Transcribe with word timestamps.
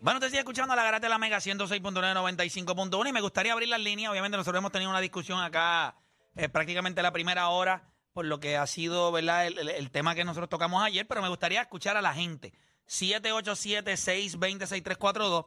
Bueno, 0.00 0.18
te 0.20 0.26
sigue 0.26 0.40
escuchando 0.40 0.76
la 0.76 0.84
garata 0.84 1.06
de 1.06 1.10
la 1.10 1.18
Mega 1.18 1.38
106.995.1 1.38 3.08
y 3.08 3.12
me 3.12 3.20
gustaría 3.20 3.52
abrir 3.52 3.68
las 3.68 3.80
líneas. 3.80 4.10
Obviamente 4.10 4.36
nosotros 4.36 4.58
hemos 4.60 4.72
tenido 4.72 4.90
una 4.90 5.00
discusión 5.00 5.40
acá 5.40 5.94
eh, 6.36 6.48
prácticamente 6.48 7.00
la 7.02 7.12
primera 7.12 7.48
hora 7.48 7.93
por 8.14 8.24
lo 8.24 8.40
que 8.40 8.56
ha 8.56 8.66
sido 8.66 9.12
¿verdad? 9.12 9.46
El, 9.46 9.90
tema 9.90 10.14
que 10.14 10.24
nosotros 10.24 10.48
tocamos 10.48 10.82
ayer, 10.82 11.06
pero 11.06 11.20
me 11.20 11.28
gustaría 11.28 11.60
escuchar 11.60 11.98
a 11.98 12.02
la 12.02 12.14
gente. 12.14 12.54
787-620-6342. 12.88 15.44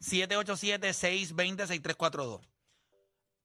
787-620-6342. 0.00 2.42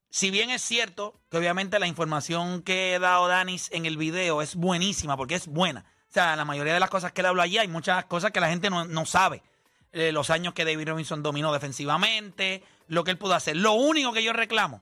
Si 0.10 0.30
bien 0.30 0.52
es 0.52 0.62
cierto 0.62 1.20
que 1.30 1.38
obviamente 1.38 1.80
la 1.80 1.88
información 1.88 2.62
que 2.62 2.96
ha 2.96 3.00
dado 3.00 3.28
Danis 3.28 3.70
en 3.72 3.86
el 3.86 3.98
video 3.98 4.42
es 4.42 4.56
buenísima, 4.56 5.18
porque 5.18 5.36
es 5.36 5.48
buena. 5.48 5.84
O 6.10 6.14
sea, 6.14 6.36
la 6.36 6.46
mayoría 6.46 6.74
de 6.74 6.80
las 6.80 6.90
cosas 6.90 7.12
que 7.12 7.22
él 7.22 7.28
habló 7.28 7.42
allí 7.42 7.58
hay 7.58 7.68
muchas 7.68 8.06
cosas 8.06 8.32
que 8.32 8.40
la 8.40 8.50
gente 8.50 8.70
no, 8.70 8.86
no 8.86 9.06
sabe. 9.06 9.44
Eh, 9.92 10.12
los 10.12 10.30
años 10.30 10.54
que 10.54 10.66
David 10.66 10.90
Robinson 10.90 11.24
dominó 11.24 11.52
defensivamente, 11.54 12.64
lo 12.88 13.06
que 13.06 13.12
él 13.12 13.18
pudo 13.18 13.36
hacer. 13.36 13.58
Lo 13.58 13.74
único 13.74 14.14
que 14.14 14.24
yo 14.24 14.34
reclamo 14.34 14.82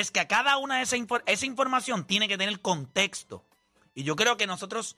es 0.00 0.10
que 0.10 0.20
a 0.20 0.28
cada 0.28 0.58
una 0.58 0.76
de 0.76 0.82
esa, 0.82 0.96
infor- 0.96 1.22
esa 1.26 1.46
información 1.46 2.06
tiene 2.06 2.28
que 2.28 2.38
tener 2.38 2.60
contexto. 2.60 3.44
Y 3.94 4.04
yo 4.04 4.14
creo 4.14 4.36
que 4.36 4.46
nosotros 4.46 4.96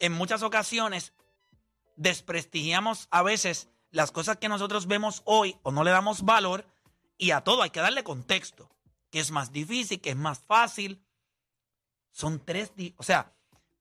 en 0.00 0.12
muchas 0.12 0.42
ocasiones 0.42 1.12
desprestigiamos 1.96 3.06
a 3.10 3.22
veces 3.22 3.68
las 3.92 4.10
cosas 4.10 4.38
que 4.38 4.48
nosotros 4.48 4.86
vemos 4.86 5.22
hoy 5.24 5.56
o 5.62 5.70
no 5.70 5.84
le 5.84 5.90
damos 5.92 6.22
valor 6.22 6.64
y 7.16 7.30
a 7.30 7.42
todo 7.42 7.62
hay 7.62 7.70
que 7.70 7.80
darle 7.80 8.02
contexto. 8.02 8.68
Que 9.10 9.20
es 9.20 9.30
más 9.30 9.52
difícil, 9.52 10.00
que 10.00 10.10
es 10.10 10.16
más 10.16 10.40
fácil. 10.40 11.00
Son 12.10 12.44
tres, 12.44 12.72
o 12.96 13.02
sea, 13.02 13.32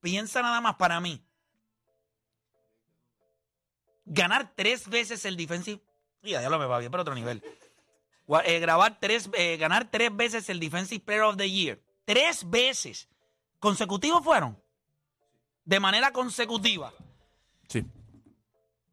piensa 0.01 0.41
nada 0.41 0.61
más 0.61 0.75
para 0.75 0.99
mí. 0.99 1.23
Ganar 4.05 4.53
tres 4.55 4.87
veces 4.87 5.25
el 5.25 5.37
defensive, 5.37 5.81
ya, 6.23 6.41
ya 6.41 6.49
lo 6.49 6.59
me 6.59 6.65
va 6.65 6.79
bien, 6.79 6.91
pero 6.91 7.01
otro 7.01 7.15
nivel. 7.15 7.43
Eh, 8.45 8.59
grabar 8.59 8.99
tres, 8.99 9.29
eh, 9.33 9.57
ganar 9.57 9.89
tres 9.89 10.15
veces 10.15 10.49
el 10.49 10.59
Defensive 10.59 11.03
Player 11.03 11.23
of 11.23 11.37
the 11.37 11.49
Year. 11.49 11.81
Tres 12.05 12.47
veces. 12.47 13.09
¿Consecutivos 13.59 14.23
fueron? 14.23 14.57
De 15.65 15.79
manera 15.79 16.11
consecutiva. 16.11 16.93
Sí. 17.67 17.85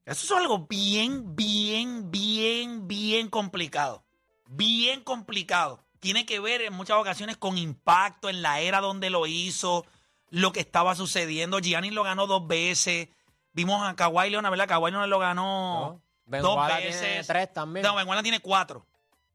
Eso 0.04 0.24
es 0.24 0.40
algo 0.40 0.66
bien, 0.66 1.36
bien, 1.36 2.10
bien, 2.10 2.88
bien 2.88 3.28
complicado. 3.28 4.04
Bien 4.48 5.02
complicado. 5.02 5.84
Tiene 6.00 6.24
que 6.24 6.40
ver 6.40 6.62
en 6.62 6.72
muchas 6.72 6.96
ocasiones 6.96 7.36
con 7.36 7.58
impacto 7.58 8.28
en 8.28 8.40
la 8.40 8.60
era 8.60 8.80
donde 8.80 9.10
lo 9.10 9.26
hizo, 9.26 9.84
lo 10.30 10.52
que 10.52 10.60
estaba 10.60 10.94
sucediendo. 10.94 11.58
Gianni 11.58 11.90
lo 11.90 12.04
ganó 12.04 12.26
dos 12.26 12.46
veces. 12.46 13.08
Vimos 13.52 13.82
a 13.82 13.96
Kawhi 13.96 14.30
Leonard, 14.30 14.50
¿verdad? 14.50 14.68
Kawhi 14.68 14.90
Leonard 14.90 15.08
lo 15.08 15.18
ganó 15.18 16.00
dos 16.26 16.68
veces. 16.68 17.00
tiene 17.00 17.24
tres 17.24 17.52
también. 17.52 17.84
No, 17.84 17.96
Benguana 17.96 18.22
tiene 18.22 18.40
cuatro. 18.40 18.86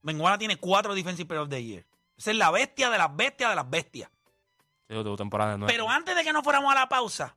Benguana 0.02 0.38
tiene 0.38 0.58
cuatro 0.58 0.94
Defensive 0.96 1.28
Player 1.28 1.44
of 1.44 1.50
the 1.50 1.64
Year. 1.64 1.86
Esa 2.18 2.32
es 2.32 2.38
la 2.38 2.52
bestia 2.52 2.90
de 2.90 2.98
las 2.98 3.16
bestias 3.16 3.50
de 3.50 3.56
las 3.56 3.70
bestias. 3.70 4.10
Sí, 4.90 4.96
tuvo 5.04 5.16
temporada. 5.16 5.58
Pero 5.68 5.90
antes 5.90 6.16
de 6.16 6.24
que 6.24 6.34
nos 6.34 6.44
fuéramos 6.44 6.72
a 6.72 6.76
la 6.76 6.90
pausa, 6.90 7.36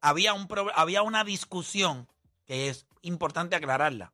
había, 0.00 0.32
un 0.34 0.46
pro- 0.48 0.70
había 0.74 1.02
una 1.02 1.24
discusión 1.24 2.08
que 2.44 2.68
es 2.68 2.86
importante 3.02 3.56
aclararla. 3.56 4.12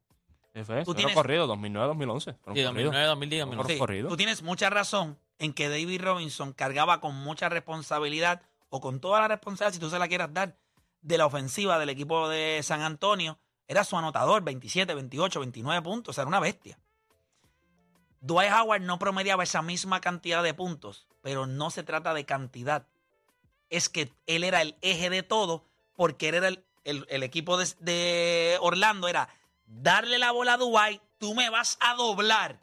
Sí, 0.54 0.64
fue, 0.64 0.84
tú 0.84 0.94
tienes- 0.94 1.14
corridos, 1.14 1.48
2009, 1.48 1.88
2011. 1.88 2.32
fueron 2.34 2.56
Sí, 2.56 2.62
corridos. 2.64 2.74
2009, 2.92 3.06
2010, 3.06 3.40
2011. 3.46 3.72
Sí, 3.72 3.78
corrido. 3.78 4.08
tú 4.08 4.16
tienes 4.16 4.42
mucha 4.42 4.68
razón 4.70 5.18
en 5.38 5.52
que 5.54 5.68
David 5.68 6.02
Robinson 6.02 6.52
cargaba 6.52 7.00
con 7.00 7.14
mucha 7.14 7.48
responsabilidad 7.48 8.42
o 8.68 8.80
con 8.80 9.00
toda 9.00 9.20
la 9.20 9.28
responsabilidad, 9.28 9.72
si 9.74 9.80
tú 9.80 9.88
se 9.90 9.98
la 9.98 10.08
quieras 10.08 10.32
dar, 10.32 10.56
de 11.00 11.18
la 11.18 11.26
ofensiva 11.26 11.78
del 11.78 11.88
equipo 11.88 12.28
de 12.28 12.60
San 12.62 12.82
Antonio. 12.82 13.38
Era 13.66 13.84
su 13.84 13.96
anotador, 13.96 14.42
27, 14.42 14.94
28, 14.94 15.40
29 15.40 15.82
puntos, 15.82 16.10
o 16.10 16.14
sea, 16.14 16.22
era 16.22 16.28
una 16.28 16.40
bestia. 16.40 16.78
Dwight 18.22 18.52
Howard 18.52 18.82
no 18.82 18.98
promediaba 18.98 19.42
esa 19.42 19.62
misma 19.62 20.00
cantidad 20.00 20.42
de 20.42 20.54
puntos, 20.54 21.06
pero 21.20 21.46
no 21.46 21.70
se 21.70 21.82
trata 21.82 22.14
de 22.14 22.24
cantidad. 22.24 22.86
Es 23.68 23.88
que 23.88 24.12
él 24.26 24.44
era 24.44 24.62
el 24.62 24.76
eje 24.80 25.10
de 25.10 25.22
todo, 25.22 25.64
porque 25.94 26.28
él 26.28 26.36
era 26.36 26.48
el, 26.48 26.64
el- 26.84 27.22
equipo 27.22 27.56
de, 27.58 28.56
Orlando, 28.60 29.08
era 29.08 29.28
darle 29.66 30.18
la 30.18 30.30
bola 30.30 30.54
a 30.54 30.56
Dwight, 30.58 31.02
tú 31.18 31.34
me 31.34 31.50
vas 31.50 31.76
a 31.80 31.94
doblar. 31.94 32.60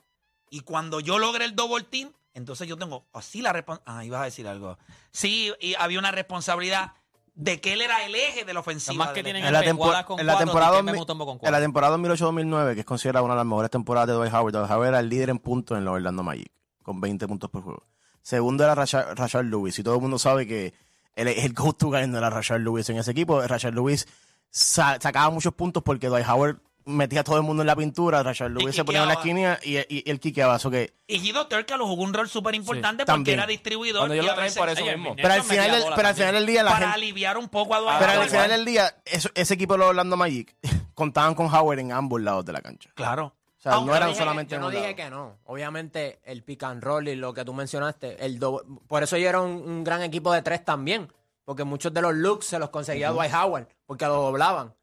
Y 0.49 0.61
cuando 0.61 0.99
yo 1.01 1.19
logre 1.19 1.45
el 1.45 1.55
double 1.55 1.83
team, 1.83 2.11
entonces 2.33 2.67
yo 2.67 2.77
tengo 2.77 3.05
así 3.13 3.41
la 3.41 3.51
responsabilidad. 3.53 3.97
Ah, 3.99 4.05
ibas 4.05 4.21
a 4.21 4.25
decir 4.25 4.47
algo. 4.47 4.77
Sí, 5.11 5.53
y 5.59 5.75
había 5.75 5.99
una 5.99 6.11
responsabilidad 6.11 6.93
de 7.41 7.61
que 7.61 7.71
él 7.71 7.81
era 7.81 8.03
el 8.05 8.13
eje 8.13 8.43
de 8.43 8.53
la 8.53 8.59
ofensiva. 8.59 9.05
Más 9.05 9.13
que 9.13 9.23
tienen. 9.23 9.45
En 9.45 9.53
la, 9.53 9.59
con 10.05 10.19
en 10.19 10.25
la 10.27 10.33
cuatro, 10.33 10.45
temporada 10.47 10.77
con 10.79 11.39
en 11.41 11.51
la 11.53 11.59
temporada 11.61 11.97
2008-2009, 11.97 12.73
que 12.73 12.79
es 12.81 12.85
considerada 12.85 13.23
una 13.23 13.33
de 13.35 13.37
las 13.39 13.45
mejores 13.45 13.71
temporadas 13.71 14.07
de 14.09 14.13
Dwight 14.13 14.33
Howard, 14.33 14.53
Dwight 14.53 14.69
Howard 14.71 14.87
era 14.89 14.99
el 14.99 15.07
líder 15.09 15.29
en 15.29 15.39
puntos 15.39 15.77
en 15.77 15.85
los 15.85 15.93
Orlando 15.93 16.21
Magic, 16.21 16.51
con 16.83 16.99
20 16.99 17.27
puntos 17.29 17.49
por 17.49 17.63
juego. 17.63 17.83
Segundo 18.21 18.65
era 18.65 18.75
Rashard, 18.75 19.17
Rashard 19.17 19.45
Lewis, 19.45 19.79
y 19.79 19.83
todo 19.83 19.95
el 19.95 20.01
mundo 20.01 20.19
sabe 20.19 20.45
que 20.45 20.73
el, 21.15 21.29
el 21.29 21.53
go-to 21.53 21.87
guy 21.87 22.07
no 22.07 22.17
era 22.17 22.29
Rashard 22.29 22.59
Lewis 22.61 22.89
en 22.89 22.97
ese 22.97 23.11
equipo. 23.11 23.41
Rashard 23.41 23.73
Lewis 23.73 24.05
sa- 24.49 24.97
sacaba 24.99 25.29
muchos 25.29 25.53
puntos 25.53 25.81
porque 25.81 26.07
Dwight 26.07 26.27
Howard 26.27 26.57
metía 26.89 27.21
a 27.21 27.23
todo 27.23 27.37
el 27.37 27.43
mundo 27.43 27.63
en 27.63 27.67
la 27.67 27.75
pintura, 27.75 28.21
Rashard 28.23 28.51
Lewis 28.51 28.75
se 28.75 28.83
ponía 28.83 29.03
en 29.03 29.07
la 29.07 29.13
esquina 29.15 29.59
y, 29.63 29.77
y, 29.77 29.85
y 29.89 30.09
él 30.11 30.19
quiqueaba. 30.19 30.57
Eso 30.57 30.69
que, 30.69 30.93
Y 31.07 31.19
Guido 31.19 31.47
Turca 31.47 31.77
jugó 31.77 32.03
un 32.03 32.13
rol 32.13 32.27
súper 32.27 32.55
importante 32.55 33.03
Sí, 33.03 33.05
porque 33.05 33.13
también. 33.13 33.39
era 33.39 33.47
distribuidor. 33.47 33.99
Cuando 34.01 34.15
yo 34.15 34.23
y 34.23 34.25
lo 34.25 34.35
veces- 34.35 34.57
por 34.57 34.69
eso 34.69 34.83
mismo. 34.85 35.15
mi 35.15 35.21
Pero 35.21 35.33
al, 35.33 35.43
final 35.43 35.71
del, 35.71 35.81
bola 35.83 35.95
pero 35.95 36.07
al 36.07 36.13
también. 36.15 36.27
final 36.29 36.33
del 36.35 36.45
día 36.47 36.63
la 36.63 36.71
para 36.71 36.85
gente... 36.87 36.95
aliviar 36.95 37.37
un 37.37 37.49
poco 37.49 37.75
a 37.75 37.79
Dwight 37.79 37.99
Pero 37.99 38.11
al 38.21 38.29
final 38.29 38.49
del 38.49 38.65
día, 38.65 38.95
eso- 39.05 39.29
ese 39.35 39.53
equipo 39.53 39.73
de 39.73 39.77
los 39.79 39.87
Orlando 39.89 40.17
Magic 40.17 40.55
contaban 40.93 41.35
con 41.35 41.53
Howard 41.53 41.79
en 41.79 41.91
ambos 41.91 42.21
lados 42.21 42.43
de 42.45 42.53
la 42.53 42.61
cancha. 42.61 42.89
Claro. 42.95 43.35
O 43.57 43.61
sea, 43.61 43.73
Aunque 43.73 43.89
no 43.91 43.95
eran 43.97 44.09
dije- 44.09 44.19
solamente 44.19 44.55
Yo 44.55 44.61
no 44.61 44.69
dije 44.69 44.81
lado. 44.83 44.95
que 44.95 45.09
no. 45.09 45.37
Obviamente, 45.45 46.19
el 46.23 46.43
pick 46.43 46.63
and 46.63 46.81
roll 46.81 47.07
y 47.09 47.15
lo 47.15 47.33
que 47.33 47.43
tú 47.43 47.53
mencionaste, 47.53 48.25
el 48.25 48.39
do- 48.39 48.63
por 48.87 49.03
eso 49.03 49.17
yo 49.17 49.27
era 49.27 49.41
un, 49.41 49.51
un 49.51 49.83
gran 49.83 50.01
equipo 50.01 50.31
de 50.31 50.41
tres 50.41 50.63
también. 50.63 51.11
Porque 51.43 51.63
muchos 51.63 51.91
de 51.91 52.01
los 52.03 52.13
looks 52.13 52.45
se 52.45 52.59
los 52.59 52.69
conseguía 52.69 53.09
Dwight 53.09 53.33
Howard, 53.33 53.67
porque 53.87 54.05
lo 54.05 54.13
doblaban. 54.21 54.75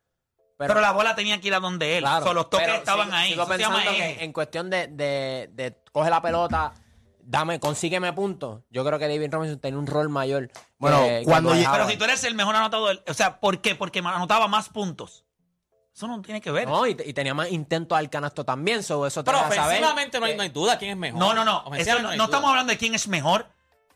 Pero, 0.59 0.81
la 0.81 0.93
bola 0.93 1.15
tenía 1.15 1.41
que 1.41 1.49
ir 1.49 1.55
a 1.55 1.61
donde 1.61 1.99
él. 1.99 2.03
Claro, 2.05 2.27
So, 2.27 2.33
los 2.35 2.49
toques 2.49 2.67
pero 2.67 2.79
estaban 2.79 3.09
sigo- 3.09 3.17
ahí. 3.17 3.31
sigo 3.31 3.43
Eso 3.43 3.53
se 3.53 3.59
llama 3.59 3.77
pensando 3.77 3.99
que 3.99 4.25
en 4.25 4.33
cuestión 4.33 4.71
de, 4.71 4.87
de, 4.89 5.51
de 5.53 5.77
coge 5.93 6.09
la 6.11 6.23
pelota, 6.23 6.73
dame, 7.21 7.61
consígueme 7.61 8.13
puntos. 8.15 8.63
Yo 8.71 8.85
creo 8.85 8.99
que 8.99 9.07
David 9.09 9.29
Robinson 9.33 9.59
tenía 9.61 9.79
un 9.79 9.87
rol 9.87 10.09
mayor. 10.09 10.51
Bueno, 10.79 11.03
cuando 11.25 11.51
Pero 11.51 11.89
si 11.89 11.97
tú 11.97 12.05
eres 12.05 12.25
el 12.25 12.35
mejor 12.35 12.57
anotador, 12.57 13.03
o 13.07 13.15
sea, 13.15 13.39
¿por 13.41 13.61
qué? 13.61 13.75
Porque 13.75 13.99
anotaba 13.99 14.49
más 14.49 14.69
puntos. 14.71 15.25
Eso 15.95 16.07
no 16.09 16.21
tiene 16.21 16.43
que 16.43 16.51
ver. 16.51 16.69
No, 16.69 16.87
y, 16.87 16.91
y 16.91 17.13
tenía 17.15 17.33
más 17.33 17.51
intentos 17.51 17.97
al 17.97 18.11
canasto 18.11 18.45
también. 18.45 18.83
So 18.83 19.07
eso 19.07 19.25
te 19.25 19.31
Pero 19.31 19.43
ofensivamente 19.47 20.21
no 20.21 20.27
hay, 20.27 20.33
que- 20.33 20.37
no 20.37 20.43
hay 20.43 20.49
duda 20.51 20.79
quién 20.79 20.91
es 20.91 20.97
mejor. 20.97 21.19
No, 21.19 21.33
no, 21.35 21.45
no. 21.45 21.75
Eso 21.75 21.99
no, 22.01 22.13
estamos 22.25 22.51
hablando 22.51 22.71
de 22.71 22.79
quién 22.79 22.95
es 22.95 23.09
mejor. 23.09 23.47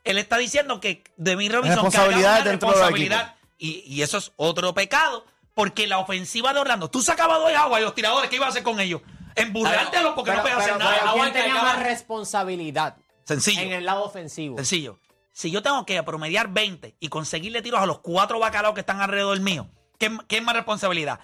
Él 0.04 0.16
está 0.16 0.38
diciendo 0.38 0.80
que 0.80 1.04
Demi 1.18 1.48
Robinson 1.50 1.84
Responsabilidades 1.84 2.38
cargaba 2.42 2.42
una 2.42 2.52
responsabilidad 2.52 3.34
y, 3.58 3.82
y 3.86 4.00
eso 4.00 4.16
es 4.16 4.32
otro 4.36 4.72
pecado 4.72 5.26
porque 5.54 5.86
la 5.86 5.98
ofensiva 5.98 6.52
de 6.52 6.60
Orlando, 6.60 6.90
tú 6.90 7.02
sacabas 7.02 7.38
dos 7.38 7.52
agua 7.52 7.80
y 7.80 7.84
los 7.84 7.94
tiradores, 7.94 8.30
¿qué 8.30 8.36
ibas 8.36 8.48
a 8.48 8.50
hacer 8.50 8.62
con 8.62 8.80
ellos? 8.80 9.02
Emburrártelos 9.34 10.14
porque 10.14 10.32
no 10.32 10.42
puedes 10.42 10.58
hacer 10.58 10.74
pero- 10.74 10.84
nada. 10.84 11.12
¿quién 11.14 11.32
tenía 11.32 11.54
más 11.62 11.82
responsabilidad 11.82 12.96
Sencillo. 13.24 13.60
en 13.62 13.72
el 13.72 13.84
lado 13.84 14.04
ofensivo? 14.04 14.56
Sencillo. 14.56 14.98
Si 15.32 15.50
yo 15.50 15.62
tengo 15.62 15.86
que 15.86 16.02
promediar 16.02 16.48
20 16.48 16.96
y 16.98 17.08
conseguirle 17.08 17.62
tiros 17.62 17.80
a 17.80 17.86
los 17.86 18.00
cuatro 18.00 18.38
bacalaos 18.38 18.74
que 18.74 18.80
están 18.80 19.00
alrededor 19.00 19.38
mío, 19.40 19.68
¿qué, 19.98 20.10
qué 20.28 20.38
es 20.38 20.42
más 20.42 20.54
responsabilidad? 20.54 21.20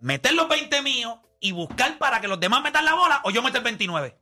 ¿Meter 0.00 0.34
los 0.34 0.48
20 0.48 0.82
míos 0.82 1.18
y 1.40 1.52
buscar 1.52 1.98
para 1.98 2.20
que 2.20 2.28
los 2.28 2.40
demás 2.40 2.62
metan 2.62 2.84
la 2.84 2.94
bola 2.94 3.20
o 3.24 3.30
yo 3.30 3.42
meter 3.42 3.62
29? 3.62 4.16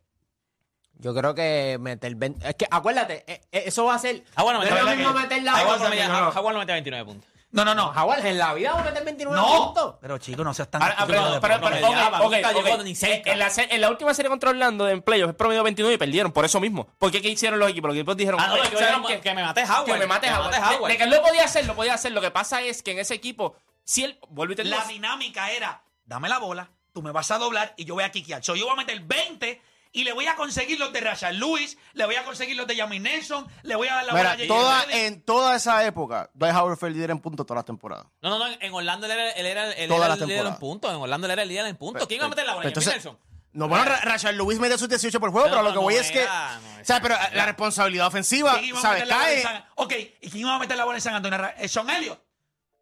Yo 0.95 1.15
creo 1.15 1.35
que 1.35 1.79
meter 1.81 2.15
20. 2.15 2.49
Es 2.49 2.55
que 2.57 2.67
acuérdate, 2.71 3.25
eh, 3.27 3.41
eh, 3.51 3.63
eso 3.67 3.85
va 3.85 3.95
a 3.95 3.99
ser. 3.99 4.25
Ah, 4.35 4.43
bueno, 4.43 4.61
no 4.61 4.65
es 4.65 4.85
lo 4.85 4.91
mismo 4.97 5.13
que- 5.15 5.21
meter 5.21 5.43
la 5.43 5.53
bola. 5.53 5.63
No, 6.09 6.33
no. 6.33 6.53
No 6.53 6.59
mete 6.59 6.73
29 6.73 7.05
puntos. 7.05 7.32
No, 7.53 7.65
no, 7.67 7.75
no. 7.75 7.91
Howard 7.91 8.25
en 8.27 8.39
la 8.39 8.55
vida 8.55 8.73
va 8.73 8.81
a 8.81 8.85
meter 8.85 9.05
29 9.05 9.37
No. 9.39 9.65
puntos. 9.67 9.95
Pero 10.01 10.17
chicos, 10.19 10.43
no 10.45 10.55
seas 10.55 10.71
tan... 10.71 10.83
Ahora, 10.83 10.95
ah, 10.99 11.05
pero, 11.07 11.23
pero, 11.23 11.41
pero, 11.41 11.61
promedio. 11.61 11.81
promediaba, 11.87 12.19
ok, 12.21 12.25
ok, 12.25 12.33
nunca 12.35 12.51
ok. 12.51 12.65
llegó 12.65 12.83
ni 12.83 12.95
cerca. 12.95 13.31
En 13.33 13.39
la, 13.39 13.53
en 13.57 13.81
la 13.81 13.91
última 13.91 14.15
serie 14.15 14.31
contra 14.31 14.51
Orlando 14.51 14.89
en 14.89 15.03
playoffs 15.03 15.33
es 15.33 15.37
promedio 15.37 15.63
29 15.63 15.95
y 15.95 15.99
perdieron 15.99 16.33
por 16.33 16.45
eso 16.47 16.59
mismo. 16.61 16.89
¿Por 16.99 17.11
qué? 17.13 17.21
¿Qué 17.21 17.29
hicieron 17.29 17.59
los 17.59 17.69
equipos? 17.69 17.89
Los 17.89 17.97
equipos 17.97 18.17
dijeron, 18.17 18.41
Ah, 18.41 18.47
no, 18.49 18.55
"Oye, 18.55 18.63
es 18.63 18.71
que 18.71 18.77
¿saben 18.79 19.03
dijeron 19.03 19.07
qué? 19.07 19.21
que 19.21 19.35
me 19.35 19.43
mate 19.43 19.65
Howard. 19.65 19.85
que 19.85 19.93
me 19.99 20.07
mate 20.07 20.27
que 20.29 20.33
Howard. 20.35 20.51
De, 20.83 20.89
de 20.89 20.97
que 20.97 21.05
él 21.05 21.11
lo 21.11 21.23
podía 21.23 21.45
hacer, 21.45 21.67
lo 21.67 21.75
podía 21.75 21.95
hacer. 21.95 22.13
Lo 22.13 22.21
que 22.23 22.31
pasa 22.31 22.63
es 22.63 22.83
que 22.83 22.93
en 22.93 22.99
ese 23.01 23.13
equipo, 23.15 23.55
si 23.85 24.05
él, 24.05 24.19
vuelve 24.31 24.55
y 24.55 24.57
te 24.57 24.63
digo, 24.65 24.77
La 24.77 24.85
dinámica 24.87 25.51
era, 25.51 25.83
dame 26.07 26.31
la 26.31 26.39
bola, 26.39 26.71
tú 26.95 27.03
me 27.03 27.11
vas 27.13 27.31
a 27.31 27.37
doblar 27.39 27.75
y 27.77 27.85
yo 27.85 27.95
voy 27.95 28.05
a 28.05 28.11
quiquear. 28.11 28.43
So, 28.43 28.55
yo 28.55 28.65
voy 28.65 28.73
a 28.73 28.77
meter 28.77 28.99
20 29.01 29.61
y 29.93 30.05
le 30.05 30.13
voy 30.13 30.27
a 30.27 30.35
conseguir 30.37 30.79
los 30.81 30.93
de 30.93 31.01
Rashad 31.01 31.33
Lewis, 31.35 31.77
le 31.93 32.07
voy 32.07 32.15
a 32.17 32.25
conseguir 32.25 32.57
los 32.57 32.67
de 32.67 32.77
Yamin 32.77 33.03
Nelson, 33.03 33.47
le 33.63 33.77
voy 33.77 33.89
a 33.89 33.95
dar 33.97 34.05
la 34.07 34.13
bola 34.13 34.23
Mira, 34.23 34.33
a 34.33 34.37
J.J. 34.37 34.55
toda, 34.55 34.85
en 34.99 35.23
toda 35.23 35.57
esa 35.57 35.85
época, 35.87 36.31
Dwight 36.35 36.55
Howard 36.55 36.79
fue 36.79 36.89
el 36.89 36.95
líder 36.95 37.11
en 37.11 37.19
puntos 37.21 37.45
todas 37.47 37.59
las 37.59 37.65
temporadas. 37.67 38.07
No, 38.23 38.31
no, 38.31 38.39
no. 38.39 38.47
En 38.61 38.73
Orlando 38.73 39.07
él 39.07 39.13
era, 39.13 39.31
él 39.33 39.47
era, 39.47 39.71
él 39.73 39.93
era 39.93 40.15
el 40.15 40.21
líder 40.27 40.47
en 40.47 40.57
puntos. 40.57 40.91
En 40.91 40.97
Orlando 40.97 41.27
él 41.27 41.31
era 41.33 41.43
el 41.43 41.49
líder 41.49 41.67
en 41.67 41.77
puntos. 41.77 42.07
¿Quién 42.09 42.19
iba 42.19 42.27
a 42.27 42.31
meter 42.31 42.47
la 42.47 42.55
bola? 42.55 42.69
Entonces- 42.69 42.93
Nelson. 42.95 43.19
No, 43.55 43.69
bueno, 43.69 43.85
Ra- 43.85 44.01
Rashard 44.01 44.35
Lewis 44.35 44.59
metió 44.59 44.79
sus 44.79 44.89
18 44.89 45.21
por 45.21 45.31
juego, 45.31 45.47
No, 45.49 45.53
pero 45.53 45.63
lo 45.63 45.69
que 45.69 45.75
no 45.75 45.83
voy 45.83 45.95
es 45.97 46.11
que. 46.11 46.25
no, 46.25 46.81
o 46.81 46.85
sea, 46.87 47.03
pero 47.03 47.17
la 47.35 47.45
responsabilidad 47.45 48.07
ofensiva, 48.07 48.55
¿Quién 48.55 48.65
iba 48.65 48.79
a 48.79 48.81
¿sabes? 48.83 49.01
meter 49.03 49.09
la 49.09 49.17
bola 49.19 49.29
en 49.35 49.43
Cae. 49.43 49.53
San- 49.53 49.65
Ok, 49.75 49.93
¿y 50.23 50.31
quién 50.31 50.39
iba 50.41 50.55
a 50.55 50.59
meter 50.59 50.75
la 50.79 50.85
bola 50.87 50.97
en 50.97 51.03
San 51.03 51.15
Antonio? 51.17 51.39
Eh, 51.59 51.69
Sean 51.69 51.91
Elliott, 51.91 52.19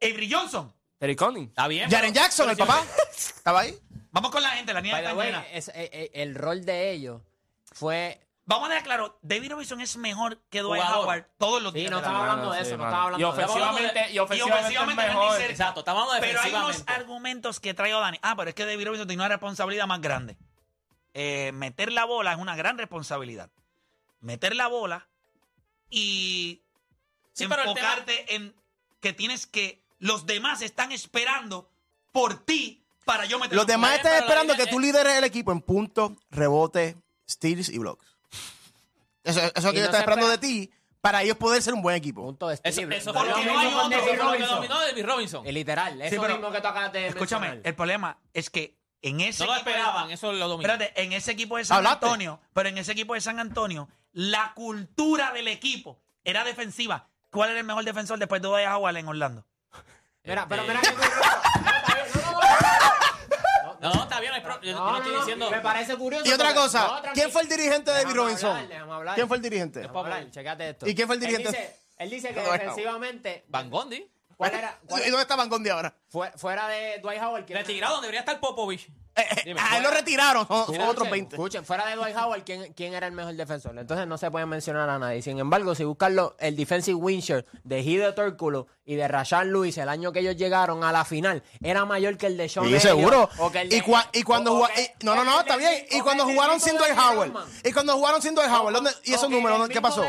Avery 0.01 0.31
Johnson. 0.33 0.73
Terry 1.01 1.17
Conning. 1.17 1.49
Está 1.49 1.67
bien. 1.67 1.91
Jaren 1.91 2.13
pero- 2.13 2.23
Jackson, 2.25 2.51
el 2.51 2.57
papá. 2.57 2.85
¿Estaba 3.11 3.61
ahí? 3.63 3.77
Vamos 4.13 4.31
con 4.31 4.43
la 4.43 4.51
gente, 4.51 4.73
la 4.73 4.81
niña 4.81 4.95
By 4.95 5.03
the 5.03 5.09
está 5.09 5.19
way, 5.19 5.27
llena. 5.29 5.47
es- 5.53 5.69
eh, 5.69 5.73
eh, 5.93 6.11
el 6.15 6.35
rol 6.35 6.65
de 6.65 6.91
ellos 6.91 7.23
fue. 7.73 8.21
Vamos 8.47 8.67
a 8.67 8.71
dejar 8.71 8.85
claro, 8.85 9.19
David 9.23 9.53
Robinson 9.53 9.81
es 9.81 9.97
mejor 9.97 10.41
que 10.51 10.61
Dwight 10.61 10.83
Jugador. 10.83 11.05
Howard 11.05 11.27
todos 11.39 11.63
los 11.63 11.73
Sí, 11.73 11.79
días. 11.81 11.91
no 11.93 11.99
de 11.99 12.03
la 12.03 12.09
estaba 12.09 12.21
hablando 12.33 12.51
de 12.53 12.59
sí, 12.61 12.67
eso, 12.67 12.77
no 12.79 12.85
estaba 12.85 13.03
hablando 13.05 13.19
Y 13.19 13.31
de 13.37 13.43
eso. 13.43 13.53
ofensivamente, 13.53 14.13
y 14.13 14.19
ofensivamente, 14.19 14.59
ofensivamente 14.59 15.03
es 15.03 15.07
no 15.07 15.13
es 15.13 15.15
ni 15.15 15.21
mejor. 15.21 15.37
cerca. 15.37 15.53
Exacto, 15.53 15.81
estamos 15.81 16.03
hablando 16.03 16.21
Pero 16.27 16.41
hay 16.41 16.49
unos 16.51 16.61
defensivamente. 16.67 16.93
argumentos 17.05 17.61
que 17.61 17.75
traigo 17.75 18.01
Dani. 18.01 18.19
Ah, 18.23 18.35
pero 18.37 18.49
es 18.49 18.55
que 18.57 18.65
David 18.67 18.87
Robinson 18.87 19.07
tiene 19.07 19.23
una 19.23 19.29
responsabilidad 19.29 19.87
más 19.87 20.01
grande. 20.01 20.37
Eh, 21.15 21.53
meter 21.55 21.93
la 21.93 22.05
bola 22.05 22.33
es 22.33 22.39
una 22.39 22.57
gran 22.57 22.77
responsabilidad. 22.79 23.51
Meter 24.21 24.57
la 24.57 24.67
bola 24.67 25.07
y 25.89 26.63
Sí, 27.33 27.47
pero 27.49 27.63
el 27.63 27.69
enfocarte 27.69 28.35
en 28.35 28.55
que 29.01 29.13
tienes 29.13 29.47
que. 29.47 29.81
Los 29.99 30.27
demás 30.27 30.63
están 30.63 30.93
esperando 30.93 31.71
por 32.13 32.45
ti 32.45 32.80
para 33.05 33.25
yo 33.25 33.39
meter 33.39 33.57
Los 33.57 33.67
la 33.67 33.73
demás 33.73 33.97
están 33.97 34.15
esperando 34.23 34.55
que 34.57 34.67
tú 34.67 34.77
es- 34.79 34.83
lideres 34.85 35.15
el 35.17 35.25
equipo 35.25 35.53
en 35.53 35.61
puntos, 35.61 36.13
rebotes, 36.31 36.97
steals 37.29 37.69
y 37.69 37.79
blocks. 37.79 38.07
Eso, 39.25 39.41
eso 39.41 39.53
es 39.55 39.65
lo 39.65 39.73
que 39.73 39.79
ellos 39.79 39.91
no 39.91 39.97
están 39.97 40.01
esperando 40.01 40.29
de 40.29 40.39
ti 40.39 40.71
para 41.01 41.23
ellos 41.23 41.37
poder 41.37 41.63
ser 41.63 41.75
un 41.75 41.83
buen 41.83 41.97
equipo. 41.97 42.23
Punto 42.23 42.49
de 42.49 42.55
Eso, 42.55 42.63
Steve. 42.81 42.97
eso 42.97 43.13
fue 43.13 43.23
lo 43.25 43.31
lo 43.31 43.35
que 43.37 43.41
mismo 43.43 43.55
no 43.55 43.61
hay 43.61 43.71
con 43.73 43.85
otro. 43.85 43.99
David 43.99 44.11
que 44.11 44.17
Robinson. 44.17 44.55
dominó 44.57 44.81
David 44.81 45.07
Robinson. 45.07 45.47
Y 45.47 45.53
literal, 45.53 46.03
eso 46.03 46.21
pero- 46.23 46.35
mismo 46.35 46.51
que 46.53 46.61
tú 46.61 46.67
acabas 46.69 46.93
de 46.93 47.07
Escúchame, 47.09 47.47
mencionar. 47.49 47.69
el 47.69 47.75
problema 47.75 48.19
es 48.35 48.51
que 48.51 48.77
en 49.03 49.21
ese 49.21 49.45
No 49.45 49.51
lo 49.53 49.55
equipo 49.57 49.71
de- 49.71 49.77
esperaban, 49.77 50.11
eso 50.11 50.33
lo 50.33 50.49
dominó. 50.49 50.71
Espérate, 50.73 51.03
en 51.03 51.13
ese 51.13 51.33
equipo 51.33 51.57
de 51.57 51.65
San 51.65 51.79
¿Hablaste? 51.79 52.05
Antonio, 52.07 52.41
pero 52.53 52.69
en 52.69 52.79
ese 52.79 52.93
equipo 52.93 53.15
de 53.15 53.21
San 53.23 53.39
Antonio, 53.41 53.89
la 54.13 54.53
cultura 54.55 55.33
del 55.33 55.49
equipo 55.49 55.99
era 56.25 56.45
defensiva. 56.45 57.09
¿Cuál 57.31 57.51
era 57.51 57.61
el 57.61 57.65
mejor 57.67 57.85
defensor 57.85 58.19
después 58.19 58.43
de 58.43 58.49
Dwight 58.49 58.69
Howard 58.69 58.97
en 58.97 59.09
Orlando? 59.09 59.45
Mira, 60.25 60.47
pero 60.49 60.63
Este- 60.63 60.75
mira 60.75 60.83
que. 60.83 60.97
No, 60.97 61.03
está 61.77 61.95
bien, 61.95 62.07
no, 62.15 62.31
no, 62.33 62.41
no. 63.81 64.03
Está 64.03 64.21
bien. 64.21 64.33
no 64.33 64.39
Yo, 64.39 64.61
yo 64.63 64.73
No, 64.79 64.91
no 64.93 64.97
estoy 64.99 65.17
diciendo. 65.17 65.51
Me 65.51 65.61
parece 65.61 65.97
curioso. 65.97 66.27
Y 66.29 66.33
otra 66.33 66.49
porque- 66.49 66.61
cosa, 66.61 67.03
¿quién 67.15 67.31
fue 67.31 67.43
el 67.43 67.49
dirigente 67.49 67.91
de 67.91 67.97
David 67.99 68.07
Déjame 68.09 68.15
Robinson? 68.25 68.51
hablar, 68.51 68.69
déjame 68.69 68.93
hablar. 68.93 69.15
¿Quién 69.15 69.29
fue 69.29 69.37
el 69.37 69.43
dirigente? 69.43 69.81
Déjame 69.81 69.99
hablar, 69.99 70.31
checate 70.31 70.71
esto. 70.71 70.89
¿Y 70.89 70.95
quién 70.95 71.07
fue 71.07 71.17
el 71.17 71.23
Él 71.25 71.29
dirigente? 71.31 71.59
dice, 71.59 71.77
él 71.99 72.11
dice 72.11 72.35
que 72.35 72.41
defensivamente. 72.41 73.45
Van 73.49 73.71
Gondi. 73.71 74.11
¿Cuál 74.37 74.55
era? 74.55 74.79
cuál- 74.87 75.03
¿Y 75.07 75.11
dónde 75.11 75.23
está 75.23 75.37
Van 75.37 75.49
Gondi 75.49 75.69
ahora? 75.71 75.95
fue- 76.09 76.33
fuera 76.33 76.67
de 76.69 76.99
Dwight 77.01 77.21
Howard. 77.23 77.45
¿quién 77.45 77.59
era? 77.59 77.67
Retirado 77.67 77.93
donde 77.95 78.07
debería 78.07 78.21
estar 78.21 78.41
Popovich. 78.41 78.89
Eh, 79.17 79.23
eh, 79.29 79.43
Dime, 79.45 79.61
a 79.61 79.77
él 79.77 79.83
lo 79.83 79.91
retiraron, 79.91 80.47
son, 80.47 80.61
Escuchen, 80.61 80.83
otros 80.83 81.11
20. 81.11 81.37
Escuchen, 81.37 81.65
fuera 81.65 81.85
de 81.87 81.97
Dwight 81.97 82.17
Howard, 82.17 82.45
¿quién, 82.45 82.73
quién 82.75 82.95
era 82.95 83.07
el 83.09 83.13
mejor 83.13 83.35
defensor? 83.35 83.77
Entonces 83.77 84.07
no 84.07 84.17
se 84.17 84.31
puede 84.31 84.47
mencionar 84.47 84.89
a 84.89 84.99
nadie. 84.99 85.21
Sin 85.21 85.39
embargo, 85.39 85.75
si 85.75 85.83
buscan 85.85 86.15
lo- 86.15 86.37
el 86.39 86.55
defensive 86.57 86.95
win 86.95 87.21
share 87.21 87.45
de 87.65 87.81
Hideo 87.81 88.15
Tórculo 88.15 88.69
y 88.85 88.95
de 88.95 89.09
Rashad 89.09 89.47
Lewis 89.47 89.77
el 89.79 89.89
año 89.89 90.13
que 90.13 90.21
ellos 90.21 90.37
llegaron 90.37 90.85
a 90.85 90.93
la 90.93 91.05
final, 91.05 91.43
era 91.61 91.85
mayor 91.85 92.17
que 92.17 92.27
el 92.27 92.37
de 92.37 92.49
Sean 92.49 92.67
Sí, 92.67 92.71
Elliott 92.71 92.83
seguro. 92.83 93.29
o 93.39 93.51
que 93.51 93.63
el 93.63 93.69
de- 93.69 93.77
Y, 93.77 93.81
cua- 93.83 94.09
y 94.13 94.23
cuando 94.23 94.53
jugaron. 94.55 94.77
No, 95.03 95.15
no, 95.17 95.25
no, 95.25 95.41
está 95.41 95.57
bien. 95.57 95.73
Y 95.91 96.01
cuando 96.01 96.25
jugaron 96.25 96.61
sin 96.61 96.77
Dwight 96.77 96.97
Howard. 96.97 97.33
Y 97.65 97.73
cuando 97.73 97.95
jugaron 97.95 98.23
sin 98.23 98.35
Dwight 98.35 98.51
Howard. 98.51 98.75
¿dónde- 98.75 98.91
¿Y 99.05 99.13
esos 99.15 99.29
números? 99.29 99.69
¿Qué 99.69 99.81
pasó? 99.81 100.05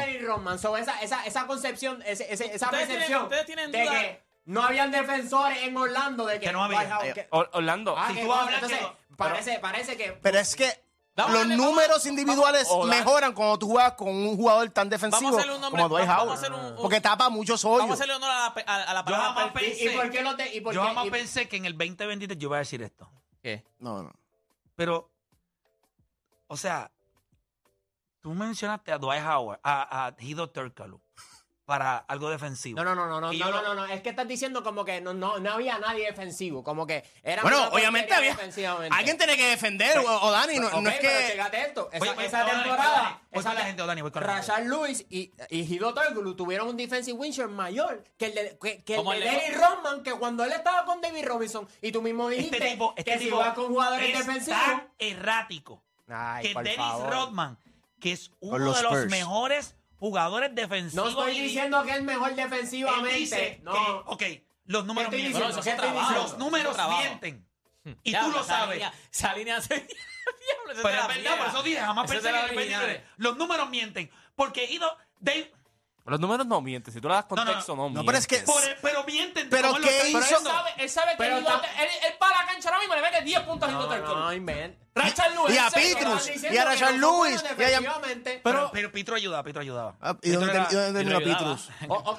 So, 0.61 0.77
esa, 0.77 1.01
esa, 1.01 1.25
esa 1.25 1.47
concepción, 1.47 2.01
ese- 2.05 2.31
ese- 2.31 2.53
esa 2.53 2.65
Ustedes 2.67 2.87
tienen- 2.87 2.87
percepción 2.87 3.23
ustedes 3.23 3.45
tienen 3.45 3.71
de 3.71 3.81
duda- 3.81 3.91
que 3.91 4.30
no 4.51 4.63
habían 4.63 4.91
defensores 4.91 5.57
en 5.63 5.75
Orlando 5.77 6.25
de 6.25 6.39
que, 6.39 6.47
Que 6.47 6.51
no 6.53 6.63
había. 6.63 7.13
Que- 7.13 7.27
Or- 7.31 7.49
Orlando. 7.53 7.95
Ah, 7.97 8.07
Si 8.09 8.15
que 8.15 8.23
tú 8.25 8.33
hablas 8.33 8.53
entonces, 8.55 8.77
que 8.79 8.83
no- 8.85 9.15
parece, 9.17 9.59
parece 9.59 9.97
que 9.97 10.11
Pero 10.21 10.39
es 10.39 10.55
que 10.55 10.83
Vamos 11.13 11.29
a 11.31 11.33
los 11.33 11.41
darle- 11.41 11.57
vamos 11.57 11.67
a- 11.67 11.69
números 11.71 12.05
individuales 12.05 12.67
vamos 12.69 12.85
a- 12.85 12.89
mejoran 12.89 13.33
cuando 13.33 13.59
tú 13.59 13.67
juegas 13.69 13.93
con 13.93 14.07
un 14.09 14.35
jugador 14.37 14.69
tan 14.69 14.89
defensivo 14.89 15.23
Vamos 15.31 15.37
a 15.37 15.39
hacerle 15.41 15.55
un 15.55 15.61
nombre- 15.61 15.81
como 15.83 15.95
Dwight 15.95 16.07
vamos 16.07 16.21
a 16.21 16.25
Howard. 16.25 16.37
hacer 16.39 16.53
un- 16.53 16.65
un- 16.77 16.81
Porque 16.81 17.01
tapa 17.01 17.29
muchos 17.29 17.61
Vamos 17.63 17.79
a 17.81 17.83
hoyos. 17.83 17.93
hacerle 17.95 18.13
honor 18.15 18.29
a 18.31 18.33
la, 18.33 18.45
a, 18.45 18.75
a 18.83 18.93
la 18.93 18.99
Yo 19.01 19.05
palabra. 19.05 19.27
jamás 19.33 19.51
perfil. 19.51 19.73
¿Y, 19.79 19.87
y 19.93 19.95
por 19.97 20.09
qué 20.09 20.21
no 20.23 20.35
te.? 20.35 20.55
Y 20.55 20.61
por 20.61 20.73
Yo 20.73 20.81
qué- 20.81 20.87
jamás 20.87 21.05
y- 21.05 21.11
pensé 21.11 21.47
que 21.49 21.57
en 21.57 21.65
el 21.65 21.77
2023 21.77 22.37
yo 22.37 22.47
iba 22.47 22.55
a 22.57 22.59
decir 22.59 22.81
esto. 22.81 23.09
¿Qué? 23.41 23.63
No, 23.79 24.03
no. 24.03 24.13
Pero, 24.75 25.09
o 26.47 26.55
sea, 26.57 26.91
tú 28.21 28.33
mencionaste 28.33 28.91
a 28.91 28.97
Dwight 28.97 29.23
Howard, 29.25 29.59
a, 29.63 30.07
a 30.07 30.15
Hideo 30.19 30.49
Turkoglu, 30.49 31.01
para 31.71 31.99
algo 31.99 32.29
defensivo. 32.29 32.75
No, 32.75 32.83
no, 32.83 32.93
no, 32.93 33.07
no, 33.07 33.21
no, 33.21 33.31
no, 33.31 33.45
no, 33.45 33.49
lo- 33.51 33.61
no, 33.61 33.73
no, 33.73 33.85
es 33.85 34.01
que 34.01 34.09
estás 34.09 34.27
diciendo 34.27 34.61
como 34.61 34.83
que 34.83 34.99
no, 34.99 35.13
no, 35.13 35.39
no 35.39 35.53
había 35.53 35.79
nadie 35.79 36.05
defensivo, 36.05 36.65
como 36.65 36.85
que 36.85 37.01
era 37.23 37.43
Bueno, 37.43 37.69
obviamente 37.69 38.13
había. 38.13 38.37
Alguien 38.89 39.17
tiene 39.17 39.37
que 39.37 39.45
defender, 39.51 39.97
o, 39.99 40.03
o 40.21 40.31
Dani. 40.31 40.59
No, 40.59 40.67
Ok, 40.67 40.73
no 40.81 40.89
es 40.89 40.97
pero 40.99 41.49
que. 41.49 41.61
esto, 41.61 41.89
esa, 41.93 42.11
Oye, 42.11 42.25
esa 42.25 42.39
Dani, 42.39 42.51
temporada, 42.63 42.93
Dani, 43.03 43.15
voy 43.31 43.39
esa 43.39 43.53
la 43.53 43.59
te- 43.61 43.65
gente, 43.67 43.85
Dani, 43.85 44.01
voy 44.01 44.11
con 44.11 44.21
la 44.21 44.35
Rashad 44.35 44.63
Lewis 44.65 45.05
y, 45.09 45.31
y 45.49 45.59
Hideo 45.61 45.93
Turkoglu 45.93 46.35
tuvieron 46.35 46.67
un 46.67 46.75
defensive 46.75 47.17
win 47.17 47.31
share 47.31 47.47
mayor 47.47 48.03
que 48.17 48.25
el 48.25 48.33
de, 48.35 48.57
que, 48.61 48.83
que 48.83 48.93
el 48.95 48.97
Como 48.97 49.11
de 49.13 49.19
el 49.19 49.23
de- 49.23 49.29
Dennis 49.29 49.57
Rodman, 49.57 50.03
que 50.03 50.11
cuando 50.11 50.43
él 50.43 50.51
estaba 50.51 50.83
con 50.83 50.99
David 50.99 51.25
Robinson, 51.25 51.65
y 51.81 51.93
tú 51.93 52.01
mismo 52.01 52.27
dijiste 52.27 52.57
Este 52.57 52.69
tipo, 52.71 52.93
este 52.97 53.11
que 53.13 53.17
si 53.17 53.23
tipo 53.25 53.37
vas 53.37 53.53
con 53.53 53.67
jugadores 53.67 54.09
es 54.09 54.17
defensivos... 54.27 54.59
tan 54.61 54.89
errático 54.99 55.81
Ay, 56.09 56.43
que 56.53 56.53
Dennis 56.63 56.75
favor. 56.75 57.09
Rodman, 57.13 57.57
que 58.01 58.11
es 58.11 58.31
uno 58.41 58.57
los 58.57 58.75
de 58.75 58.83
los 58.83 58.93
Spurs. 58.93 59.09
mejores 59.11 59.75
jugadores 60.01 60.49
No 60.49 60.55
defensivos. 60.55 61.09
estoy 61.09 61.37
y- 61.37 61.41
diciendo 61.43 61.83
que 61.83 61.91
es 61.91 62.01
mejor 62.03 62.31
él 62.31 62.35
defensivamente, 62.35 63.17
dice 63.17 63.59
no. 63.63 63.71
que, 63.71 63.79
ok, 64.07 64.23
los 64.65 64.85
números 64.85 65.05
estoy 65.13 65.21
mienten. 65.21 65.41
estoy 65.59 65.85
trabajo. 65.93 66.13
Los 66.15 66.37
números 66.37 66.77
mienten. 66.99 67.47
Y 68.03 68.09
Diablo, 68.11 68.31
tú 68.31 68.37
lo 68.39 68.43
sabes. 68.43 68.73
línea- 68.75 68.93
Esa 69.11 69.33
línea 69.35 69.61
se... 69.61 69.87
Pero 70.65 70.71
es 70.71 70.83
verdad, 70.83 71.37
por 71.37 71.47
eso 71.47 71.63
dije, 71.63 71.79
jamás 71.79 72.09
pensé 72.09 72.27
que 72.27 72.33
la 72.33 72.39
en 72.45 72.49
el 72.51 72.57
original. 72.57 72.81
23. 72.85 73.13
Los 73.17 73.37
números 73.37 73.69
mienten. 73.69 74.11
Porque 74.35 74.65
Ido, 74.65 74.97
Dave, 75.19 75.51
Los 76.05 76.19
números 76.19 76.47
no 76.47 76.61
mienten. 76.61 76.93
Si 76.93 76.99
tú 76.99 77.07
le 77.07 77.13
das 77.13 77.25
no, 77.29 77.35
no. 77.35 77.45
contexto, 77.45 77.75
no, 77.75 77.89
No, 77.89 78.03
pero 78.05 78.17
es 78.17 78.25
que- 78.27 78.37
mienten. 78.37 78.53
por- 78.55 78.77
pero 78.81 79.03
mienten. 79.03 79.49
Pero 79.49 79.73
¿qué 79.75 79.97
está 79.97 80.07
hizo? 80.09 80.17
Él 80.19 80.43
sabe, 80.43 80.69
él 80.77 80.89
sabe 80.89 81.11
que 81.11 81.17
Pero 81.17 81.37
él, 81.37 81.43
ta- 81.45 81.61
él, 81.79 81.89
él 82.07 82.13
para 82.19 82.41
la 82.41 82.45
cancha 82.47 82.69
ahora 82.69 82.79
mismo 82.79 82.95
le 82.95 83.01
mete 83.01 83.21
10 83.21 83.39
puntos 83.41 83.71
No, 83.71 83.87
Turkoglu. 83.87 84.19
no, 84.19 84.33
invent. 84.33 84.77
Rashad 84.93 85.31
Lewis. 85.35 85.55
Y 85.55 85.57
a 85.57 85.67
en 85.67 85.71
Petrus. 85.71 86.27
y 86.27 86.57
a 86.57 86.65
que 86.65 86.79
no 86.81 86.87
son 86.87 86.99
Lewis, 86.99 87.41
y 87.41 87.45
a- 87.45 87.55
defensivamente. 87.55 88.41
Pero, 88.43 88.69
pero 88.73 88.91
Pitro 88.91 89.15
ayudaba, 89.15 89.41
Pitro 89.43 89.61
ayudaba. 89.61 89.95
Ah, 90.01 90.17
¿Y 90.21 90.31
dónde, 90.31 90.51
y 90.51 90.93
terminó. 90.93 91.19
Petrus? 91.19 91.69
Ok, 91.87 92.09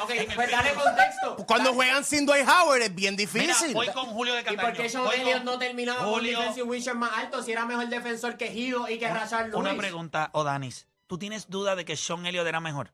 ok, 0.00 0.10
pues 0.34 0.50
dale 0.50 0.74
contexto. 0.74 1.36
Cuando 1.46 1.74
juegan 1.74 2.04
sin 2.04 2.26
Dwight 2.26 2.48
Howard 2.48 2.82
es 2.82 2.94
bien 2.94 3.14
Mira, 3.14 3.30
difícil. 3.30 3.74
voy 3.74 3.86
con 3.88 4.06
Julio 4.06 4.34
de 4.34 4.40
¿Y 4.40 4.44
Cataño. 4.44 4.62
por 4.62 4.72
qué 4.72 4.88
Sean 4.88 5.04
Voy 5.04 5.16
Elliott 5.16 5.44
no 5.44 5.58
terminaba 5.58 6.02
con 6.04 6.24
defensive 6.24 6.62
win 6.64 6.80
share 6.82 6.96
más 6.96 7.12
alto 7.16 7.40
si 7.42 7.52
era 7.52 7.66
mejor 7.66 7.86
defensor 7.88 8.36
que 8.36 8.52
Hido 8.52 8.88
y 8.88 8.98
que 8.98 9.06
Rashad 9.08 9.42
Lewis? 9.46 9.54
Una 9.54 9.76
pregunta, 9.76 10.30
Odanis. 10.32 10.88
¿Tú 11.06 11.18
tienes 11.18 11.50
duda 11.50 11.76
de 11.76 11.84
que 11.84 11.96
Sean 11.96 12.26
Elliott 12.26 12.46
era 12.48 12.58
mejor? 12.58 12.92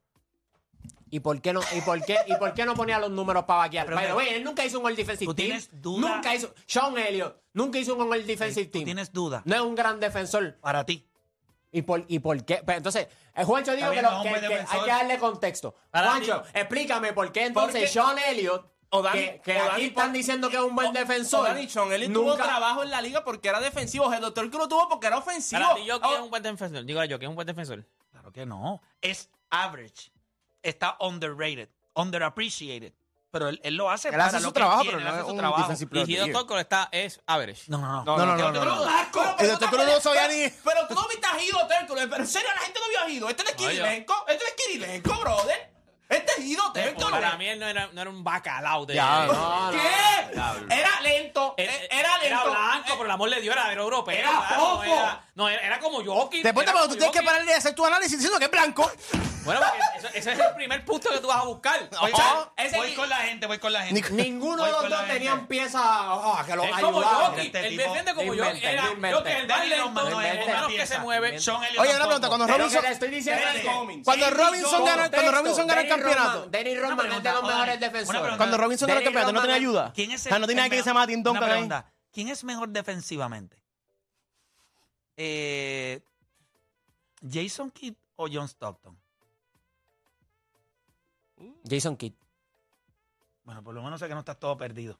¿Y 1.10 1.20
por 1.20 1.40
qué 1.40 1.52
no, 1.52 1.60
y 1.76 1.80
por 1.80 2.04
qué, 2.04 2.18
y 2.26 2.34
por 2.36 2.52
qué 2.54 2.64
no 2.64 2.74
ponía 2.74 2.98
los 2.98 3.10
números 3.10 3.44
para 3.44 3.60
vaquear? 3.60 3.86
Pero, 3.86 3.96
pero, 3.98 4.20
él 4.20 4.44
nunca 4.44 4.64
hizo 4.64 4.78
un 4.80 4.86
All 4.86 4.96
Defensive 4.96 5.26
¿tú 5.26 5.34
Team. 5.34 5.46
tienes 5.48 5.70
duda? 5.82 6.16
Nunca 6.16 6.34
hizo. 6.34 6.54
Sean 6.66 6.96
Elliott 6.98 7.36
nunca 7.54 7.78
hizo 7.78 7.94
un 7.94 8.12
All 8.12 8.26
Defensive 8.26 8.66
¿Tú 8.66 8.72
Team. 8.72 8.84
tienes 8.84 9.12
duda? 9.12 9.42
No 9.44 9.54
es 9.54 9.60
un 9.62 9.74
gran 9.74 9.98
defensor. 10.00 10.56
Para 10.60 10.84
ti. 10.84 11.04
¿Y 11.72 11.82
por, 11.82 12.04
¿Y 12.08 12.18
por 12.18 12.42
qué? 12.44 12.62
Pero 12.64 12.78
entonces, 12.78 13.08
el 13.34 13.44
Juancho 13.44 13.72
dijo 13.76 13.86
que, 13.88 13.92
bien, 13.92 14.04
lo- 14.04 14.10
no, 14.10 14.22
que- 14.22 14.28
hombre 14.28 14.40
que 14.42 14.48
defensor. 14.48 14.76
hay 14.78 14.84
que 14.84 14.90
darle 14.90 15.18
contexto. 15.18 15.74
Para 15.90 16.10
Juancho, 16.12 16.42
ti. 16.42 16.48
explícame 16.54 17.12
por 17.12 17.30
qué 17.32 17.44
entonces 17.46 17.72
Porque- 17.74 17.88
Sean 17.88 18.16
Elliott, 18.18 18.66
O 18.90 19.02
Dani- 19.02 19.12
que, 19.12 19.40
que 19.44 19.56
o 19.60 19.64
aquí 19.64 19.70
Dani- 19.82 19.86
están 19.88 20.12
diciendo 20.14 20.48
que 20.48 20.56
es 20.56 20.62
un 20.62 20.74
buen 20.74 20.94
defensor. 20.94 21.40
O 21.40 21.44
Dani 21.44 21.68
Sean, 21.68 21.92
él 21.92 22.10
tuvo 22.10 22.30
nunca- 22.30 22.44
trabajo 22.44 22.82
en 22.82 22.90
la 22.90 23.02
liga 23.02 23.22
porque 23.22 23.48
era 23.50 23.60
defensivo. 23.60 24.10
El 24.12 24.20
doctor 24.22 24.50
que 24.50 24.56
lo 24.56 24.66
tuvo 24.66 24.88
porque 24.88 25.08
era 25.08 25.18
ofensivo. 25.18 25.60
Para 25.60 25.74
ti, 25.74 25.84
yo 25.84 26.00
que 26.00 26.06
Oh, 26.08 26.14
es 26.14 26.20
un 26.20 26.30
buen 26.30 26.42
defensor. 26.42 26.84
Digo 26.86 27.04
yo 27.04 27.18
que 27.18 27.26
es 27.26 27.28
un 27.28 27.34
buen 27.34 27.46
defensor. 27.46 27.84
Claro 28.12 28.32
que 28.32 28.46
no. 28.46 28.80
Es 29.02 29.28
average. 29.50 30.10
Está 30.68 30.96
underrated. 31.00 31.68
Underappreciated. 31.94 32.92
Pero 33.30 33.48
él, 33.48 33.60
él 33.62 33.75
lo 33.76 33.90
hace 33.90 34.08
Él 34.08 34.12
para 34.14 34.26
hace 34.26 34.37
lo 34.37 34.42
su 34.44 34.48
que 34.48 34.60
trabajo, 34.60 34.80
tiene, 34.82 34.96
pero 34.96 35.00
él 35.00 35.04
no 35.04 35.10
hace 35.10 35.20
es 35.20 35.26
su 35.26 35.32
un 35.32 35.38
trabajo. 35.38 35.62
defensive 35.62 35.90
player 35.90 36.08
Y 36.08 36.12
of 36.32 36.46
the 36.46 36.46
year. 36.54 36.60
Está, 36.60 36.88
es 36.92 37.20
average. 37.26 37.62
No, 37.66 37.76
no, 37.78 37.87
no. 37.87 38.04
No, 38.04 38.16
no, 38.16 38.37
no, 38.37 38.52
no, 38.52 38.60
Pero- 38.60 38.75
no. 38.75 38.87
pero- 39.12 39.37
El 39.38 39.48
doctor 39.50 39.68
Cruz 39.70 39.84
no 39.87 40.00
sabía 40.00 40.28
ni. 40.28 40.48
Pero 40.64 40.87
tú 40.88 40.94
no 40.94 41.06
viste 41.08 41.26
a 41.26 41.42
Hido 41.42 41.66
Térculo. 41.66 42.00
Pero 42.08 42.16
en 42.22 42.26
serio, 42.26 42.48
la 42.54 42.60
gente 42.62 42.80
no 42.80 42.88
vio 42.88 43.00
a 43.02 43.10
Hido. 43.10 43.28
Este 43.28 43.42
no 43.44 43.50
es. 43.50 43.56
Kirilenko. 43.56 44.14
Este 44.28 44.44
no 44.44 44.48
es 44.48 44.54
Kirilenko, 44.64 45.20
brother. 45.20 45.70
Este 46.08 46.32
es 46.32 46.38
Hido 46.38 46.72
Térculo. 46.72 47.10
Para 47.10 47.37
mí 47.37 47.46
él 47.46 47.58
no 47.60 47.66
era, 47.66 47.88
no 47.92 48.00
era 48.00 48.08
un 48.08 48.25
bacalao 48.25 48.87
de... 48.87 48.94
Ya, 48.94 49.20
de- 49.20 49.26
No, 49.26 49.72
no. 49.72 49.78
¿Qué? 49.78 50.32
Diablo. 50.32 50.66
Era 50.75 51.00
lento. 51.02 51.54
Era, 51.58 51.75
eh, 51.75 51.88
Era 51.90 52.18
lento. 52.18 52.25
Era 52.25 52.44
blanco, 52.44 52.88
pero 52.92 53.04
el 53.04 53.10
amor 53.10 53.28
le 53.28 53.40
dio, 53.42 53.52
era, 53.52 53.70
era 53.70 53.82
europeo. 53.82 54.16
Era 54.18 54.30
claro, 54.30 54.60
fofo. 54.62 54.84
No, 54.87 54.94
era, 55.02 55.25
no, 55.34 55.48
era, 55.50 55.66
era 55.66 55.78
como 55.80 56.02
Jokic. 56.02 56.42
Después 56.42 56.64
era 56.64 56.72
te, 56.72 56.78
como 56.78 56.88
tú 56.90 56.96
tienes 56.96 57.12
que 57.12 57.18
Jokic. 57.18 57.30
parar 57.30 57.44
de 57.46 57.52
hacer 57.52 57.75
tu 57.75 57.84
análisis 57.84 58.12
diciendo 58.16 58.38
que 58.38 58.46
es 58.46 58.50
blanco. 58.50 58.90
Bueno, 59.44 59.60
porque 59.60 59.78
ese 60.18 60.32
es 60.32 60.38
el 60.38 60.54
primer 60.54 60.84
punto 60.84 61.10
que 61.10 61.18
tú 61.20 61.28
vas 61.28 61.42
a 61.42 61.46
buscar. 61.46 61.88
Voy, 62.00 62.12
ese 62.56 62.76
voy 62.76 62.94
con 62.94 63.08
la 63.08 63.16
gente, 63.18 63.46
voy 63.46 63.58
con 63.58 63.72
la 63.72 63.82
gente. 63.82 64.10
Ninguno 64.10 64.64
de 64.64 64.70
los 64.70 64.80
con 64.80 64.90
dos 64.90 65.06
tenían 65.06 65.46
piezas 65.46 65.82
ah, 65.84 66.44
que 66.46 66.56
los 66.56 66.66
Es 66.66 66.76
como. 66.80 67.02
Yoki. 67.02 67.46
Este 67.46 67.66
Él 67.66 67.68
tipo- 67.70 67.82
defiende 67.82 68.14
como 68.14 68.34
Era. 68.34 68.52
Yoki, 68.52 68.66
el 68.66 69.48
más 69.48 69.68
lento, 69.68 70.10
no 70.10 70.20
es 70.20 70.46
menos 70.46 70.66
que 70.68 70.75
pieza. 70.75 70.94
se 70.94 71.00
mueve. 71.00 71.28
Elliott 71.28 71.78
Oye, 71.78 71.96
una 71.96 72.04
pregunta, 72.04 72.28
cuando 72.28 72.46
Robinson, 72.46 72.84
estoy 72.84 73.08
diciendo 73.10 73.42
cuando 74.04 74.30
Robinson 74.30 74.84
gana, 74.84 75.10
cuando 75.10 75.32
Robinson 75.32 75.66
gana 75.66 75.80
el 75.80 75.88
campeonato, 75.88 76.46
Dennis 76.46 76.80
Rodman 76.80 77.12
es 77.12 77.22
de 77.22 77.32
los 77.32 77.42
mejores 77.42 77.80
defensores. 77.80 78.37
Cuando 78.37 78.56
Robinson 78.56 78.88
gana 78.88 78.98
el 79.00 79.04
campeonato, 79.04 79.32
¿no 79.32 79.40
tiene 79.40 79.54
ayuda? 79.54 79.92
¿Quién 79.94 80.10
es 80.12 80.26
O 80.26 80.28
sea, 80.28 80.38
no 80.38 80.46
tiene 80.46 80.62
nadie 80.62 80.76
que 80.76 80.82
se 80.82 80.90
llama 80.90 81.06
Tim 81.06 81.22
Duncan 81.22 81.50
ahí. 81.50 81.68
¿Quién 82.12 82.28
es 82.28 82.42
mejor 82.44 82.68
defensivamente? 82.70 83.62
Eh, 85.16 86.00
¿Jason 87.28 87.70
Kidd 87.70 87.94
o 88.16 88.28
John 88.32 88.46
Stockton? 88.46 88.96
Jason 91.68 91.97
Kidd. 91.97 92.12
Bueno, 93.45 93.62
por 93.62 93.75
lo 93.75 93.83
menos 93.83 93.99
sé 94.00 94.09
que 94.09 94.14
no 94.14 94.21
estás 94.21 94.38
todo 94.38 94.57
perdido. 94.57 94.99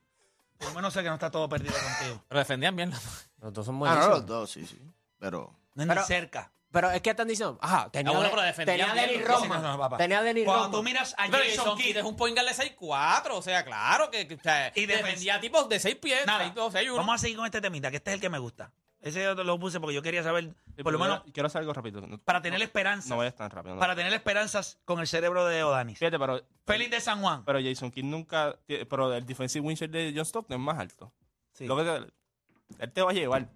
Por 0.59 0.69
lo 0.69 0.75
menos 0.75 0.93
sé 0.93 1.03
que 1.03 1.09
no 1.09 1.15
está 1.15 1.31
todo 1.31 1.49
perdido 1.49 1.75
contigo. 1.75 2.25
Pero 2.29 2.39
defendían 2.39 2.75
bien. 2.77 2.93
Los 3.41 3.53
dos 3.53 3.67
son 3.67 3.77
Ah, 3.77 3.79
buenísimos. 3.79 4.09
no, 4.09 4.15
los 4.17 4.27
dos, 4.27 4.51
sí, 4.51 4.67
sí. 4.67 4.79
Pero. 5.19 5.55
No 5.75 5.83
es 5.83 5.89
Pero- 5.89 6.01
ni 6.01 6.07
cerca. 6.07 6.51
Pero 6.71 6.91
es 6.91 7.01
que 7.01 7.09
están 7.09 7.27
diciendo, 7.27 7.59
ajá, 7.63 7.89
tenía, 7.91 8.13
Ah, 8.13 8.15
bueno, 8.17 8.29
pero 8.31 8.43
defendían 8.43 8.77
tenía 8.77 8.93
a 8.93 8.95
bien 8.95 9.07
Dennis 9.07 9.21
los 9.27 9.29
dos. 9.39 9.41
Rodman. 9.49 9.63
No, 9.63 9.73
no, 9.73 9.79
papá. 9.79 9.97
tenía 9.97 10.19
a 10.19 10.45
Cuando 10.45 10.71
tú 10.77 10.83
miras 10.83 11.15
a 11.17 11.25
Pero 11.31 11.39
Jason 11.39 11.57
Jason 11.65 11.79
Kidd, 11.79 11.97
es 11.97 12.05
un 12.05 12.15
point 12.15 12.37
guard 12.37 12.47
de 12.47 12.55
6'4", 12.55 13.31
o 13.39 13.41
sea, 13.41 13.65
claro 13.65 14.11
que, 14.11 14.29
que, 14.29 14.35
o 14.35 14.39
sea, 14.39 14.69
Y 14.75 14.83
defen- 14.83 14.87
defendía 15.03 15.41
tipos 15.41 15.67
de 15.71 15.81
6 15.81 15.97
pies, 15.97 16.27
Nada, 16.27 16.45
6'2", 16.55 16.71
6'1". 16.73 16.97
vamos 16.99 17.15
a 17.15 17.19
seguir 17.19 17.39
con 17.39 17.47
este 17.47 17.63
temita, 17.63 17.91
que 17.91 17.97
este 17.97 18.11
es 18.11 18.15
el 18.17 18.21
que 18.21 18.29
me 18.29 18.39
gusta. 18.39 18.71
Ese 19.01 19.23
yo 19.23 19.35
lo 19.35 19.59
puse 19.61 19.79
porque 19.79 19.95
yo 19.95 20.03
quería 20.03 20.23
saber, 20.25 20.53
por 20.83 20.93
lo 20.93 20.99
menos, 20.99 21.23
Quiero 21.33 21.47
hacer 21.47 21.61
algo 21.61 21.73
rápido. 21.73 22.01
No- 22.01 22.19
para 22.19 22.43
tener 22.43 22.61
esperanzas. 22.61 23.09
No 23.09 23.17
vayas 23.17 23.37
tan 23.37 23.49
rápido. 23.51 23.75
no. 23.77 23.81
para 23.81 23.95
tener 23.95 24.13
esperanzas 24.13 24.79
con 24.85 24.99
el 24.99 25.07
cerebro 25.07 25.45
de 25.47 25.63
Odanis. 25.63 25.99
Fíjate, 25.99 26.19
pero, 26.19 26.43
Félix 26.67 26.91
de 26.91 27.01
San 27.01 27.21
Juan. 27.23 27.45
pero 27.45 27.61
Jason 27.63 27.91
Kidd 27.93 28.05
nunca. 28.05 28.57
tie- 28.67 28.87
Pero 28.89 29.15
el 29.15 29.25
defensive 29.25 29.65
win 29.65 29.77
share 29.77 29.91
de 29.91 30.13
John 30.15 30.25
Stockton 30.25 30.57
es 30.57 30.61
más 30.61 30.79
alto. 30.79 31.13
Sí. 31.53 31.67
Lo 31.67 31.77
que 31.77 31.85
te- 31.85 32.85
él 32.85 32.93
te 32.93 33.03
va 33.03 33.11
a 33.11 33.15
llevar. 33.15 33.49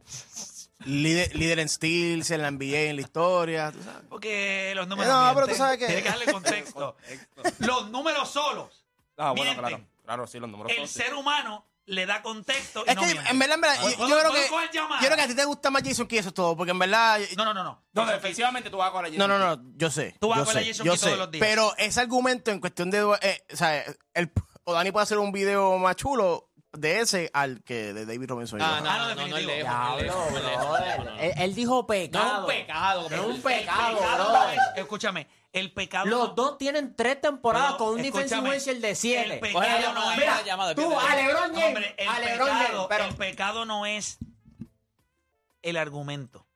Líder, 0.85 1.35
líder 1.37 1.59
en 1.61 1.69
steals, 1.69 2.31
en 2.33 2.43
la 2.43 2.49
NBA, 2.51 2.91
en 2.91 2.97
la 2.97 3.03
historia. 3.03 3.71
tú 3.73 3.83
sabes. 3.83 4.03
Porque 4.09 4.73
los 4.75 4.89
números. 4.89 5.13
No, 5.13 5.33
pero 5.35 5.47
tú 5.49 5.55
sabes 5.55 5.79
que- 5.79 5.87
Tienes 5.87 6.03
que 6.05 6.09
darle 6.11 6.27
contexto. 6.33 6.97
los 7.61 7.91
números 7.91 8.29
solos. 8.31 8.85
Ah, 9.17 9.31
bueno, 9.33 9.45
Mienten. 9.53 9.59
claro. 9.69 9.85
Claro, 10.05 10.27
sí, 10.27 10.39
los 10.41 10.51
números 10.51 10.73
El 10.73 10.79
son, 10.79 10.89
ser 10.89 11.15
humano 11.15 11.65
le 11.87 12.07
da 12.07 12.23
contexto. 12.23 12.85
Y 12.87 12.91
Es 12.91 12.97
no 12.97 13.03
que, 13.03 13.07
miente. 13.09 13.31
en 13.31 13.39
verdad, 13.39 13.55
en 13.57 13.61
verdad, 13.61 13.77
yo, 13.77 13.97
¿Puedo- 13.97 14.09
yo 14.09 14.19
creo 14.19 14.31
puedo 14.31 14.43
que. 14.45 14.49
coger 14.51 14.71
llamada? 14.71 15.01
Yo 15.03 15.07
creo 15.07 15.17
que 15.17 15.23
a 15.23 15.29
ti 15.29 15.35
te 15.35 15.45
gusta 15.45 15.71
más 15.71 15.83
Jason 15.85 16.07
Kidd, 16.07 16.19
eso 16.21 16.29
es 16.29 16.35
todo. 16.35 16.57
Porque 16.57 16.71
en 16.71 16.79
verdad. 16.79 17.19
No, 17.37 17.45
no, 17.45 17.55
no, 17.55 17.65
no. 17.65 17.83
No, 17.93 18.03
Jason 18.03 18.15
defensivamente 18.17 18.71
tú 18.71 18.77
vas 18.77 18.89
a 18.89 18.93
con 18.93 19.03
la 19.05 19.11
No, 19.11 19.27
no, 19.29 19.39
no, 19.39 19.63
yo 19.77 19.91
sé. 19.91 20.17
Tú 20.21 20.29
vas 20.29 20.39
yo 20.39 20.45
con 20.45 20.55
la 20.55 20.61
sé, 20.61 20.67
Jason 20.69 20.87
yo 20.87 20.93
Kidd 20.93 21.01
todos 21.01 21.13
sé, 21.13 21.19
los 21.19 21.31
días. 21.31 21.47
Pero 21.47 21.75
ese 21.79 22.01
argumento 22.01 22.51
en 22.51 22.61
cuestión 22.61 22.91
de. 22.91 22.99
eh, 23.23 23.45
o 23.53 23.57
sea, 23.57 23.85
el, 24.15 24.33
Dani 24.67 24.91
puede 24.93 25.03
hacer 25.05 25.19
un 25.19 25.33
video 25.33 25.77
más 25.79 25.97
chulo 25.97 26.49
de 26.73 27.01
ese 27.01 27.31
al 27.35 27.63
que 27.65 27.93
de 27.93 28.07
David 28.07 28.29
Robinson. 28.31 28.59
y 28.61 28.63
Ah, 28.63 28.77
yo. 28.79 28.85
no, 28.85 28.91
Ah, 28.91 28.97
no, 28.99 29.09
no, 29.09 29.15
no, 29.15 29.27
no, 29.29 29.37
lejos, 29.39 29.69
no, 29.75 29.97
lejos, 29.99 30.33
no, 30.33 30.39
lejos, 30.39 30.69
no, 30.81 31.05
no, 31.05 31.11
no. 31.11 31.21
Él, 31.21 31.33
él 31.37 31.55
dijo 31.55 31.75
No 31.81 31.87
pecado. 31.87 32.33
es 32.33 32.41
un 32.41 32.47
pecado. 32.47 33.11
No 33.11 33.17
es 33.17 33.23
un 33.23 33.43
pecado, 33.43 33.99
pecado 33.99 34.25
bro. 34.31 34.33
no 34.39 34.49
es- 34.51 34.59
Escúchame, 34.77 35.29
el 35.53 35.73
pecado. 35.73 36.07
Los 36.07 36.29
no- 36.31 36.35
dos 36.35 36.59
tienen 36.59 36.95
tres 36.97 37.21
temporadas 37.21 37.73
Pero, 37.73 37.79
con 37.85 37.95
un 37.97 38.03
defensive 38.03 38.75
de 38.81 38.95
7. 38.95 39.35
el 39.35 39.41
pecado 39.41 39.63
la 39.65 39.93
no 39.93 40.11
es- 40.11 40.17
Tú, 40.75 40.89
pierde. 40.89 40.97
a 40.97 41.17
LeBron 41.17 41.55
James, 41.55 41.67
Hombre, 41.67 41.95
el 41.99 42.09
a 42.09 42.19
LeBron 42.21 42.49
pecado, 42.49 42.73
James, 42.73 42.87
pero 42.89 43.05
el 43.05 43.15
pecado 43.17 43.65
no 43.67 43.87
es 43.87 44.19
el 45.63 45.77
argumento. 45.77 46.47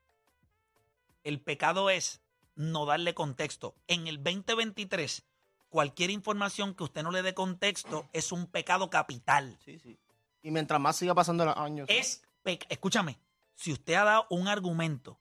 El 1.25 1.41
pecado 1.41 1.91
es 1.91 2.21
no 2.55 2.87
darle 2.87 3.15
contexto. 3.15 3.75
En 3.87 4.07
el 4.07 4.23
2023, 4.23 5.25
cualquier 5.69 6.11
información 6.11 6.75
que 6.75 6.85
usted 6.85 7.03
no 7.03 7.11
le 7.11 7.23
dé 7.23 7.35
contexto 7.35 8.09
es 8.13 8.33
un 8.33 8.47
pecado 8.47 8.89
capital. 8.91 9.59
Sí, 9.65 9.79
sí. 9.79 9.99
Y 10.43 10.51
mientras 10.51 10.81
más 10.81 10.97
siga 10.97 11.15
pasando 11.15 11.45
los 11.45 11.57
años. 11.57 11.87
Es, 11.91 12.23
escúchame, 12.69 13.19
si 13.55 13.73
usted 13.73 13.95
ha 13.95 14.05
dado 14.05 14.27
un 14.31 14.49
argumento 14.49 15.19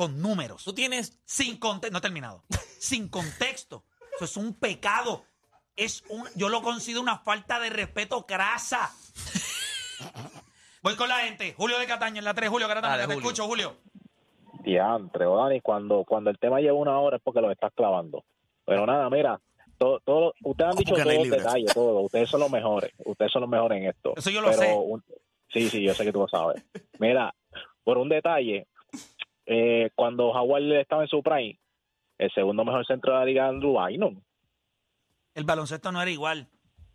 con 0.00 0.22
números, 0.22 0.64
Tú 0.64 0.72
tienes 0.72 1.18
sin 1.26 1.58
contexto, 1.58 1.92
no 1.92 1.98
he 1.98 2.00
terminado, 2.00 2.42
sin 2.78 3.08
contexto, 3.10 3.84
eso 4.16 4.24
es 4.24 4.36
un 4.38 4.54
pecado. 4.54 5.24
Es 5.76 6.04
un, 6.08 6.26
yo 6.36 6.48
lo 6.48 6.62
considero 6.62 7.02
una 7.02 7.18
falta 7.18 7.60
de 7.60 7.68
respeto 7.70 8.24
crasa. 8.26 8.90
Voy 10.82 10.96
con 10.96 11.08
la 11.08 11.16
gente. 11.18 11.54
Julio 11.56 11.78
de 11.78 11.86
Cataño 11.86 12.18
en 12.18 12.24
la 12.24 12.34
3. 12.34 12.48
Julio 12.48 12.66
Cataño, 12.68 12.88
Dale, 12.88 13.02
te 13.02 13.14
Julio. 13.14 13.20
escucho, 13.30 13.46
Julio. 13.46 13.76
Diantre, 14.64 15.26
Dani, 15.26 15.60
cuando, 15.60 16.04
cuando 16.04 16.30
el 16.30 16.38
tema 16.38 16.60
lleva 16.60 16.78
una 16.78 16.98
hora 16.98 17.16
es 17.18 17.22
porque 17.22 17.40
lo 17.40 17.50
estás 17.50 17.72
clavando. 17.74 18.24
Pero 18.66 18.86
nada, 18.86 19.08
mira, 19.10 19.40
todo, 19.78 20.00
todo, 20.00 20.34
ustedes 20.42 20.70
han 20.70 20.76
dicho 20.78 20.94
todos 20.94 21.14
los 21.14 21.30
detalles, 21.30 21.74
todo. 21.74 22.00
Ustedes 22.00 22.28
son 22.28 22.40
los 22.40 22.50
mejores. 22.50 22.92
Ustedes 23.04 23.32
son 23.32 23.42
los 23.42 23.50
mejores 23.50 23.78
en 23.78 23.88
esto. 23.88 24.14
Eso 24.16 24.30
yo 24.30 24.40
lo 24.40 24.48
Pero 24.50 24.60
sé. 24.62 24.74
un- 24.74 25.04
sí, 25.48 25.68
sí, 25.70 25.82
yo 25.82 25.94
sé 25.94 26.04
que 26.04 26.12
tú 26.12 26.20
lo 26.20 26.28
sabes. 26.28 26.62
Mira, 26.98 27.34
por 27.84 27.96
un 27.98 28.08
detalle, 28.08 28.66
eh, 29.46 29.90
cuando 29.94 30.32
Jaguar 30.32 30.62
estaba 30.62 31.02
en 31.02 31.08
su 31.08 31.22
prime, 31.22 31.58
el 32.18 32.30
segundo 32.32 32.64
mejor 32.64 32.86
centro 32.86 33.12
de 33.12 33.18
la 33.18 33.24
liga, 33.24 33.48
Andrew 33.48 33.76
Bynum. 33.84 34.20
El 35.34 35.44
baloncesto 35.44 35.90
no 35.92 36.02
era 36.02 36.10
igual. 36.10 36.48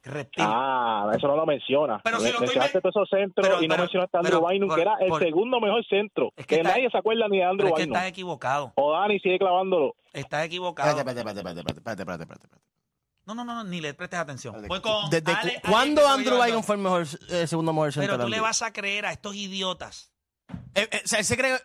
Reptil. 0.04 0.46
Ah, 0.48 1.10
eso 1.18 1.28
no 1.28 1.36
lo 1.36 1.48
menciona. 1.48 2.00
Pero 2.04 2.20
si 2.20 2.32
lo 2.32 2.40
mencionaste 2.40 2.76
men- 2.78 2.82
todos 2.84 2.96
esos 2.96 3.10
centros 3.10 3.48
pero- 3.48 3.64
y 3.64 3.68
no 3.68 3.74
pero- 3.74 3.84
mencionaste 3.86 4.18
a 4.18 4.20
Andrew 4.20 4.40
pero- 4.40 4.50
Bynum, 4.50 4.68
por- 4.68 4.76
que 4.76 4.82
era 4.84 4.96
el 5.00 5.10
por- 5.10 5.24
segundo 5.24 5.60
mejor 5.60 5.84
centro. 5.88 6.32
Es 6.36 6.46
que 6.46 6.56
que 6.58 6.62
está- 6.62 6.70
nadie 6.76 6.90
se 6.92 6.98
acuerda 7.00 7.28
ni 7.28 7.38
de 7.38 7.44
Andrew 7.44 7.68
es 7.70 7.74
que 7.74 7.82
Bynum. 7.84 7.96
estás 7.96 8.10
equivocado. 8.10 8.72
O 8.76 8.92
Dani 8.92 9.20
sigue 9.20 9.40
clavándolo. 9.40 9.96
Estás 10.14 10.46
equivocado. 10.46 10.90
Espérate, 10.90 11.10
espérate, 11.20 11.40
espérate, 11.40 11.60
espérate, 11.62 11.80
espérate, 11.80 12.02
espérate, 12.02 12.24
espérate, 12.24 12.46
espérate. 12.46 12.76
No, 13.26 13.34
no, 13.34 13.44
no, 13.44 13.56
no, 13.56 13.64
ni 13.64 13.82
le 13.82 13.96
prestes 13.96 14.20
atención. 14.20 14.54
Voy 14.68 14.80
con 14.82 15.10
¿Desde 15.10 15.32
Ale- 15.32 15.42
cu- 15.42 15.48
Ale 15.64 15.72
cuándo 15.72 16.02
de 16.04 16.08
Andrew 16.08 16.44
Bynum 16.44 16.62
fue 16.62 16.76
el 16.76 16.82
mejor, 16.84 17.02
eh, 17.32 17.48
segundo 17.48 17.74
mejor 17.74 17.92
centro 17.92 18.04
Pero 18.04 18.14
de 18.14 18.18
la 18.20 18.26
tú 18.26 18.30
le 18.30 18.40
vas 18.42 18.62
a 18.62 18.72
creer 18.72 19.08
a 19.08 19.12
estos 19.12 19.34
idiotas. 19.36 20.12
Eh, 20.76 20.88
eh, 20.92 21.02
o 21.04 21.08
sea, 21.08 21.18
él 21.18 21.26
se 21.26 21.36
cree. 21.36 21.56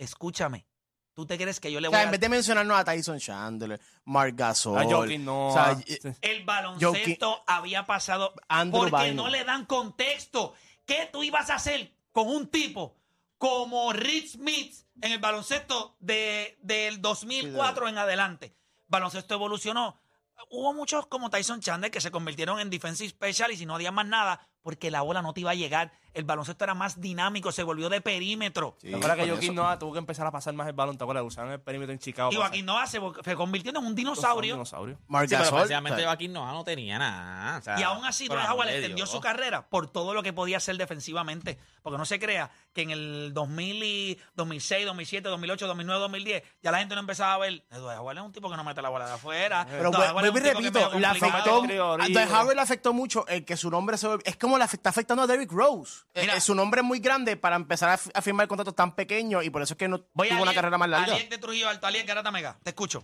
Escúchame. 0.00 0.66
¿Tú 1.12 1.26
te 1.26 1.36
crees 1.36 1.60
que 1.60 1.70
yo 1.70 1.80
le 1.80 1.88
o 1.88 1.90
voy 1.90 1.96
sea, 1.96 2.00
a... 2.00 2.04
en 2.04 2.10
vez 2.12 2.20
de 2.20 2.28
mencionarnos 2.30 2.78
a 2.78 2.84
Tyson 2.84 3.18
Chandler, 3.18 3.78
Mark 4.04 4.32
Gasol. 4.34 4.78
A 4.78 4.84
Jokic 4.84 5.20
no. 5.20 5.48
o 5.48 5.52
sea, 5.52 5.72
ah. 5.72 6.14
El 6.22 6.44
baloncesto 6.44 7.44
había 7.46 7.84
pasado 7.84 8.32
Andrew 8.48 8.88
porque 8.88 9.10
Bynum. 9.10 9.26
no 9.26 9.30
le 9.30 9.44
dan 9.44 9.66
contexto. 9.66 10.54
¿Qué 10.86 11.10
tú 11.12 11.22
ibas 11.22 11.50
a 11.50 11.56
hacer 11.56 11.92
con 12.12 12.28
un 12.28 12.46
tipo 12.48 12.96
como 13.36 13.92
Rich 13.92 14.32
Smith 14.36 14.74
en 15.02 15.12
el 15.12 15.18
baloncesto 15.18 15.96
de, 16.00 16.56
del 16.62 17.02
2004 17.02 17.88
en 17.88 17.98
adelante? 17.98 18.56
Baloncesto 18.86 19.34
evolucionó. 19.34 20.00
Hubo 20.48 20.72
muchos 20.72 21.06
como 21.06 21.28
Tyson 21.28 21.60
Chandler 21.60 21.90
que 21.90 22.00
se 22.00 22.10
convirtieron 22.10 22.60
en 22.60 22.70
defensive 22.70 23.10
specialist 23.10 23.60
y 23.60 23.66
no 23.66 23.76
hacían 23.76 23.94
más 23.94 24.06
nada 24.06 24.48
porque 24.62 24.90
la 24.90 25.02
bola 25.02 25.20
no 25.20 25.34
te 25.34 25.40
iba 25.40 25.50
a 25.50 25.54
llegar. 25.54 25.92
El 26.12 26.24
baloncesto 26.24 26.64
era 26.64 26.74
más 26.74 27.00
dinámico, 27.00 27.52
se 27.52 27.62
volvió 27.62 27.88
de 27.88 28.00
perímetro. 28.00 28.76
sí, 28.80 28.88
¿Te 28.90 28.96
acuerdas 28.96 29.18
que 29.18 29.30
Joaquín. 29.30 29.54
Noah 29.54 29.78
tuvo 29.78 29.92
que 29.92 29.98
empezar 29.98 30.26
a 30.26 30.30
pasar 30.30 30.54
más 30.54 30.66
el 30.66 30.72
balón? 30.72 30.98
¿Te 30.98 31.04
acuerdas? 31.04 31.24
Usaban 31.24 31.52
el 31.52 31.60
perímetro 31.60 31.92
en 31.92 31.98
Chicago. 31.98 32.30
Y 32.32 32.36
Joaquín 32.36 32.66
Noah 32.66 32.86
se, 32.86 33.00
se 33.24 33.34
convirtió 33.36 33.70
en 33.70 33.76
un 33.78 33.94
dinosaurio. 33.94 34.54
dinosaurio. 34.54 34.98
Mark 35.08 35.28
Sí, 35.28 35.34
pero 35.34 35.44
Gasol. 35.44 35.58
precisamente 35.60 35.96
o 35.96 35.98
sea, 36.00 36.06
Joaquín 36.08 36.32
Noah 36.32 36.52
no 36.52 36.64
tenía 36.64 36.98
nada. 36.98 37.58
o 37.58 37.62
sea, 37.62 37.78
Y 37.78 37.82
aún 37.82 38.04
así, 38.04 38.28
Howard 38.28 38.68
de 38.68 38.78
extendió 38.78 39.06
su 39.06 39.20
carrera 39.20 39.68
por 39.68 39.88
todo 39.90 40.14
lo 40.14 40.22
que 40.22 40.32
podía 40.32 40.56
hacer 40.56 40.76
defensivamente. 40.76 41.58
Porque 41.82 41.96
no 41.98 42.04
se 42.04 42.18
crea 42.18 42.50
que 42.72 42.82
en 42.82 42.90
el 42.90 43.32
2000 43.32 43.82
y 43.82 44.20
2006, 44.34 44.86
2007, 44.86 45.28
2008, 45.28 45.66
2009, 45.66 46.00
2010, 46.00 46.42
ya 46.62 46.70
la 46.70 46.78
gente 46.78 46.94
no 46.94 47.00
empezaba 47.00 47.34
a 47.34 47.38
ver. 47.38 47.64
Dwight 47.70 47.98
Howard 47.98 48.18
es 48.18 48.22
un 48.24 48.32
tipo 48.32 48.50
que 48.50 48.56
no 48.56 48.64
mete 48.64 48.82
la 48.82 48.88
bola 48.88 49.06
de 49.06 49.12
afuera. 49.14 49.66
Pero 49.68 49.90
vuelvo 49.90 50.26
y 50.26 50.28
un 50.28 50.44
repito, 50.44 50.98
le 50.98 51.06
afectó, 51.06 51.62
a 51.62 52.40
Howard 52.42 52.54
le 52.54 52.60
afectó 52.60 52.92
mucho 52.92 53.26
el 53.28 53.44
que 53.44 53.56
su 53.56 53.70
nombre 53.70 53.96
se 53.96 54.08
es 54.24 54.36
como 54.36 54.58
le 54.58 54.64
está 54.64 54.90
afectando 54.90 55.22
a 55.22 55.26
Derrick 55.26 55.50
Rose. 55.52 55.99
Eh, 56.14 56.22
Mira. 56.22 56.34
eh, 56.36 56.40
su 56.40 56.54
nombre 56.54 56.80
es 56.80 56.86
muy 56.86 56.98
grande 56.98 57.36
para 57.36 57.56
empezar 57.56 57.88
a, 57.90 57.94
a 58.18 58.22
firmar 58.22 58.48
contratos 58.48 58.74
tan 58.74 58.94
pequeños 58.94 59.44
y 59.44 59.50
por 59.50 59.62
eso 59.62 59.74
es 59.74 59.78
que 59.78 59.88
no 59.88 60.00
Voy 60.12 60.26
a 60.28 60.30
tuvo 60.30 60.42
una 60.42 60.50
Aliet- 60.50 60.54
carrera 60.56 60.78
más 60.78 60.88
larga. 60.88 61.14
Aliet 61.14 61.30
de 61.30 61.38
Trujillo 61.38 61.68
Alto, 61.68 61.86
Aliet 61.86 62.06
Garata 62.06 62.30
Mega. 62.30 62.56
Te 62.62 62.70
escucho. 62.70 63.02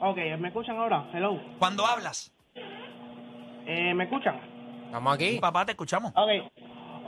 Ok, 0.00 0.16
¿me 0.38 0.48
escuchan 0.48 0.76
ahora? 0.76 1.08
Hello. 1.12 1.40
Cuando 1.58 1.84
hablas, 1.86 2.32
Eh, 3.66 3.94
¿Me 3.94 4.04
escuchan? 4.04 4.38
Estamos 4.86 5.14
aquí. 5.14 5.38
papá, 5.40 5.64
te 5.66 5.72
escuchamos. 5.72 6.12
Ok. 6.14 6.52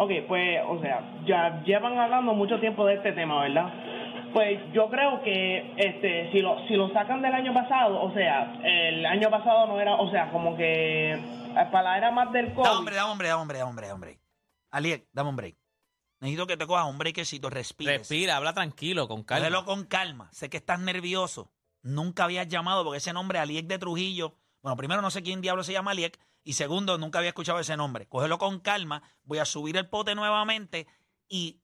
Ok, 0.01 0.11
pues, 0.29 0.61
o 0.69 0.81
sea, 0.81 1.01
ya 1.27 1.63
llevan 1.65 1.99
hablando 1.99 2.33
mucho 2.35 2.59
tiempo 2.61 2.85
de 2.87 2.95
este 2.95 3.13
tema, 3.13 3.43
¿verdad? 3.43 3.73
Pues 4.33 4.61
yo 4.73 4.89
creo 4.91 5.23
que 5.23 5.73
este 5.77 6.31
si 6.33 6.41
lo 6.41 6.67
si 6.69 6.75
lo 6.75 6.93
sacan 6.93 7.23
del 7.23 7.33
año 7.35 7.53
pasado, 7.55 8.01
o 8.03 8.13
sea, 8.13 8.53
el 8.63 9.05
año 9.07 9.31
pasado 9.31 9.67
no 9.67 9.81
era, 9.81 9.95
o 9.97 10.11
sea, 10.11 10.31
como 10.31 10.57
que 10.57 11.13
eh, 11.13 11.19
para 11.73 11.83
la 11.83 11.99
era 11.99 12.11
más 12.11 12.31
del 12.33 12.49
Da 12.49 12.55
COVID. 12.55 12.71
hombre, 12.71 12.95
da 12.97 13.07
hombre, 13.11 13.29
da 13.29 13.37
hombre, 13.39 13.59
da 13.59 13.67
hombre, 13.67 13.87
da 13.89 13.95
hombre. 13.95 14.19
Aliet, 14.71 15.09
dame 15.13 15.31
un 15.31 15.37
break. 15.37 15.57
Necesito 16.21 16.47
que 16.47 16.57
te 16.57 16.67
cojas 16.67 16.87
un 16.87 16.99
breakcito, 16.99 17.49
respires. 17.49 18.01
Respira, 18.01 18.37
habla 18.37 18.53
tranquilo, 18.53 19.07
con 19.07 19.23
calma. 19.23 19.41
Cógelo 19.41 19.65
con 19.65 19.85
calma. 19.85 20.31
Sé 20.33 20.51
que 20.51 20.57
estás 20.57 20.81
nervioso. 20.81 21.53
Nunca 21.83 22.25
habías 22.25 22.49
llamado 22.49 22.83
porque 22.83 22.99
ese 22.99 23.13
nombre, 23.13 23.39
Aliek 23.39 23.67
de 23.67 23.79
Trujillo. 23.79 24.35
Bueno, 24.63 24.77
primero 24.77 25.01
no 25.01 25.11
sé 25.11 25.23
quién 25.23 25.41
diablo 25.41 25.63
se 25.63 25.73
llama 25.73 25.93
Aliek. 25.93 26.19
Y 26.43 26.55
segundo, 26.55 26.99
nunca 26.99 27.19
había 27.19 27.29
escuchado 27.29 27.61
ese 27.61 27.77
nombre. 27.77 28.09
Cógelo 28.09 28.39
con 28.39 28.59
calma. 28.59 29.03
Voy 29.23 29.39
a 29.39 29.45
subir 29.45 29.77
el 29.77 29.89
pote 29.89 30.15
nuevamente 30.15 30.89
y 31.29 31.61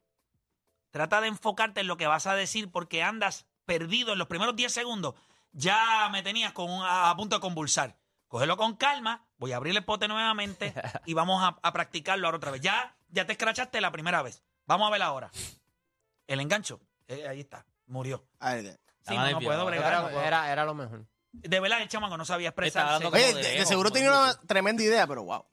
trata 0.90 1.20
de 1.20 1.28
enfocarte 1.28 1.80
en 1.80 1.88
lo 1.88 1.96
que 1.96 2.06
vas 2.06 2.26
a 2.26 2.36
decir 2.36 2.70
porque 2.70 3.02
andas 3.02 3.46
perdido 3.64 4.12
en 4.12 4.18
los 4.18 4.28
primeros 4.28 4.54
10 4.54 4.72
segundos, 4.72 5.14
ya 5.52 6.08
me 6.12 6.22
tenías 6.22 6.52
con 6.52 6.70
a, 6.82 7.10
a 7.10 7.16
punto 7.16 7.36
de 7.36 7.40
convulsar. 7.40 7.98
Cógelo 8.28 8.56
con 8.56 8.76
calma, 8.76 9.23
voy 9.38 9.52
a 9.52 9.56
abrir 9.56 9.76
el 9.76 9.84
pote 9.84 10.08
nuevamente 10.08 10.72
y 11.06 11.14
vamos 11.14 11.42
a, 11.42 11.58
a 11.62 11.72
practicarlo 11.72 12.26
ahora 12.26 12.36
otra 12.38 12.50
vez. 12.50 12.60
Ya, 12.60 12.96
ya 13.08 13.26
te 13.26 13.32
escrachaste 13.32 13.80
la 13.80 13.90
primera 13.92 14.22
vez. 14.22 14.42
Vamos 14.66 14.88
a 14.88 14.90
ver 14.90 15.02
ahora. 15.02 15.30
El 16.26 16.40
engancho, 16.40 16.80
eh, 17.08 17.26
ahí 17.28 17.40
está, 17.40 17.66
murió. 17.86 18.26
Sí, 19.06 19.14
no, 19.14 19.30
no 19.30 19.40
puedo 19.40 19.66
bregar. 19.66 19.92
no 19.92 19.98
Era, 19.98 20.08
puedo. 20.08 20.22
era, 20.26 20.50
era 20.52 20.64
lo 20.64 20.74
mejor. 20.74 21.06
De 21.32 21.60
verdad, 21.60 21.82
el 21.82 21.88
chamaco 21.88 22.16
no 22.16 22.24
sabía 22.24 22.48
expresarse. 22.50 23.04
Oye, 23.06 23.18
de, 23.18 23.34
de 23.34 23.42
de 23.42 23.52
lejos, 23.54 23.68
seguro 23.68 23.90
tenía 23.90 24.10
una 24.10 24.40
tremenda 24.46 24.82
idea, 24.82 25.06
pero 25.06 25.24
wow. 25.24 25.44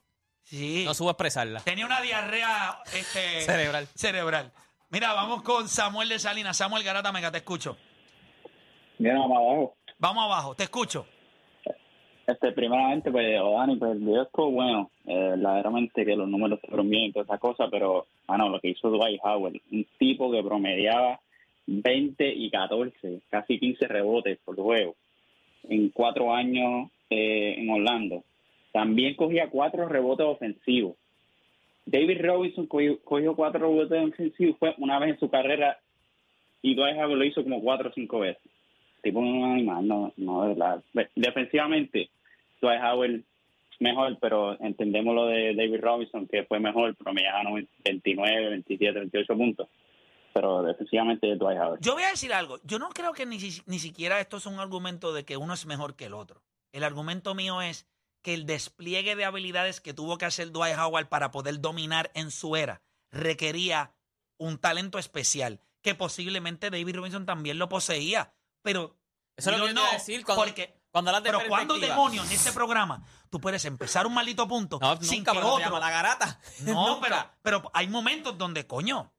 Sí. 0.44 0.84
No 0.86 0.94
supo 0.94 1.10
expresarla. 1.10 1.60
Tenía 1.62 1.86
una 1.86 2.00
diarrea 2.02 2.82
este, 2.94 3.42
Cerebral. 3.46 3.88
cerebral. 3.96 4.54
Mira, 4.90 5.14
vamos 5.14 5.42
con 5.44 5.68
Samuel 5.68 6.08
de 6.10 6.20
Salinas. 6.20 6.56
Samuel 6.58 6.84
Garata 6.84 7.12
Mega, 7.12 7.32
te 7.32 7.40
escucho. 7.40 7.78
Mira, 9.00 9.16
más 9.16 9.38
abajo. 9.38 9.76
Vamos 9.98 10.24
abajo, 10.24 10.56
te 10.56 10.64
escucho. 10.64 11.06
Este, 12.32 12.54
primeramente, 12.54 13.12
pues, 13.12 13.40
Odani, 13.42 13.76
pues 13.76 13.92
el 13.92 14.00
video 14.00 14.30
bueno. 14.52 14.90
Eh, 15.06 15.36
que 15.94 16.16
los 16.16 16.30
números 16.30 16.60
fueron 16.62 16.90
bien 16.90 17.06
y 17.06 17.12
toda 17.12 17.26
esa 17.26 17.38
cosa, 17.38 17.68
pero, 17.70 18.06
lo 18.28 18.60
que 18.60 18.70
hizo 18.70 18.90
Dwight 18.90 19.20
Howard, 19.24 19.56
un 19.72 19.86
tipo 19.98 20.32
que 20.32 20.42
promediaba 20.42 21.20
20 21.68 22.34
y 22.34 22.50
14, 22.50 23.22
casi 23.30 23.60
15 23.60 23.88
rebotes 23.88 24.40
por 24.46 24.56
juego, 24.56 24.96
en 25.68 25.90
cuatro 25.90 26.34
años 26.34 26.90
eh, 27.10 27.56
en 27.58 27.70
Orlando. 27.70 28.24
También 28.72 29.16
cogía 29.16 29.50
cuatro 29.50 29.88
rebotes 29.90 30.26
ofensivos. 30.26 30.96
David 31.86 32.22
Robinson 32.22 32.68
cogió, 32.68 33.36
cuatro 33.36 33.60
rebotes 33.60 34.14
ofensivos, 34.14 34.58
fue 34.58 34.74
una 34.78 35.00
vez 35.00 35.12
en 35.12 35.20
su 35.20 35.30
carrera, 35.30 35.78
y 36.62 36.76
Dwight 36.76 36.96
Howard 36.96 37.18
lo 37.18 37.26
hizo 37.26 37.44
como 37.44 37.62
cuatro 37.62 37.90
o 37.90 37.94
cinco 37.94 38.20
veces. 38.20 38.42
Tipo 39.02 39.20
un 39.20 39.44
animal, 39.44 39.88
no, 39.88 40.14
no, 40.16 40.44
de 40.44 40.48
verdad. 40.50 40.84
Defensivamente, 41.16 42.10
Dwight 42.62 42.82
Howard 42.82 43.24
mejor, 43.82 44.18
pero 44.22 44.62
entendemos 44.62 45.16
lo 45.16 45.26
de 45.26 45.56
David 45.56 45.82
Robinson, 45.82 46.28
que 46.28 46.44
fue 46.44 46.60
mejor, 46.60 46.96
promediaba 46.96 47.42
29, 47.84 48.50
27, 48.50 49.00
28 49.00 49.36
puntos. 49.36 49.68
Pero 50.34 50.64
defensivamente 50.64 51.36
Dwight 51.36 51.60
Howard. 51.60 51.80
Yo 51.82 51.94
voy 51.94 52.04
a 52.04 52.12
decir 52.12 52.32
algo. 52.32 52.60
Yo 52.64 52.80
no 52.80 52.90
creo 52.90 53.12
que 53.12 53.26
ni, 53.26 53.38
ni 53.66 53.80
siquiera 53.80 54.20
esto 54.22 54.38
es 54.38 54.46
un 54.46 54.60
argumento 54.60 55.14
de 55.14 55.26
que 55.26 55.36
uno 55.36 55.54
es 55.54 55.66
mejor 55.66 55.96
que 55.96 56.06
el 56.06 56.14
otro. 56.14 56.42
El 56.72 56.84
argumento 56.84 57.36
mío 57.36 57.62
es 57.62 57.88
que 58.22 58.34
el 58.34 58.46
despliegue 58.46 59.16
de 59.16 59.26
habilidades 59.26 59.82
que 59.82 59.94
tuvo 59.94 60.18
que 60.18 60.26
hacer 60.26 60.52
Dwight 60.52 60.78
Howard 60.78 61.10
para 61.10 61.32
poder 61.32 61.60
dominar 61.60 62.12
en 62.14 62.32
su 62.32 62.56
era 62.56 62.82
requería 63.12 63.92
un 64.38 64.58
talento 64.58 65.00
especial 65.00 65.60
que 65.82 65.96
posiblemente 65.96 66.70
David 66.70 66.96
Robinson 66.96 67.26
también 67.26 67.58
lo 67.58 67.68
poseía. 67.68 68.34
Pero 68.62 68.96
Eso 69.36 69.52
es 69.52 69.58
lo 69.58 69.66
que 69.66 69.80
a 69.80 69.94
decir 69.94 70.24
cuando, 70.24 70.44
porque 70.44 70.81
cuando 70.92 71.10
hablas 71.12 71.24
de 71.24 71.30
pero 71.32 71.48
cuando 71.48 71.74
perspectiva. 71.76 71.96
demonios 71.96 72.26
en 72.28 72.32
este 72.34 72.52
programa 72.52 73.04
tú 73.30 73.40
puedes 73.40 73.64
empezar 73.66 74.06
un 74.06 74.14
maldito 74.14 74.48
punto 74.48 74.78
No, 74.82 74.98
sin 75.02 75.20
nunca, 75.20 75.32
que 75.32 75.38
pero 75.40 75.54
otro 75.54 75.66
llama 75.66 75.80
la 75.80 75.90
garata. 75.90 76.40
no, 76.62 76.96
Nunca. 76.96 77.08
pero, 77.42 77.62
pero 77.62 77.72
hay 77.74 77.88
momentos 77.88 78.38
donde, 78.38 78.68
coño, 78.68 79.14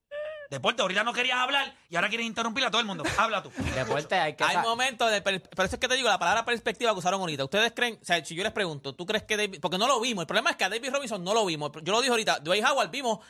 deporte, 0.51 0.83
ahorita 0.83 1.03
no 1.03 1.15
querías 1.15 1.39
hablar 1.39 1.75
y 1.89 1.97
ahora 1.97 2.11
quieres 2.11 2.27
interrumpir 2.27 2.63
a 2.67 2.71
todo 2.71 2.81
el 2.83 2.87
mundo. 2.87 3.05
Habla 3.17 3.43
tú. 3.43 3.51
Deporte 3.75 4.15
hay 4.17 4.35
que... 4.37 4.45
Hay 4.45 4.57
sa- 4.57 4.63
momentos 4.63 5.11
de 5.11 5.23
per- 5.23 5.49
por 5.49 5.65
eso 5.65 5.77
es 5.77 5.81
que 5.81 5.89
te 5.89 5.95
digo 5.97 6.09
la 6.11 6.19
palabra 6.19 6.45
perspectiva 6.45 6.93
que 6.93 6.99
usaron 6.99 7.21
ahorita. 7.23 7.45
Ustedes 7.45 7.73
creen, 7.75 7.99
o 8.03 8.05
sea, 8.05 8.23
si 8.23 8.35
yo 8.35 8.43
les 8.43 8.53
pregunto, 8.53 8.95
¿tú 8.95 9.07
crees 9.07 9.23
que 9.25 9.39
David, 9.39 9.61
porque 9.63 9.79
no 9.79 9.87
lo 9.89 9.99
vimos, 9.99 10.23
el 10.23 10.27
problema 10.27 10.51
es 10.51 10.57
que 10.57 10.65
a 10.65 10.69
David 10.69 10.91
Robinson 10.93 11.25
no 11.25 11.33
lo 11.33 11.47
vimos. 11.47 11.71
Yo 11.83 11.93
lo 11.93 12.01
dije 12.03 12.11
ahorita, 12.11 12.41
Dwight 12.41 12.65
Howard 12.67 12.91
vimos 12.91 13.21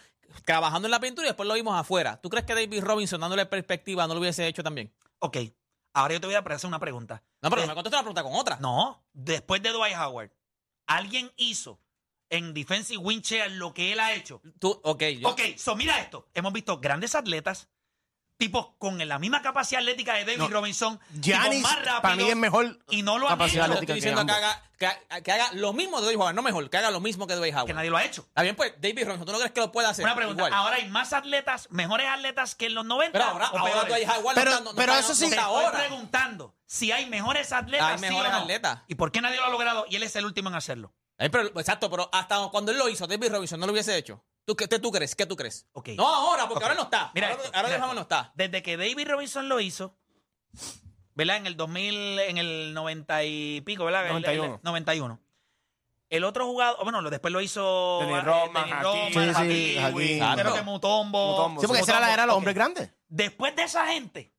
trabajando 0.45 0.89
en 0.89 0.91
la 0.91 0.99
pintura 0.99 1.29
y 1.29 1.31
después 1.31 1.47
lo 1.49 1.55
vimos 1.55 1.79
afuera. 1.79 2.21
¿Tú 2.21 2.29
crees 2.29 2.45
que 2.45 2.55
David 2.57 2.83
Robinson 2.83 3.21
dándole 3.21 3.47
perspectiva 3.47 4.05
no 4.09 4.15
lo 4.15 4.21
hubiese 4.21 4.47
hecho 4.49 4.65
también? 4.65 4.93
Ok, 5.21 5.37
ahora 5.95 6.15
yo 6.15 6.21
te 6.21 6.27
voy 6.27 6.35
a 6.37 6.39
hacer 6.41 6.69
una 6.69 6.79
pregunta. 6.79 7.23
No, 7.41 7.51
pero 7.51 7.63
Eh, 7.63 7.67
me 7.67 7.75
contesta 7.75 7.97
una 7.99 8.03
pregunta 8.05 8.23
con 8.23 8.35
otra. 8.35 8.57
No, 8.61 9.05
después 9.13 9.63
de 9.63 9.71
Dwight 9.71 9.97
Howard, 9.97 10.31
¿alguien 10.87 11.31
hizo 11.37 11.81
en 12.31 12.55
Defensive 12.55 12.99
Wing 12.99 13.21
Chair 13.21 13.51
lo 13.53 13.75
que 13.75 13.93
él 13.93 14.01
ha 14.01 14.13
hecho? 14.15 14.41
Tú, 14.59 14.81
ok, 14.83 15.03
yo, 15.21 15.29
Ok, 15.29 15.41
so 15.57 15.77
mira 15.77 15.99
esto. 16.01 16.29
Hemos 16.35 16.53
visto 16.53 16.79
grandes 16.81 17.15
atletas, 17.15 17.69
tipos 18.47 18.69
con 18.79 18.99
la 19.07 19.19
misma 19.19 19.41
capacidad 19.43 19.81
atlética 19.81 20.15
de 20.15 20.25
David 20.25 20.39
No, 20.39 20.49
Robinson, 20.49 20.99
tipos 20.99 21.21
Giannis, 21.23 21.63
más 21.63 21.77
rápidos, 21.77 22.01
para 22.01 22.17
mí 22.17 22.29
es 22.29 22.37
mejor 22.37 22.79
y 22.91 23.03
no 23.03 23.19
lo 23.19 23.27
han 23.29 23.35
capacidad 23.35 23.67
hecho, 23.67 23.75
yo 23.75 23.81
estoy 23.81 23.93
atlética 23.93 23.93
que 23.93 23.95
diciendo 23.95 24.27
que 24.27 24.33
ambos. 24.33 24.37
haga, 24.37 24.63
que, 24.79 24.87
ha- 24.87 25.21
que 25.21 25.33
haga 25.33 25.53
lo 25.55 25.73
mismo 25.73 26.01
de 26.01 26.07
Dwight 26.07 26.19
Howard, 26.21 26.35
no 26.35 26.43
mejor, 26.43 26.69
que 26.71 26.77
haga 26.77 26.91
lo 26.91 27.01
mismo 27.01 27.27
que 27.27 27.35
Dwight 27.37 27.55
Howard. 27.55 27.67
que 27.67 27.75
nadie 27.75 27.91
lo 27.91 27.97
ha 27.97 28.05
hecho. 28.05 28.23
Está 28.23 28.43
bien, 28.43 28.57
pues, 28.57 28.73
David 28.81 29.05
Robinson, 29.05 29.27
¿tú 29.27 29.33
no 29.33 29.39
crees 29.39 29.53
que 29.53 29.61
lo 29.61 29.71
pueda 29.73 29.91
hacer? 29.91 30.05
Una 30.05 30.15
pregunta, 30.17 30.43
Igual. 30.43 30.53
ahora 30.53 30.77
hay 30.77 30.89
más 30.89 31.13
atletas, 31.13 31.69
mejores 31.71 32.09
atletas 32.09 32.55
que 32.57 32.67
en 32.67 32.75
los 32.75 32.85
90 32.85 33.13
pero 33.19 33.25
ahora, 33.31 33.51
o 33.51 33.59
ahora 33.59 33.73
peores? 33.85 33.89
Dwight 33.95 34.09
Howard 34.09 34.35
Pero- 34.35 34.51
no 34.51 34.57
está, 34.59 34.71
no, 34.71 34.77
pero 34.77 34.93
está- 34.93 35.01
eso 35.01 35.09
no 35.11 35.15
sí- 35.15 35.21
Te 35.21 35.27
está 35.37 35.43
estoy 35.43 35.65
ahora. 35.65 35.79
preguntando 35.79 36.55
si 36.67 36.91
hay 36.93 37.07
mejores 37.07 37.53
atletas, 37.53 37.91
Hay 37.93 37.99
sí 37.99 38.01
mejores 38.03 38.31
o 38.33 38.37
no. 38.37 38.41
atletas. 38.43 38.79
¿Y 38.89 38.95
por 38.97 39.13
qué 39.13 39.21
nadie 39.21 39.37
lo 39.37 39.45
ha 39.45 39.51
logrado? 39.51 39.87
Y 39.89 39.97
él 39.97 40.03
es 40.03 40.17
el 40.17 40.25
último 40.25 40.49
en 40.49 40.57
hacerlo. 40.57 40.93
Eh, 41.19 41.31
pero, 41.31 41.47
exacto, 41.61 41.89
pero 41.89 42.09
hasta 42.13 42.49
cuando 42.51 42.73
él 42.73 42.79
lo 42.79 42.89
hizo, 42.89 43.07
David 43.07 43.31
Robinson 43.31 43.61
no 43.61 43.67
lo 43.67 43.73
hubiese 43.73 43.97
hecho. 43.97 44.25
¿Tú, 44.45 44.57
qué, 44.57 44.67
tú 44.67 44.91
crees? 44.91 45.15
¿Qué 45.15 45.25
tú 45.27 45.37
crees? 45.37 45.69
Ok. 45.73 45.91
No 45.97 46.07
ahora, 46.09 46.49
porque 46.49 46.57
Ok. 46.59 46.63
ahora 46.65 46.75
no 46.75 46.83
está. 46.83 47.11
Mira 47.15 47.29
ahora 47.29 47.43
esto, 47.43 47.57
ahora 47.57 47.69
mira 47.69 47.81
esto. 47.81 47.95
no 47.95 48.01
está. 48.01 48.33
Desde 48.35 48.63
que 48.63 48.77
David 48.77 49.09
Robinson 49.09 49.49
lo 49.49 49.61
hizo, 49.61 49.97
¿verdad? 51.15 51.37
En 51.37 51.47
el 51.47 51.57
2000, 51.57 52.19
en 52.21 52.39
el 52.39 52.75
90 52.75 53.25
y 53.25 53.61
pico, 53.63 53.85
¿verdad? 53.85 54.03
El- 54.03 54.09
el- 54.17 54.23
91. 54.23 54.61
91. 54.63 55.21
El 56.11 56.25
otro 56.25 56.45
jugador, 56.47 56.83
bueno, 56.83 57.01
lo- 57.01 57.09
después 57.11 57.33
lo 57.33 57.41
hizo 57.41 57.99
Denny 58.03 58.13
eh, 58.15 58.21
Rodman, 58.21 58.65
Denny 58.69 58.73
Hakeem. 58.73 58.83
Rodman, 58.83 59.09
Sí, 59.47 59.53
sí, 59.73 59.79
Hakeem, 59.79 60.23
Hakeem. 60.23 60.39
creo 60.41 60.55
que 60.55 60.63
Mutombo. 60.63 61.31
Mutombo, 61.31 61.61
Sí, 61.61 61.67
porque 61.67 61.83
esa 61.83 61.93
era 61.93 62.01
la 62.01 62.13
era 62.13 62.23
de 62.25 62.27
los 62.27 62.35
Ok. 62.35 62.39
hombres 62.39 62.55
grandes. 62.55 62.91
Después 63.09 63.57
de 63.57 63.63
esa 63.63 63.87
gente, 63.87 64.35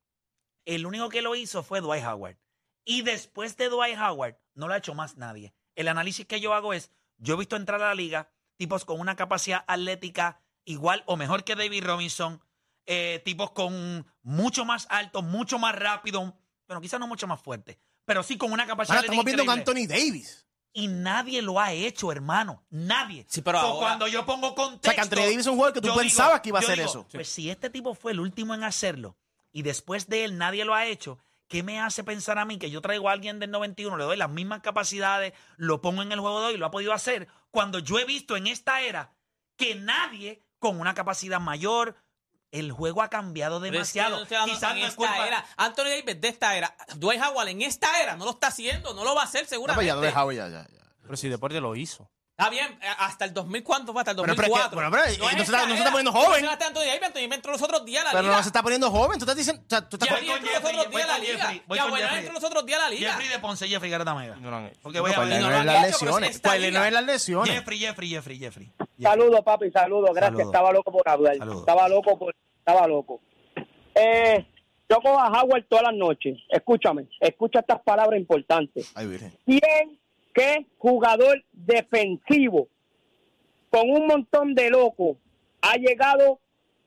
el 0.65 0.85
único 0.85 1.09
que 1.09 1.21
lo 1.21 1.33
hizo 1.35 1.63
fue 1.63 1.81
Dwight 1.81 2.05
Howard. 2.05 2.37
Y 2.85 3.01
después 3.01 3.57
de 3.57 3.69
Dwight 3.69 3.97
Howard, 3.97 4.35
no 4.53 4.67
lo 4.67 4.73
ha 4.73 4.77
hecho 4.77 4.93
más 4.93 5.17
nadie. 5.17 5.55
El 5.75 5.87
análisis 5.87 6.27
que 6.27 6.39
yo 6.39 6.53
hago 6.53 6.73
es, 6.73 6.91
yo 7.17 7.33
he 7.33 7.37
visto 7.37 7.55
entrar 7.55 7.81
a 7.81 7.87
la 7.87 7.95
liga 7.95 8.29
tipos 8.57 8.85
con 8.85 8.99
una 8.99 9.15
capacidad 9.15 9.63
atlética 9.67 10.39
igual 10.65 11.03
o 11.07 11.17
mejor 11.17 11.43
que 11.43 11.55
David 11.55 11.83
Robinson, 11.83 12.41
eh, 12.85 13.21
tipos 13.25 13.51
con 13.51 14.05
mucho 14.21 14.65
más 14.65 14.87
alto, 14.89 15.21
mucho 15.21 15.59
más 15.59 15.75
rápido, 15.75 16.37
pero 16.65 16.81
quizás 16.81 16.99
no 16.99 17.07
mucho 17.07 17.27
más 17.27 17.41
fuerte, 17.41 17.79
pero 18.05 18.23
sí 18.23 18.37
con 18.37 18.51
una 18.51 18.65
capacidad 18.65 18.97
Ahora 18.97 19.05
estamos 19.05 19.25
viendo 19.25 19.43
atlética 19.43 19.65
con 19.65 19.77
increíble. 19.77 19.95
Anthony 19.95 20.11
Davis. 20.13 20.39
Y 20.75 20.87
nadie 20.87 21.41
lo 21.43 21.59
ha 21.59 21.71
hecho, 21.71 22.11
hermano. 22.11 22.65
Nadie. 22.71 23.25
Sí, 23.29 23.41
pero 23.43 23.59
So, 23.59 23.65
ahora- 23.67 23.87
cuando 23.87 24.07
yo 24.07 24.25
pongo 24.25 24.55
contexto... 24.55 24.89
O 24.89 24.91
sea, 24.91 24.95
que 24.95 25.01
Anthony 25.01 25.21
Davis 25.29 25.39
es 25.39 25.47
un 25.47 25.53
jugador 25.55 25.73
que 25.73 25.81
tú 25.81 25.95
pensabas 25.95 26.41
que 26.41 26.49
iba 26.49 26.57
a 26.59 26.61
hacer 26.63 26.79
digo, 26.79 26.89
eso. 26.89 27.07
Pues 27.11 27.27
si 27.29 27.49
este 27.51 27.69
tipo 27.69 27.93
fue 27.93 28.11
el 28.11 28.19
último 28.19 28.55
en 28.55 28.63
hacerlo 28.63 29.15
y 29.51 29.61
después 29.61 30.07
de 30.09 30.23
él 30.25 30.37
nadie 30.39 30.65
lo 30.65 30.73
ha 30.73 30.87
hecho, 30.87 31.19
¿qué 31.53 31.61
me 31.61 31.79
hace 31.79 32.03
pensar 32.03 32.39
a 32.39 32.45
mí 32.45 32.57
que 32.57 32.71
yo 32.71 32.81
traigo 32.81 33.07
a 33.09 33.11
alguien 33.11 33.37
del 33.39 33.51
91, 33.51 33.95
le 33.95 34.03
doy 34.05 34.17
las 34.17 34.29
mismas 34.31 34.61
capacidades, 34.61 35.33
lo 35.55 35.81
pongo 35.81 36.01
en 36.01 36.11
el 36.11 36.19
juego 36.19 36.39
de 36.41 36.47
hoy 36.47 36.53
y 36.55 36.57
lo 36.57 36.65
ha 36.65 36.71
podido 36.71 36.93
hacer 36.93 37.27
cuando 37.51 37.77
yo 37.77 37.99
he 37.99 38.05
visto 38.05 38.35
en 38.35 38.47
esta 38.47 38.81
era 38.81 39.13
que 39.55 39.75
nadie 39.75 40.41
con 40.57 40.79
una 40.79 40.95
capacidad 40.95 41.39
mayor, 41.39 41.95
el 42.51 42.71
juego 42.71 43.03
ha 43.03 43.09
cambiado 43.11 43.61
Pero 43.61 43.79
es 43.79 43.93
que 43.93 43.99
demasiado. 43.99 44.21
no 44.23 44.45
Quizás 44.51 44.71
en 44.71 44.79
no 44.79 44.83
es 44.85 44.89
esta 44.89 44.95
culpa- 44.97 45.27
era. 45.27 45.45
Anthony 45.57 45.83
Davis 45.85 46.21
de 46.21 46.27
esta 46.27 46.57
era. 46.57 46.75
Dwight 46.95 47.21
Howard 47.21 47.49
en 47.49 47.61
esta 47.61 48.01
era 48.01 48.15
no 48.15 48.25
lo 48.25 48.31
está 48.31 48.47
haciendo, 48.47 48.95
no 48.95 49.03
lo 49.03 49.13
va 49.13 49.21
a 49.21 49.25
hacer 49.25 49.41
No, 49.41 49.45
pues 49.45 49.49
seguramente. 49.49 49.85
ya 49.87 49.93
lo 49.95 50.01
dejaba 50.01 50.33
ya, 50.33 50.47
ya, 50.49 50.67
ya. 50.67 50.83
Pero 51.03 51.17
si 51.17 51.29
Deporte 51.29 51.61
lo 51.61 51.75
hizo. 51.75 52.09
Está 52.43 52.49
bien, 52.49 52.79
eh, 52.81 52.85
hasta 52.99 53.25
el 53.25 53.33
2000, 53.33 53.63
¿cuánto 53.63 53.93
fue? 53.93 54.01
Hasta 54.01 54.11
el 54.11 54.17
Pero, 54.17 54.35
pero 54.35 54.47
es 54.47 54.53
que- 54.53 54.59
2004. 54.59 54.75
bueno, 54.75 54.91
pero, 54.91 55.03
No 55.03 55.09
y 55.09 55.13
es 55.13 55.19
no 55.19 55.25
se 55.25 55.31
esta 55.31 55.43
está- 55.43 55.67
no 55.67 55.73
se 55.73 55.77
está 55.79 55.91
poniendo 55.91 56.11
joven. 56.11 56.45
Anthony 56.45 56.73
Davis, 56.73 57.03
Anthony 57.03 57.19
Davis 57.21 57.35
entró 57.35 57.51
los 57.53 57.61
otros 57.61 57.85
días 57.85 58.01
a 58.01 58.05
la 58.05 58.11
Pero 58.11 58.27
no 58.33 58.41
se 58.41 58.47
está 58.47 58.63
poniendo 58.63 58.91
joven. 58.91 59.17
Tú 59.19 59.23
estás 59.25 59.35
diciendo. 59.37 59.61
O 59.65 59.69
sea, 59.69 59.81
tú 59.89 59.95
estás 59.95 60.09
entró 60.09 60.25
los 60.25 60.35
Jeffrey, 60.39 60.75
otros 60.79 60.91
voy 60.91 61.01
días 61.01 61.09
a 61.09 61.11
la 61.13 61.17
liga. 61.23 61.47
Jeffrey. 61.47 62.17
entró 62.19 62.33
los 62.33 62.43
otros 62.43 62.65
días 62.65 62.79
a 62.79 62.83
la 62.83 62.89
liga. 62.89 63.09
Jeffrey 63.11 63.27
de 63.29 63.39
Ponce, 63.39 63.67
Jeffrey 63.67 63.91
Garata 63.91 64.15
Mega. 64.15 64.35
No 64.35 64.49
lo 64.49 64.55
han 64.57 64.65
hecho. 64.67 64.79
Porque 64.83 64.99
voy 64.99 65.11
a 65.11 65.15
no 65.17 65.25
no 65.25 65.49
lo 65.49 65.63
las 65.63 65.65
pero 65.99 66.19
lesiones. 66.19 66.41
no 66.73 66.83
es 66.85 66.91
las 66.93 67.03
lesiones. 67.03 67.53
Jeffrey, 67.55 67.79
Jeffrey, 67.79 68.09
Jeffrey, 68.09 68.37
Jeffrey. 68.39 68.71
Saludos, 69.01 69.41
papi, 69.43 69.71
saludos, 69.71 70.11
gracias. 70.13 70.41
Estaba 70.45 70.71
loco 70.71 70.91
por 70.91 71.07
hablar. 71.07 71.35
Estaba 71.35 71.87
loco 71.89 72.17
por. 72.17 72.35
Estaba 72.59 72.87
loco. 72.87 73.21
Eh, 73.95 74.45
yo 74.89 74.97
cojo 75.01 75.19
a 75.19 75.27
Howard 75.41 75.65
todas 75.69 75.83
las 75.85 75.93
noches. 75.95 76.37
Escúchame, 76.49 77.07
escucha 77.19 77.59
estas 77.59 77.81
palabras 77.81 78.19
importantes. 78.19 78.91
Ay, 78.95 79.07
virgen. 79.07 79.33
¿Quién, 79.45 79.99
qué 80.33 80.65
jugador 80.77 81.43
defensivo 81.51 82.67
con 83.69 83.89
un 83.89 84.07
montón 84.07 84.55
de 84.55 84.69
locos 84.69 85.17
ha 85.61 85.75
llegado 85.75 86.39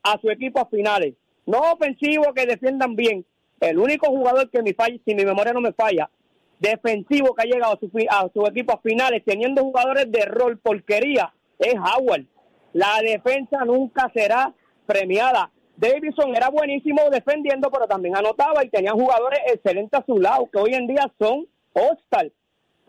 a 0.02 0.18
su 0.20 0.30
equipo 0.30 0.60
a 0.60 0.66
finales? 0.66 1.14
No 1.46 1.72
ofensivo 1.72 2.32
que 2.34 2.46
defiendan 2.46 2.96
bien. 2.96 3.24
El 3.60 3.78
único 3.78 4.08
jugador 4.08 4.50
que 4.50 4.62
mi 4.62 4.74
falla, 4.74 4.98
si 5.04 5.14
mi 5.14 5.24
memoria 5.24 5.52
no 5.52 5.60
me 5.60 5.72
falla, 5.72 6.10
defensivo 6.58 7.34
que 7.34 7.42
ha 7.42 7.52
llegado 7.52 7.74
a 7.74 8.30
su, 8.30 8.46
a 8.46 8.48
equipo 8.48 8.72
a 8.72 8.80
finales 8.80 9.22
teniendo 9.24 9.62
jugadores 9.62 10.10
de 10.10 10.24
rol 10.26 10.58
porquería 10.58 11.32
es 11.58 11.74
Howard. 11.74 12.24
La 12.72 13.00
defensa 13.02 13.64
nunca 13.64 14.10
será 14.14 14.52
premiada. 14.84 15.50
Davidson 15.76 16.34
era 16.34 16.48
buenísimo 16.48 17.02
defendiendo, 17.10 17.70
pero 17.70 17.86
también 17.86 18.16
anotaba 18.16 18.64
y 18.64 18.70
tenía 18.70 18.92
jugadores 18.92 19.40
excelentes 19.46 20.00
a 20.00 20.04
su 20.04 20.18
lado, 20.18 20.48
que 20.50 20.58
hoy 20.58 20.74
en 20.74 20.86
día 20.86 21.10
son 21.18 21.46
All-Star, 21.74 22.30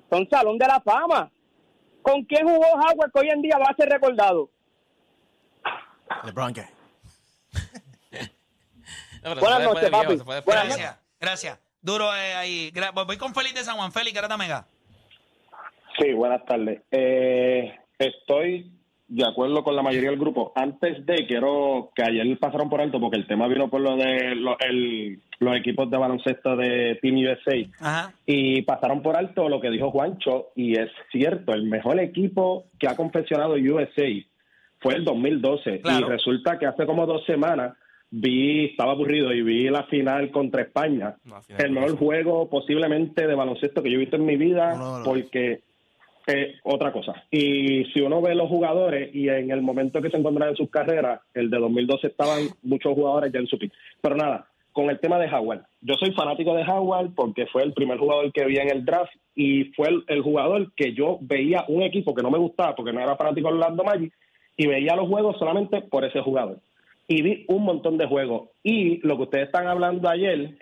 son 0.09 0.27
Salón 0.29 0.57
de 0.57 0.67
la 0.67 0.79
Fama. 0.81 1.31
¿Con 2.01 2.23
quién 2.23 2.47
jugó 2.47 2.65
Howard 2.65 3.11
que 3.11 3.19
hoy 3.19 3.29
en 3.29 3.41
día 3.41 3.57
va 3.57 3.65
a 3.69 3.75
ser 3.75 3.89
recordado? 3.89 4.49
LeBron, 6.23 6.53
¿qué? 6.53 6.65
No, 9.23 9.35
Buenas 9.35 9.63
noches, 9.63 9.89
papi. 9.89 10.15
Buenas. 10.15 10.45
Gracias. 10.45 10.99
Gracias. 11.19 11.59
Duro 11.81 12.15
eh, 12.15 12.35
ahí. 12.35 12.71
Voy 12.93 13.17
con 13.17 13.33
Félix 13.33 13.55
de 13.55 13.63
San 13.63 13.75
Juan. 13.75 13.91
Félix, 13.91 14.15
Garata 14.15 14.37
Mega. 14.37 14.67
Sí, 15.99 16.13
buenas 16.13 16.45
tardes. 16.45 16.81
Eh, 16.91 17.77
estoy 17.97 18.71
de 19.09 19.25
acuerdo 19.25 19.63
con 19.63 19.75
la 19.75 19.81
mayoría 19.83 20.09
del 20.09 20.19
grupo. 20.19 20.51
Antes 20.55 21.05
de, 21.05 21.25
quiero 21.27 21.91
que 21.95 22.03
ayer 22.03 22.37
pasaron 22.39 22.69
por 22.69 22.81
alto, 22.81 22.99
porque 22.99 23.17
el 23.17 23.25
tema 23.27 23.47
vino 23.47 23.69
por 23.69 23.79
lo 23.81 23.95
de 23.95 24.35
lo- 24.35 24.57
el- 24.59 25.19
los 25.39 25.55
equipos 25.55 25.89
de 25.89 25.97
baloncesto 25.97 26.55
de 26.57 26.99
Team 27.01 27.15
USA. 27.17 27.55
Ajá. 27.79 28.13
Y 28.25 28.63
pasaron 28.63 29.01
por 29.01 29.15
alto 29.15 29.47
lo 29.47 29.61
que 29.61 29.69
dijo 29.69 29.91
Juancho, 29.91 30.47
y 30.55 30.77
es 30.77 30.89
cierto, 31.11 31.53
el 31.53 31.63
mejor 31.63 31.99
equipo 31.99 32.65
que 32.79 32.87
ha 32.87 32.95
confeccionado 32.95 33.53
USA 33.53 34.09
fue 34.79 34.95
el 34.95 35.05
2012. 35.05 35.79
Claro. 35.81 36.07
Y 36.07 36.09
resulta 36.09 36.59
que 36.59 36.65
hace 36.65 36.85
como 36.85 37.05
dos 37.05 37.23
semanas 37.25 37.77
vi, 38.09 38.65
estaba 38.65 38.91
aburrido 38.93 39.33
y 39.33 39.41
vi 39.41 39.69
la 39.69 39.83
final 39.83 40.31
contra 40.31 40.63
España. 40.63 41.15
Final 41.45 41.65
el 41.65 41.71
mejor 41.71 41.97
juego 41.97 42.49
posiblemente 42.49 43.25
de 43.27 43.35
baloncesto 43.35 43.81
que 43.83 43.89
yo 43.89 43.95
he 43.95 43.99
visto 43.99 44.15
en 44.17 44.25
mi 44.25 44.35
vida, 44.37 44.75
porque 45.05 45.59
otra 46.63 46.91
cosa. 46.91 47.23
Y 47.31 47.85
si 47.93 48.01
uno 48.01 48.21
ve 48.21 48.35
los 48.35 48.49
jugadores 48.49 49.13
y 49.13 49.29
en 49.29 49.51
el 49.51 49.61
momento 49.61 50.01
que 50.01 50.09
se 50.09 50.17
encontraban 50.17 50.51
en 50.51 50.57
sus 50.57 50.69
carreras, 50.69 51.21
el 51.33 51.49
de 51.49 51.57
2012 51.57 52.07
estaban 52.07 52.47
muchos 52.63 52.93
jugadores 52.93 53.31
ya 53.31 53.39
en 53.39 53.47
su 53.47 53.57
pick. 53.57 53.71
Pero 54.01 54.15
nada, 54.15 54.47
con 54.73 54.89
el 54.89 54.99
tema 54.99 55.17
de 55.17 55.27
Howard. 55.33 55.63
Yo 55.81 55.95
soy 55.95 56.11
fanático 56.11 56.53
de 56.53 56.63
Howard 56.63 57.15
porque 57.15 57.47
fue 57.47 57.63
el 57.63 57.73
primer 57.73 57.97
jugador 57.97 58.31
que 58.31 58.45
vi 58.45 58.57
en 58.57 58.69
el 58.69 58.85
draft 58.85 59.11
y 59.35 59.65
fue 59.75 59.87
el, 60.07 60.21
jugador 60.21 60.71
que 60.73 60.93
yo 60.93 61.17
veía 61.21 61.65
un 61.67 61.81
equipo 61.81 62.13
que 62.13 62.21
no 62.21 62.29
me 62.29 62.37
gustaba 62.37 62.75
porque 62.75 62.93
no 62.93 63.01
era 63.01 63.15
fanático 63.15 63.47
de 63.47 63.55
Orlando 63.55 63.83
Magic 63.83 64.13
y 64.55 64.67
veía 64.67 64.95
los 64.95 65.07
juegos 65.07 65.37
solamente 65.39 65.81
por 65.81 66.05
ese 66.05 66.21
jugador. 66.21 66.59
Y 67.07 67.21
vi 67.21 67.45
un 67.47 67.63
montón 67.63 67.97
de 67.97 68.05
juegos. 68.05 68.49
Y 68.63 68.99
lo 69.07 69.15
que 69.17 69.23
ustedes 69.23 69.45
están 69.45 69.67
hablando 69.67 70.09
ayer 70.09 70.57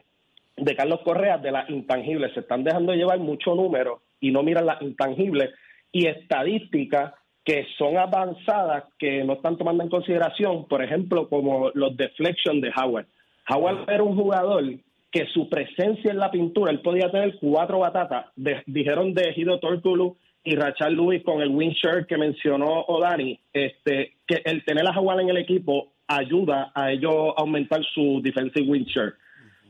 de 0.58 0.75
Carlos 0.75 1.01
Correa, 1.04 1.38
de 1.38 1.51
las 1.51 1.69
intangibles, 1.69 2.34
se 2.34 2.41
están 2.41 2.63
dejando 2.63 2.93
llevar 2.93 3.19
muchos 3.19 3.56
números 3.56 3.99
y 4.19 4.32
no 4.32 4.43
miran 4.43 4.65
las 4.65 4.82
intangibles 4.82 5.51
y 5.91 6.08
estadísticas 6.08 7.13
que 7.43 7.67
son 7.78 7.97
avanzadas 7.97 8.86
que 8.97 9.23
no 9.23 9.34
están 9.34 9.58
tomando 9.58 9.84
en 9.84 9.89
consideración, 9.89 10.67
por 10.67 10.84
ejemplo, 10.84 11.30
como 11.30 11.69
los 11.75 11.95
deflection 11.95 12.60
de 12.60 12.71
Howard. 12.75 13.06
Howard 13.47 13.89
era 13.89 14.04
un 14.04 14.15
jugador 14.15 14.63
que 15.12 15.28
su 15.28 15.47
presencia 15.47 16.12
en 16.12 16.17
la 16.17 16.32
pintura, 16.32 16.71
él 16.71 16.82
podía 16.82 17.10
tener 17.12 17.38
cuatro 17.39 17.80
batatas, 17.80 18.25
dijeron 18.65 19.13
de 19.13 19.34
Hido 19.36 19.60
Tortulu 19.60 20.17
y 20.43 20.56
Rachel 20.56 20.95
Lewis 20.95 21.23
con 21.23 21.41
el 21.41 21.49
win 21.49 21.71
shirt 21.71 22.08
que 22.08 22.17
mencionó 22.17 22.82
Odani, 22.82 23.39
este, 23.54 24.15
que 24.28 24.41
el 24.43 24.65
tener 24.65 24.86
a 24.88 24.99
Howard 24.99 25.21
en 25.21 25.30
el 25.30 25.38
equipo 25.38 25.93
ayuda 26.08 26.71
a 26.73 26.91
ellos 26.91 27.13
a 27.38 27.41
aumentar 27.41 27.82
su 27.93 28.19
defensive 28.21 28.67
win 28.67 28.84
shirt. 28.86 29.15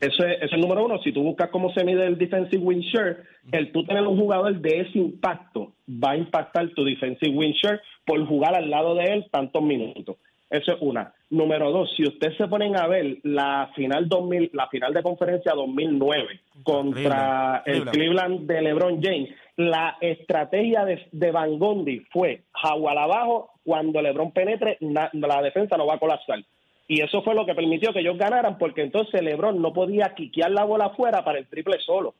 Eso 0.01 0.25
es, 0.25 0.37
eso 0.37 0.45
es 0.45 0.53
el 0.53 0.61
número 0.61 0.85
uno. 0.85 0.99
Si 1.03 1.11
tú 1.11 1.23
buscas 1.23 1.49
cómo 1.49 1.71
se 1.73 1.83
mide 1.83 2.05
el 2.05 2.17
defensive 2.17 2.61
win 2.63 2.81
share, 2.81 3.23
el 3.51 3.71
tú 3.71 3.83
tener 3.85 4.03
un 4.03 4.19
jugador 4.19 4.53
de 4.59 4.81
ese 4.81 4.97
impacto 4.99 5.73
va 5.89 6.11
a 6.11 6.17
impactar 6.17 6.69
tu 6.69 6.83
defensive 6.83 7.35
win 7.35 7.53
share 7.53 7.79
por 8.05 8.25
jugar 8.27 8.55
al 8.55 8.69
lado 8.69 8.95
de 8.95 9.05
él 9.05 9.25
tantos 9.31 9.61
minutos. 9.63 10.17
Eso 10.49 10.73
es 10.73 10.77
una. 10.81 11.11
Número 11.31 11.71
dos, 11.71 11.91
si 11.97 12.03
ustedes 12.03 12.37
se 12.37 12.47
ponen 12.47 12.77
a 12.77 12.87
ver 12.87 13.17
la 13.23 13.71
final 13.75 14.07
2000, 14.07 14.51
la 14.53 14.67
final 14.67 14.93
de 14.93 15.01
conferencia 15.01 15.53
2009 15.53 16.39
contra 16.63 17.61
Cleveland. 17.65 17.87
el 17.87 17.91
Cleveland 17.91 18.39
de 18.47 18.61
LeBron 18.61 19.01
James, 19.01 19.29
la 19.57 19.97
estrategia 20.01 20.85
de, 20.85 21.07
de 21.11 21.31
Van 21.31 21.57
Gondi 21.57 21.99
fue 22.11 22.43
Howard 22.63 22.97
abajo, 22.97 23.51
cuando 23.63 24.01
LeBron 24.01 24.31
penetre, 24.33 24.77
na- 24.81 25.09
la 25.13 25.41
defensa 25.41 25.77
no 25.77 25.87
va 25.87 25.95
a 25.95 25.99
colapsar. 25.99 26.39
Y 26.87 27.01
eso 27.01 27.23
fue 27.23 27.33
lo 27.33 27.45
que 27.45 27.55
permitió 27.55 27.91
que 27.93 27.99
ellos 28.01 28.17
ganaran, 28.17 28.57
porque 28.57 28.81
entonces 28.83 29.21
LeBron 29.21 29.61
no 29.61 29.73
podía 29.73 30.13
quiquear 30.15 30.51
la 30.51 30.63
bola 30.65 30.85
afuera 30.87 31.23
para 31.23 31.39
el 31.39 31.47
triple 31.47 31.79
solo, 31.79 32.13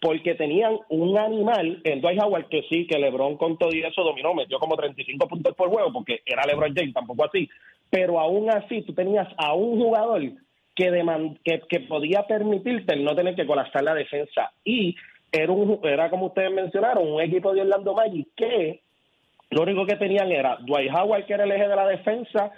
porque 0.00 0.34
tenían 0.36 0.78
un 0.90 1.18
animal 1.18 1.80
en 1.84 2.00
Dwight 2.00 2.22
Howard 2.22 2.48
que 2.48 2.62
sí, 2.68 2.86
que 2.86 2.98
LeBron 2.98 3.36
con 3.36 3.58
todo 3.58 3.70
y 3.72 3.80
eso 3.82 4.02
dominó, 4.02 4.32
metió 4.34 4.58
como 4.58 4.76
35 4.76 5.26
puntos 5.26 5.54
por 5.56 5.70
juego, 5.70 5.92
porque 5.92 6.20
era 6.24 6.42
LeBron 6.46 6.74
James, 6.74 6.94
tampoco 6.94 7.24
así. 7.24 7.48
Pero 7.90 8.18
aún 8.20 8.48
así, 8.50 8.82
tú 8.82 8.94
tenías 8.94 9.28
a 9.36 9.54
un 9.54 9.78
jugador 9.80 10.22
que, 10.74 10.90
deman- 10.90 11.38
que, 11.44 11.60
que 11.68 11.80
podía 11.80 12.26
permitirte 12.26 12.96
no 12.96 13.14
tener 13.14 13.34
que 13.34 13.46
colapsar 13.46 13.82
la 13.82 13.94
defensa. 13.94 14.52
Y 14.64 14.96
era, 15.30 15.52
un, 15.52 15.80
era 15.82 16.08
como 16.10 16.26
ustedes 16.26 16.52
mencionaron, 16.52 17.06
un 17.12 17.20
equipo 17.20 17.52
de 17.52 17.62
Orlando 17.62 17.92
Magic 17.94 18.28
que 18.36 18.80
lo 19.50 19.62
único 19.62 19.84
que 19.84 19.96
tenían 19.96 20.30
era 20.32 20.56
Dwight 20.60 20.90
Howard, 20.94 21.26
que 21.26 21.34
era 21.34 21.44
el 21.44 21.52
eje 21.52 21.68
de 21.68 21.76
la 21.76 21.86
defensa, 21.86 22.52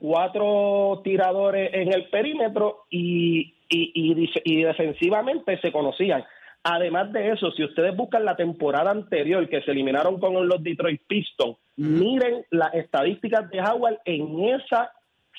cuatro 0.00 1.00
tiradores 1.04 1.70
en 1.72 1.92
el 1.92 2.08
perímetro 2.08 2.84
y, 2.90 3.54
y, 3.68 3.92
y 3.94 4.30
y 4.44 4.62
defensivamente 4.62 5.58
se 5.60 5.72
conocían. 5.72 6.24
Además 6.66 7.12
de 7.12 7.30
eso, 7.30 7.50
si 7.52 7.62
ustedes 7.62 7.94
buscan 7.94 8.24
la 8.24 8.36
temporada 8.36 8.90
anterior 8.90 9.46
que 9.50 9.60
se 9.62 9.70
eliminaron 9.70 10.18
con 10.18 10.48
los 10.48 10.62
Detroit 10.62 11.02
Pistons, 11.06 11.58
miren 11.76 12.46
las 12.50 12.72
estadísticas 12.74 13.50
de 13.50 13.60
Howard 13.60 13.98
en 14.06 14.44
esa 14.48 14.90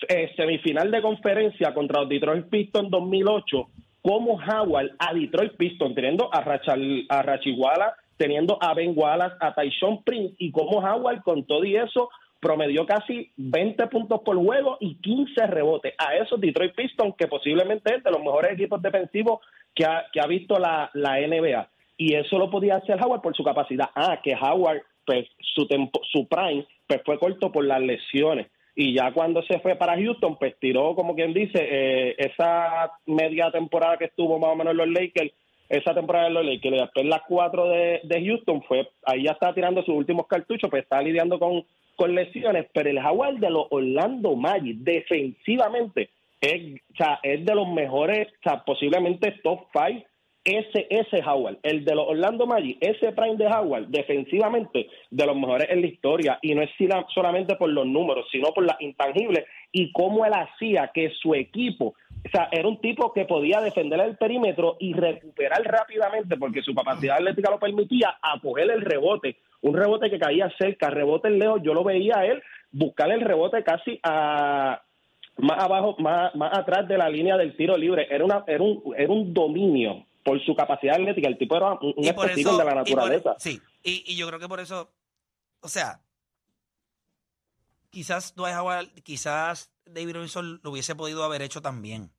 eh, 0.08 0.32
semifinal 0.36 0.92
de 0.92 1.02
conferencia 1.02 1.74
contra 1.74 2.02
los 2.02 2.10
Detroit 2.10 2.46
Pistons 2.48 2.92
2008, 2.92 3.70
como 4.04 4.34
Howard 4.34 4.92
a 5.00 5.16
Detroit 5.16 5.58
Pistons, 5.58 5.96
teniendo 5.96 6.32
a, 6.32 6.42
Rachel, 6.42 7.08
a 7.10 7.24
Rachiwala, 7.24 7.96
teniendo 8.18 8.60
a 8.62 8.76
Ben 8.76 8.94
Wallace, 8.96 9.36
a 9.40 9.56
Tyson 9.56 10.04
Prince, 10.04 10.36
y 10.38 10.52
como 10.52 10.78
Howard 10.78 11.24
con 11.24 11.44
todo 11.46 11.66
y 11.66 11.76
eso 11.76 12.10
promedió 12.46 12.86
casi 12.86 13.32
20 13.38 13.88
puntos 13.88 14.22
por 14.24 14.38
juego 14.38 14.78
y 14.80 15.02
15 15.02 15.48
rebotes 15.48 15.96
a 15.98 16.16
esos 16.16 16.40
Detroit 16.40 16.76
Pistons, 16.76 17.16
que 17.18 17.26
posiblemente 17.26 17.96
es 17.96 18.04
de 18.04 18.12
los 18.12 18.20
mejores 18.20 18.54
equipos 18.54 18.80
defensivos 18.84 19.40
que 19.74 19.84
ha, 19.84 20.06
que 20.14 20.22
ha 20.22 20.28
visto 20.28 20.60
la, 20.60 20.92
la 20.94 21.20
NBA. 21.20 21.68
Y 21.98 22.14
eso 22.14 22.38
lo 22.38 22.52
podía 22.52 22.76
hacer 22.76 23.04
Howard 23.04 23.22
por 23.22 23.36
su 23.36 23.44
capacidad. 23.44 23.90
Ah, 23.96 24.20
que 24.24 24.36
Howard, 24.36 24.84
pues 25.08 25.28
su, 25.56 25.68
tempo, 25.68 26.00
su 26.12 26.28
prime, 26.28 26.68
pues 26.86 27.02
fue 27.04 27.18
corto 27.18 27.52
por 27.52 27.66
las 27.66 27.82
lesiones. 27.82 28.46
Y 28.76 28.94
ya 28.94 29.12
cuando 29.12 29.42
se 29.42 29.60
fue 29.60 29.76
para 29.76 29.98
Houston, 29.98 30.38
pues 30.38 30.56
tiró, 30.60 30.94
como 30.94 31.16
quien 31.16 31.34
dice, 31.34 31.58
eh, 31.60 32.16
esa 32.20 32.92
media 33.08 33.50
temporada 33.50 33.98
que 33.98 34.06
estuvo 34.06 34.38
más 34.38 34.52
o 34.52 34.56
menos 34.56 34.74
en 34.74 34.78
los 34.78 34.90
Lakers, 34.90 35.32
esa 35.68 35.96
temporada 35.96 36.26
de 36.26 36.34
los 36.34 36.46
Lakers, 36.46 36.78
después 36.82 37.06
las 37.08 37.22
cuatro 37.28 37.70
de, 37.70 38.02
de 38.04 38.24
Houston, 38.24 38.62
fue 38.68 38.88
ahí 39.04 39.24
ya 39.24 39.32
estaba 39.32 39.56
tirando 39.56 39.82
sus 39.82 39.96
últimos 39.96 40.28
cartuchos, 40.28 40.70
pues 40.70 40.84
estaba 40.84 41.02
lidiando 41.02 41.40
con, 41.40 41.66
con 41.96 42.16
lesiones, 42.16 42.68
pero 42.74 42.90
el 42.90 42.98
Howard 42.98 43.38
de 43.38 43.50
los 43.50 43.68
Orlando 43.70 44.36
Magic, 44.36 44.78
defensivamente, 44.78 46.10
es, 46.42 46.82
o 46.94 46.96
sea, 46.98 47.20
es 47.24 47.46
de 47.46 47.56
los 47.56 47.68
mejores, 47.68 48.28
o 48.28 48.50
sea, 48.50 48.64
posiblemente 48.64 49.32
top 49.44 49.68
five 49.74 50.06
ese, 50.46 50.86
ese 50.92 51.24
Howard, 51.26 51.58
el 51.64 51.84
de 51.84 51.96
los 51.96 52.08
Orlando 52.08 52.46
Magic, 52.46 52.78
ese 52.80 53.12
prime 53.12 53.36
de 53.36 53.48
Howard, 53.48 53.88
defensivamente, 53.88 54.88
de 55.10 55.26
los 55.26 55.36
mejores 55.36 55.68
en 55.72 55.82
la 55.82 55.88
historia, 55.88 56.40
y 56.42 56.54
no 56.54 56.62
es 56.62 56.70
solamente 57.14 57.56
por 57.56 57.70
los 57.70 57.88
números, 57.88 58.28
sino 58.32 58.54
por 58.54 58.64
las 58.64 58.80
intangibles, 58.80 59.46
y 59.72 59.92
cómo 59.92 60.24
él 60.24 60.34
hacía 60.34 60.92
que 60.94 61.10
su 61.20 61.34
equipo, 61.34 61.96
o 62.26 62.30
sea, 62.30 62.50
era 62.52 62.68
un 62.68 62.82
tipo 62.82 63.14
que 63.14 63.26
podía 63.26 63.62
defender 63.62 64.00
el 64.00 64.18
perímetro 64.18 64.78
y 64.80 64.94
recuperar 64.94 65.62
rápidamente, 65.64 66.38
porque 66.38 66.62
su 66.64 66.74
capacidad 66.74 67.18
atlética 67.18 67.52
lo 67.52 67.60
permitía, 67.60 68.18
a 68.22 68.40
coger 68.42 68.72
el 68.72 68.82
rebote, 68.82 69.38
un 69.62 69.76
rebote 69.76 70.10
que 70.10 70.18
caía 70.20 70.52
cerca, 70.58 70.90
rebote 70.90 71.30
lejos, 71.30 71.62
yo 71.64 71.74
lo 71.74 71.84
veía 71.84 72.18
a 72.18 72.26
él 72.26 72.42
buscar 72.72 73.12
el 73.12 73.22
rebote 73.22 73.64
casi 73.64 74.00
a 74.04 74.82
más 75.38 75.64
abajo, 75.64 75.96
más, 76.00 76.34
más 76.36 76.58
atrás 76.58 76.88
de 76.88 76.98
la 76.98 77.10
línea 77.10 77.38
del 77.38 77.56
tiro 77.58 77.78
libre. 77.78 78.08
Era 78.10 78.24
una, 78.26 78.44
era 78.48 78.64
un, 78.64 78.82
era 78.98 79.12
un 79.12 79.34
dominio 79.34 80.06
por 80.24 80.44
su 80.46 80.56
capacidad 80.56 80.96
atlética. 80.96 81.28
El 81.28 81.38
tipo 81.38 81.56
era 81.58 81.74
un, 81.74 81.94
Y 81.98 82.08
espécimen 82.08 82.58
de 82.58 82.64
la 82.66 82.72
y 82.72 82.74
por- 82.76 82.76
naturaleza. 82.76 83.36
sí, 83.38 83.62
y, 83.84 84.04
y 84.08 84.16
yo 84.18 84.28
creo 84.28 84.40
que 84.40 84.48
por 84.48 84.60
eso, 84.60 84.90
o 85.62 85.68
sea, 85.68 86.00
quizás 87.90 88.36
Dwight 88.36 88.56
Howard, 88.56 88.88
quizás 89.04 89.72
David 89.86 90.16
Robinson 90.16 90.60
lo 90.64 90.72
hubiese 90.72 90.96
podido 90.96 91.24
haber 91.24 91.42
hecho 91.42 91.62
también. 91.62 92.12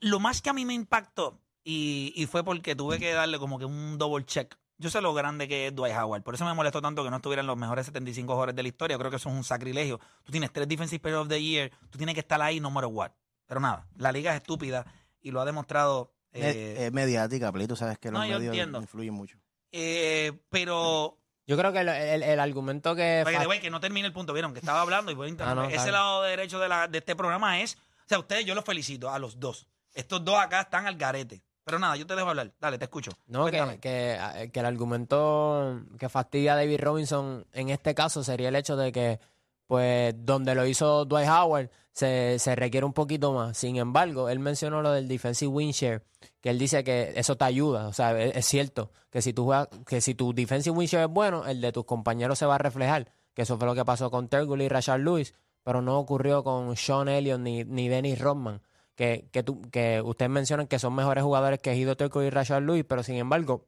Lo 0.00 0.20
más 0.20 0.40
que 0.42 0.50
a 0.50 0.52
mí 0.52 0.64
me 0.64 0.74
impactó, 0.74 1.40
y, 1.64 2.12
y 2.16 2.26
fue 2.26 2.44
porque 2.44 2.76
tuve 2.76 2.98
que 2.98 3.12
darle 3.12 3.38
como 3.38 3.58
que 3.58 3.64
un 3.64 3.98
double 3.98 4.24
check. 4.24 4.54
Yo 4.76 4.90
sé 4.90 5.00
lo 5.00 5.14
grande 5.14 5.46
que 5.48 5.68
es 5.68 5.74
Dwight 5.74 5.94
Howard, 5.96 6.22
por 6.22 6.34
eso 6.34 6.44
me 6.44 6.52
molestó 6.54 6.82
tanto 6.82 7.04
que 7.04 7.10
no 7.10 7.16
estuvieran 7.16 7.46
los 7.46 7.56
mejores 7.56 7.86
75 7.86 8.32
jugadores 8.32 8.56
de 8.56 8.62
la 8.62 8.68
historia. 8.68 8.98
Creo 8.98 9.10
que 9.10 9.16
eso 9.16 9.28
es 9.28 9.34
un 9.34 9.44
sacrilegio. 9.44 9.98
Tú 10.24 10.32
tienes 10.32 10.52
tres 10.52 10.68
Defensive 10.68 11.00
Player 11.00 11.18
of 11.18 11.28
the 11.28 11.40
Year, 11.42 11.70
tú 11.90 11.96
tienes 11.98 12.14
que 12.14 12.20
estar 12.20 12.40
ahí 12.42 12.58
no 12.60 12.70
matter 12.70 12.90
what. 12.92 13.12
Pero 13.46 13.60
nada, 13.60 13.86
la 13.96 14.10
liga 14.12 14.32
es 14.32 14.38
estúpida 14.38 14.84
y 15.20 15.30
lo 15.30 15.40
ha 15.40 15.44
demostrado. 15.44 16.12
Es, 16.32 16.56
eh, 16.56 16.86
es 16.86 16.92
mediática, 16.92 17.52
Play, 17.52 17.66
tú 17.68 17.76
sabes 17.76 17.98
que 17.98 18.10
los 18.10 18.20
no, 18.20 18.26
yo 18.26 18.34
medios 18.38 18.52
entiendo. 18.52 18.80
influyen 18.80 19.14
mucho. 19.14 19.38
eh, 19.70 20.32
pero 20.50 21.18
Yo 21.46 21.56
creo 21.56 21.72
que 21.72 21.80
el, 21.80 21.88
el- 21.88 22.22
el 22.24 22.40
argumento 22.40 22.94
que... 22.96 23.22
The 23.24 23.32
fa- 23.38 23.46
way, 23.48 23.60
que 23.60 23.70
no 23.70 23.78
termine 23.80 24.06
el 24.08 24.12
punto, 24.12 24.32
vieron 24.32 24.52
que 24.52 24.58
estaba 24.58 24.80
hablando 24.80 25.12
y 25.12 25.14
por 25.14 25.28
internet. 25.28 25.52
Ah, 25.56 25.62
no, 25.62 25.68
Ese 25.70 25.92
lado 25.92 26.22
derecho 26.22 26.58
de, 26.58 26.68
la, 26.68 26.88
de 26.88 26.98
este 26.98 27.14
programa 27.14 27.60
es, 27.60 27.78
o 28.04 28.08
sea, 28.08 28.18
ustedes 28.18 28.44
yo 28.44 28.54
los 28.54 28.64
felicito 28.64 29.10
a 29.10 29.18
los 29.18 29.38
dos. 29.40 29.66
Estos 29.92 30.24
dos 30.24 30.36
acá 30.38 30.62
están 30.62 30.86
al 30.86 30.96
garete. 30.96 31.42
Pero 31.64 31.78
nada, 31.78 31.96
yo 31.96 32.06
te 32.06 32.14
dejo 32.14 32.28
hablar. 32.28 32.52
Dale, 32.60 32.76
te 32.76 32.84
escucho. 32.84 33.12
No, 33.26 33.46
que, 33.46 33.52
Cuéntame. 33.52 33.80
que, 33.80 34.18
eh, 34.34 34.50
que 34.52 34.60
el 34.60 34.66
argumento 34.66 35.80
que 35.98 36.08
fastidia 36.10 36.52
a 36.52 36.56
David 36.56 36.80
Robinson 36.80 37.46
en 37.52 37.70
este 37.70 37.94
caso 37.94 38.22
sería 38.22 38.50
el 38.50 38.56
hecho 38.56 38.76
de 38.76 38.92
que 38.92 39.18
pues 39.66 40.14
donde 40.18 40.54
lo 40.54 40.66
hizo 40.66 41.06
Dwight 41.06 41.26
Howard 41.26 41.70
se, 41.92 42.38
se 42.38 42.54
requiere 42.54 42.84
un 42.84 42.92
poquito 42.92 43.32
más. 43.32 43.56
Sin 43.56 43.76
embargo, 43.76 44.28
él 44.28 44.40
mencionó 44.40 44.82
lo 44.82 44.92
del 44.92 45.08
defensive 45.08 45.50
win 45.50 45.70
share, 45.70 46.02
que 46.42 46.50
él 46.50 46.58
dice 46.58 46.84
que 46.84 47.14
eso 47.16 47.36
te 47.36 47.44
ayuda. 47.46 47.88
O 47.88 47.94
sea, 47.94 48.20
es, 48.20 48.36
es 48.36 48.44
cierto 48.44 48.92
que 49.10 49.22
si 49.22 49.32
tú 49.32 49.44
juegas, 49.44 49.68
que 49.86 50.02
si 50.02 50.14
tu 50.14 50.34
defensive 50.34 50.76
win 50.76 50.86
share 50.86 51.04
es 51.04 51.10
bueno, 51.10 51.46
el 51.46 51.62
de 51.62 51.72
tus 51.72 51.86
compañeros 51.86 52.38
se 52.38 52.44
va 52.44 52.56
a 52.56 52.58
reflejar. 52.58 53.10
Que 53.32 53.42
eso 53.42 53.56
fue 53.56 53.66
lo 53.66 53.74
que 53.74 53.84
pasó 53.86 54.10
con 54.10 54.28
Tergul 54.28 54.60
y 54.60 54.68
Rashard 54.68 55.00
Lewis, 55.00 55.34
pero 55.64 55.82
no 55.82 55.98
ocurrió 55.98 56.44
con 56.44 56.76
Sean 56.76 57.08
Elliott 57.08 57.40
ni, 57.40 57.64
ni 57.64 57.88
Dennis 57.88 58.20
Rodman. 58.20 58.60
Que, 58.94 59.26
que, 59.32 59.42
tú- 59.42 59.60
que 59.72 60.00
ustedes 60.00 60.30
mencionan 60.30 60.68
que 60.68 60.78
son 60.78 60.94
mejores 60.94 61.24
jugadores 61.24 61.58
que 61.58 61.74
Hido 61.74 61.96
Tergul 61.96 62.22
y 62.26 62.30
Rashard 62.30 62.62
Lewis, 62.62 62.84
pero 62.88 63.02
sin 63.02 63.16
embargo, 63.16 63.66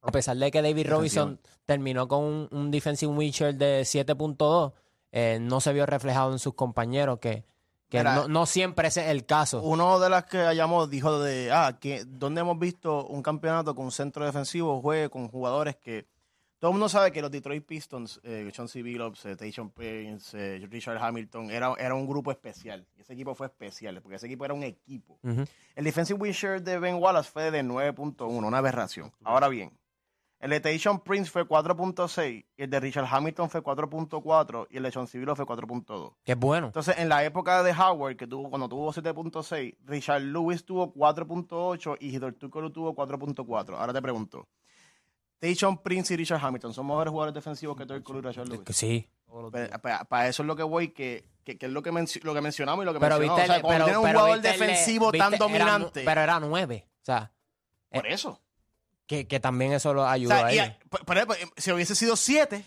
a 0.00 0.10
pesar 0.10 0.38
de 0.38 0.50
que 0.50 0.62
David 0.62 0.88
Robinson 0.88 1.38
terminó 1.66 2.08
con 2.08 2.24
un, 2.24 2.48
un 2.50 2.70
defensive 2.70 3.12
win 3.12 3.30
share 3.32 3.54
de 3.54 3.82
7.2, 3.82 4.72
eh, 5.12 5.38
no 5.42 5.60
se 5.60 5.74
vio 5.74 5.84
reflejado 5.84 6.32
en 6.32 6.38
sus 6.38 6.54
compañeros, 6.54 7.18
que, 7.18 7.44
que 7.90 7.98
Mira, 7.98 8.14
no, 8.14 8.28
no 8.28 8.46
siempre 8.46 8.88
ese 8.88 9.02
es 9.04 9.08
el 9.10 9.26
caso. 9.26 9.60
Uno 9.62 10.00
de 10.00 10.08
las 10.08 10.24
que 10.24 10.38
hayamos 10.38 10.88
dijo 10.88 11.18
de, 11.20 11.52
ah, 11.52 11.76
que 11.78 12.04
¿dónde 12.06 12.40
hemos 12.40 12.58
visto 12.58 13.06
un 13.08 13.22
campeonato 13.22 13.74
con 13.74 13.84
un 13.84 13.92
centro 13.92 14.24
defensivo 14.24 14.80
juegue 14.80 15.10
con 15.10 15.28
jugadores 15.28 15.76
que... 15.76 16.06
Todo 16.62 16.70
el 16.70 16.74
mundo 16.74 16.88
sabe 16.88 17.10
que 17.10 17.20
los 17.20 17.32
Detroit 17.32 17.66
Pistons, 17.66 18.20
eh, 18.22 18.48
Chauncey 18.52 18.82
Billups, 18.82 19.26
eh, 19.26 19.36
Prince, 19.74 20.38
eh, 20.38 20.64
Richard 20.70 20.96
Hamilton, 20.96 21.50
era, 21.50 21.74
era 21.76 21.92
un 21.92 22.06
grupo 22.06 22.30
especial. 22.30 22.86
Y 22.96 23.00
ese 23.00 23.14
equipo 23.14 23.34
fue 23.34 23.48
especial, 23.48 24.00
porque 24.00 24.14
ese 24.14 24.26
equipo 24.26 24.44
era 24.44 24.54
un 24.54 24.62
equipo. 24.62 25.18
El 25.74 25.84
defensive 25.84 26.20
win 26.20 26.30
share 26.30 26.62
de 26.62 26.78
Ben 26.78 26.94
Wallace 27.02 27.28
fue 27.28 27.50
de 27.50 27.64
9.1, 27.64 28.28
una 28.28 28.58
aberración. 28.58 29.10
Ahora 29.24 29.48
bien, 29.48 29.76
el 30.38 30.50
de 30.50 30.60
Tayshaun 30.60 31.00
Prince 31.00 31.32
fue 31.32 31.48
4.6, 31.48 32.44
y 32.56 32.62
el 32.62 32.70
de 32.70 32.78
Richard 32.78 33.08
Hamilton 33.10 33.50
fue 33.50 33.60
4.4, 33.60 34.68
y 34.70 34.76
el 34.76 34.84
de 34.84 34.92
Chauncey 34.92 35.18
Billups 35.18 35.38
fue 35.38 35.46
4.2. 35.46 36.14
Que 36.22 36.30
es 36.30 36.38
bueno. 36.38 36.68
Entonces, 36.68 36.96
en 36.96 37.08
la 37.08 37.24
época 37.24 37.64
de 37.64 37.72
Howard, 37.72 38.14
que 38.14 38.28
tuvo, 38.28 38.48
cuando 38.48 38.68
tuvo 38.68 38.92
7.6, 38.92 39.78
Richard 39.84 40.22
Lewis 40.22 40.64
tuvo 40.64 40.94
4.8 40.94 41.96
y 41.98 42.14
Hidor 42.14 42.34
Tukolu 42.34 42.70
tuvo 42.70 42.94
4.4. 42.94 43.74
Ahora 43.76 43.92
te 43.92 44.00
pregunto, 44.00 44.46
Tayshaun 45.42 45.78
Prince 45.82 46.14
y 46.14 46.16
Richard 46.16 46.38
Hamilton 46.40 46.72
son 46.72 46.86
mejores 46.86 47.10
jugadores 47.10 47.34
defensivos 47.34 47.76
que 47.76 47.84
Tukolu 47.84 48.20
y 48.20 48.22
Richard 48.22 48.46
Lewis. 48.46 48.60
Que 48.64 48.72
sí. 48.72 49.08
Para, 50.08 50.28
eso 50.28 50.42
es 50.44 50.46
lo 50.46 50.54
que 50.54 50.62
voy, 50.62 50.90
que, 50.90 51.24
que, 51.42 51.58
que 51.58 51.66
es 51.66 51.72
lo 51.72 51.82
que, 51.82 51.90
lo 51.90 52.34
que 52.34 52.40
mencionamos 52.40 52.84
y 52.84 52.86
lo 52.86 52.92
que 52.94 53.00
Pero 53.00 53.18
mencionamos. 53.18 53.38
viste, 53.40 53.42
o 53.42 53.54
sea, 53.54 53.60
cuando 53.62 53.84
pero, 53.84 53.84
tiene 53.86 53.98
un 53.98 54.04
pero 54.04 54.18
jugador 54.20 54.40
viste 54.40 54.52
defensivo 54.52 55.10
viste, 55.10 55.18
tan 55.24 55.34
era 55.34 55.38
dominante. 55.44 56.02
pero 56.04 56.20
era 56.20 56.38
nueve. 56.38 56.86
O 57.00 57.04
sea, 57.04 57.32
por 57.90 58.06
eso. 58.06 58.40
que, 59.06 59.26
que 59.26 59.40
también 59.40 59.72
eso 59.72 59.92
lo 59.92 60.02
O 60.02 60.06
ayuda 60.06 60.48
sea, 60.48 60.64
a 60.64 60.88
por- 60.88 61.04
por 61.04 61.16
ejemplo, 61.16 61.36
si 61.56 61.72
hubiese 61.72 61.96
sido 61.96 62.14
7, 62.14 62.64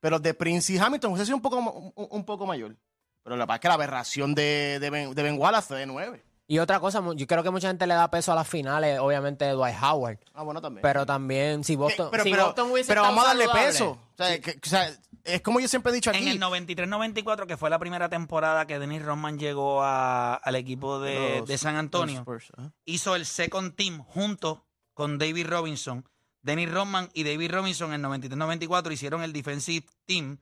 pero 0.00 0.18
de 0.18 0.34
Prince 0.34 0.72
y 0.72 0.78
Hamilton 0.78 1.12
hubiese 1.12 1.26
sido 1.26 1.36
un 1.36 1.42
poco, 1.42 1.58
un, 1.58 1.92
un 1.94 2.24
poco 2.24 2.46
mayor. 2.46 2.74
Pero 3.22 3.36
la 3.36 3.44
verdad 3.44 3.56
es 3.56 3.60
que 3.60 3.68
la 3.68 3.74
aberración 3.74 4.34
de, 4.34 4.78
de, 4.80 4.90
ben, 4.90 5.14
de 5.14 5.22
Ben 5.22 5.38
Wallace 5.38 5.68
fue 5.68 5.78
de 5.78 5.86
9. 5.86 6.24
Y 6.50 6.58
otra 6.60 6.80
cosa, 6.80 7.02
yo 7.14 7.26
creo 7.26 7.42
que 7.42 7.50
mucha 7.50 7.68
gente 7.68 7.86
le 7.86 7.92
da 7.92 8.10
peso 8.10 8.32
a 8.32 8.34
las 8.34 8.48
finales, 8.48 8.98
obviamente, 9.00 9.44
de 9.44 9.52
Dwight 9.52 9.76
Howard. 9.82 10.18
Ah, 10.32 10.42
bueno, 10.42 10.62
también. 10.62 10.80
Pero 10.80 11.04
también, 11.04 11.62
si 11.62 11.76
Boston, 11.76 12.08
pero, 12.10 12.24
si 12.24 12.30
pero- 12.30 12.46
Boston 12.46 12.70
hubiese 12.72 12.88
pero 12.88 13.02
estado 13.02 13.14
vamos 13.16 13.24
a 13.24 13.28
darle 13.28 13.44
saludable- 13.46 13.66
peso. 13.66 13.90
O 13.90 14.16
sea, 14.16 14.40
que- 14.40 14.58
o 14.64 14.68
sea, 14.68 14.98
es 15.24 15.42
como 15.42 15.60
yo 15.60 15.68
siempre 15.68 15.92
he 15.92 15.94
dicho 15.94 16.08
aquí. 16.08 16.22
En 16.22 16.28
el 16.28 16.40
93-94, 16.40 17.46
que 17.46 17.58
fue 17.58 17.68
la 17.68 17.78
primera 17.78 18.08
temporada 18.08 18.66
que 18.66 18.78
Dennis 18.78 19.02
Rodman 19.02 19.38
llegó 19.38 19.82
a- 19.82 20.36
al 20.36 20.56
equipo 20.56 20.98
de, 21.00 21.40
Los- 21.40 21.48
de 21.48 21.58
San 21.58 21.76
Antonio, 21.76 22.20
Spurs, 22.20 22.50
hizo 22.86 23.14
el 23.14 23.26
second 23.26 23.74
team 23.76 24.02
junto 24.02 24.64
con 24.94 25.18
David 25.18 25.48
Robinson. 25.48 26.08
Dennis 26.40 26.70
Rodman 26.72 27.10
y 27.12 27.24
David 27.24 27.50
Robinson 27.52 27.90
en 27.92 27.96
el 27.96 28.02
93-94 28.02 28.90
hicieron 28.90 29.22
el 29.22 29.34
defensive 29.34 29.84
team. 30.06 30.38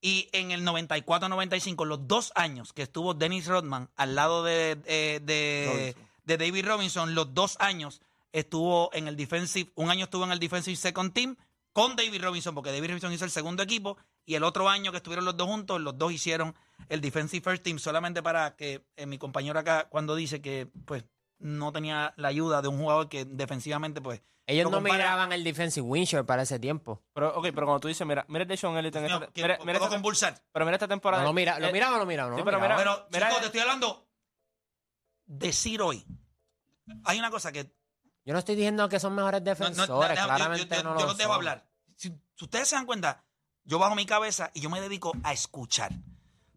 Y 0.00 0.28
en 0.32 0.50
el 0.50 0.64
94-95, 0.64 1.84
los 1.86 2.06
dos 2.08 2.32
años 2.34 2.72
que 2.72 2.82
estuvo 2.82 3.14
Dennis 3.14 3.46
Rodman 3.46 3.90
al 3.96 4.14
lado 4.14 4.42
de, 4.44 4.76
de- 4.76 5.20
de- 5.20 5.66
Robinson. 5.94 6.08
de 6.24 6.36
David 6.38 6.66
Robinson, 6.66 7.14
los 7.14 7.34
dos 7.34 7.56
años 7.60 8.00
estuvo 8.32 8.90
en 8.94 9.08
el 9.08 9.16
defensive, 9.16 9.70
un 9.74 9.90
año 9.90 10.04
estuvo 10.04 10.24
en 10.24 10.32
el 10.32 10.38
defensive 10.38 10.76
second 10.76 11.12
team 11.12 11.36
con 11.72 11.96
David 11.96 12.22
Robinson, 12.22 12.54
porque 12.54 12.72
David 12.72 12.88
Robinson 12.88 13.12
hizo 13.12 13.24
el 13.24 13.30
segundo 13.30 13.62
equipo, 13.62 13.96
y 14.24 14.34
el 14.34 14.42
otro 14.44 14.68
año 14.68 14.90
que 14.90 14.96
estuvieron 14.98 15.24
los 15.24 15.36
dos 15.36 15.48
juntos, 15.48 15.80
los 15.80 15.96
dos 15.98 16.12
hicieron 16.12 16.54
el 16.88 17.00
defensive 17.00 17.42
first 17.42 17.62
team, 17.62 17.78
solamente 17.78 18.22
para 18.22 18.56
que 18.56 18.84
eh, 18.96 19.06
mi 19.06 19.18
compañero 19.18 19.58
acá, 19.58 19.88
cuando 19.88 20.14
dice 20.16 20.40
que 20.40 20.68
pues 20.84 21.04
no 21.40 21.72
tenía 21.72 22.14
la 22.16 22.28
ayuda 22.28 22.62
de 22.62 22.68
un 22.68 22.78
jugador 22.78 23.08
que 23.08 23.24
defensivamente 23.24 24.00
pues 24.00 24.22
Ellos 24.46 24.64
lo 24.64 24.70
no 24.70 24.76
compara- 24.78 24.96
miraban 24.96 25.32
el 25.32 25.42
defensive 25.44 25.86
win 25.86 26.04
share 26.04 26.24
para 26.24 26.42
ese 26.42 26.58
tiempo. 26.58 27.02
Pero, 27.12 27.28
ok, 27.36 27.44
pero 27.54 27.66
cuando 27.66 27.80
tú 27.80 27.88
dices, 27.88 28.06
mira, 28.06 28.24
mira 28.28 28.42
el 28.42 28.48
de 28.48 28.56
Sean 28.56 28.76
Elliott 28.76 28.96
en 28.96 29.04
esta, 29.06 29.26
que 29.28 29.42
mira, 29.42 29.56
puedo 29.56 29.66
mira 29.66 29.78
esta- 29.78 29.88
convulsar. 29.90 30.42
pero 30.52 30.64
mira 30.64 30.76
esta 30.76 30.88
temporada. 30.88 31.22
No, 31.22 31.28
lo 31.30 31.32
mira, 31.34 31.58
¿Lo 31.58 31.66
Eh, 31.68 31.72
miraban 31.72 31.96
o 31.96 31.98
no 32.00 32.06
miraban? 32.06 32.32
No 32.32 32.38
sí, 32.38 32.42
pero 32.44 32.60
mira- 32.60 32.76
Pero, 32.76 33.06
mira- 33.12 33.26
chicos, 33.28 33.40
te 33.40 33.46
estoy 33.46 33.60
hablando 33.60 34.06
decir 35.26 35.80
hoy. 35.82 36.04
Hay 37.04 37.18
una 37.18 37.30
cosa 37.30 37.52
que 37.52 37.72
Yo 38.24 38.32
no 38.34 38.38
estoy 38.38 38.54
diciendo 38.54 38.88
que 38.88 39.00
son 39.00 39.14
mejores 39.14 39.40
No, 39.40 39.44
no, 39.44 39.50
defensores, 39.50 40.10
déjame- 40.10 40.16
yo- 40.28 40.36
claramente 40.36 40.76
yo, 40.76 40.82
yo- 40.82 40.88
no 40.88 40.94
yo 40.96 41.00
lo 41.00 41.06
los 41.08 41.16
dejo 41.16 41.30
son. 41.30 41.36
hablar. 41.36 41.66
Si, 41.96 42.08
si 42.36 42.44
ustedes 42.44 42.68
se 42.68 42.76
dan 42.76 42.84
cuenta, 42.86 43.24
yo 43.64 43.78
bajo 43.78 43.94
mi 43.94 44.04
cabeza 44.04 44.50
y 44.54 44.60
yo 44.60 44.68
me 44.70 44.80
dedico 44.80 45.12
a 45.24 45.32
escuchar. 45.32 45.90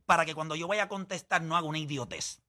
Para 0.05 0.25
que 0.25 0.35
cuando 0.35 0.55
yo 0.55 0.67
vaya 0.67 0.83
a 0.83 0.87
contestar 0.89 1.41
no 1.41 1.55
haga 1.55 1.65
una 1.67 1.77
idiotez. 1.79 2.41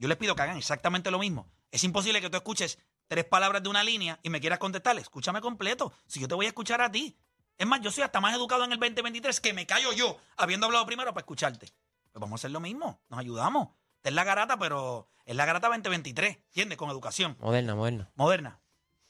Yo 0.00 0.08
les 0.08 0.16
pido 0.16 0.34
que 0.34 0.40
hagan 0.40 0.56
exactamente 0.56 1.10
lo 1.10 1.18
mismo. 1.18 1.46
Es 1.70 1.84
imposible 1.84 2.22
que 2.22 2.30
tú 2.30 2.36
escuches 2.38 2.78
tres 3.06 3.26
palabras 3.26 3.62
de 3.62 3.68
una 3.68 3.84
línea 3.84 4.18
y 4.22 4.30
me 4.30 4.40
quieras 4.40 4.58
contestar. 4.58 4.98
Escúchame 4.98 5.42
completo. 5.42 5.92
Si 6.06 6.18
yo 6.20 6.26
te 6.26 6.34
voy 6.34 6.46
a 6.46 6.48
escuchar 6.48 6.80
a 6.80 6.90
ti. 6.90 7.18
Es 7.58 7.66
más, 7.66 7.82
yo 7.82 7.90
soy 7.90 8.02
hasta 8.04 8.18
más 8.18 8.34
educado 8.34 8.64
en 8.64 8.72
el 8.72 8.78
2023 8.80 9.38
que 9.42 9.52
me 9.52 9.66
callo 9.66 9.92
yo, 9.92 10.16
habiendo 10.38 10.64
hablado 10.64 10.86
primero 10.86 11.12
para 11.12 11.20
escucharte. 11.20 11.66
Pues 12.10 12.18
vamos 12.20 12.32
a 12.32 12.36
hacer 12.40 12.50
lo 12.50 12.60
mismo. 12.60 13.02
Nos 13.10 13.20
ayudamos. 13.20 13.68
Esta 13.96 14.08
es 14.08 14.14
la 14.14 14.24
garata, 14.24 14.58
pero 14.58 15.10
es 15.26 15.36
la 15.36 15.44
garata 15.44 15.68
2023. 15.68 16.34
¿Entiendes? 16.46 16.78
Con 16.78 16.88
educación 16.88 17.36
Moderna, 17.38 17.74
moderna. 17.74 18.10
moderna. 18.14 18.60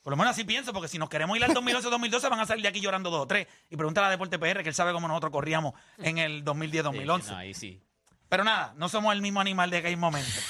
Por 0.02 0.10
lo 0.12 0.16
menos 0.16 0.32
así 0.32 0.42
pienso, 0.42 0.72
porque 0.72 0.88
si 0.88 0.98
nos 0.98 1.08
queremos 1.08 1.36
ir 1.36 1.44
al 1.44 1.54
2011-2012 1.54 2.20
van 2.30 2.40
a 2.40 2.46
salir 2.46 2.62
de 2.64 2.68
aquí 2.68 2.80
llorando 2.80 3.10
dos 3.10 3.20
o 3.20 3.26
tres. 3.28 3.46
Y 3.68 3.76
pregúntale 3.76 4.08
a 4.08 4.10
Deporte 4.10 4.40
PR, 4.40 4.64
que 4.64 4.70
él 4.70 4.74
sabe 4.74 4.92
cómo 4.92 5.06
nosotros 5.06 5.30
corríamos 5.30 5.74
en 5.98 6.18
el 6.18 6.44
2010-2011. 6.44 7.26
No, 7.30 7.36
ahí 7.36 7.54
sí. 7.54 7.80
Pero 8.28 8.42
nada, 8.42 8.74
no 8.76 8.88
somos 8.88 9.12
el 9.12 9.22
mismo 9.22 9.40
animal 9.40 9.70
de 9.70 9.76
aquel 9.76 9.96
momento. 9.96 10.40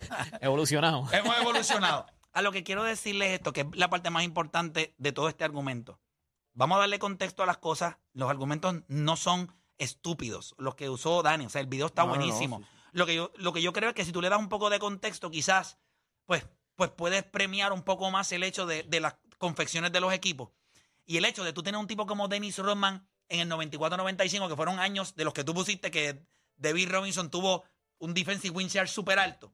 Evolucionado. 0.40 1.06
Hemos 1.12 1.38
evolucionado. 1.38 2.06
A 2.32 2.42
lo 2.42 2.52
que 2.52 2.64
quiero 2.64 2.82
decirles 2.82 3.32
esto, 3.32 3.52
que 3.52 3.62
es 3.62 3.66
la 3.72 3.88
parte 3.88 4.10
más 4.10 4.22
importante 4.24 4.94
de 4.98 5.12
todo 5.12 5.28
este 5.28 5.44
argumento. 5.44 5.98
Vamos 6.52 6.76
a 6.76 6.80
darle 6.80 6.98
contexto 6.98 7.42
a 7.42 7.46
las 7.46 7.58
cosas. 7.58 7.96
Los 8.12 8.30
argumentos 8.30 8.74
no 8.88 9.16
son 9.16 9.52
estúpidos, 9.78 10.54
los 10.58 10.74
que 10.74 10.88
usó 10.90 11.22
Dani. 11.22 11.46
O 11.46 11.48
sea, 11.48 11.60
el 11.60 11.66
video 11.66 11.86
está 11.86 12.02
No, 12.02 12.08
no, 12.08 12.14
no, 12.14 12.18
buenísimo. 12.20 12.58
sí, 12.58 12.64
sí. 12.64 12.70
Lo, 12.92 13.06
que 13.06 13.14
yo, 13.14 13.32
lo 13.36 13.52
que 13.52 13.62
yo 13.62 13.72
creo 13.72 13.90
es 13.90 13.94
que 13.94 14.04
si 14.04 14.12
tú 14.12 14.22
le 14.22 14.28
das 14.28 14.38
un 14.38 14.48
poco 14.48 14.70
de 14.70 14.78
contexto, 14.78 15.30
quizás, 15.30 15.78
pues, 16.24 16.46
pues 16.74 16.90
puedes 16.90 17.24
premiar 17.24 17.72
un 17.72 17.82
poco 17.82 18.10
más 18.10 18.30
el 18.32 18.42
hecho 18.42 18.66
de, 18.66 18.82
de 18.84 19.00
las 19.00 19.16
confecciones 19.38 19.92
de 19.92 20.00
los 20.00 20.12
equipos. 20.12 20.50
Y 21.04 21.18
el 21.18 21.24
hecho 21.24 21.44
de 21.44 21.52
tú 21.52 21.62
tener 21.62 21.78
un 21.78 21.86
tipo 21.86 22.06
como 22.06 22.28
Dennis 22.28 22.58
Rodman 22.58 23.06
en 23.28 23.40
el 23.40 23.50
94-95, 23.50 24.48
que 24.48 24.56
fueron 24.56 24.78
años 24.78 25.14
de 25.14 25.24
los 25.24 25.32
que 25.34 25.44
tú 25.44 25.54
pusiste 25.54 25.90
que 25.90 26.26
David 26.56 26.90
Robinson 26.90 27.30
tuvo 27.30 27.64
un 27.98 28.14
defensive 28.14 28.54
win 28.54 28.68
share 28.68 28.88
súper 28.88 29.18
alto. 29.18 29.52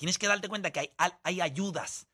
Tienes 0.00 0.16
que 0.16 0.28
darte 0.28 0.48
cuenta 0.48 0.70
que 0.70 0.80
hay, 0.96 1.12
hay 1.22 1.42
ayudas. 1.42 2.06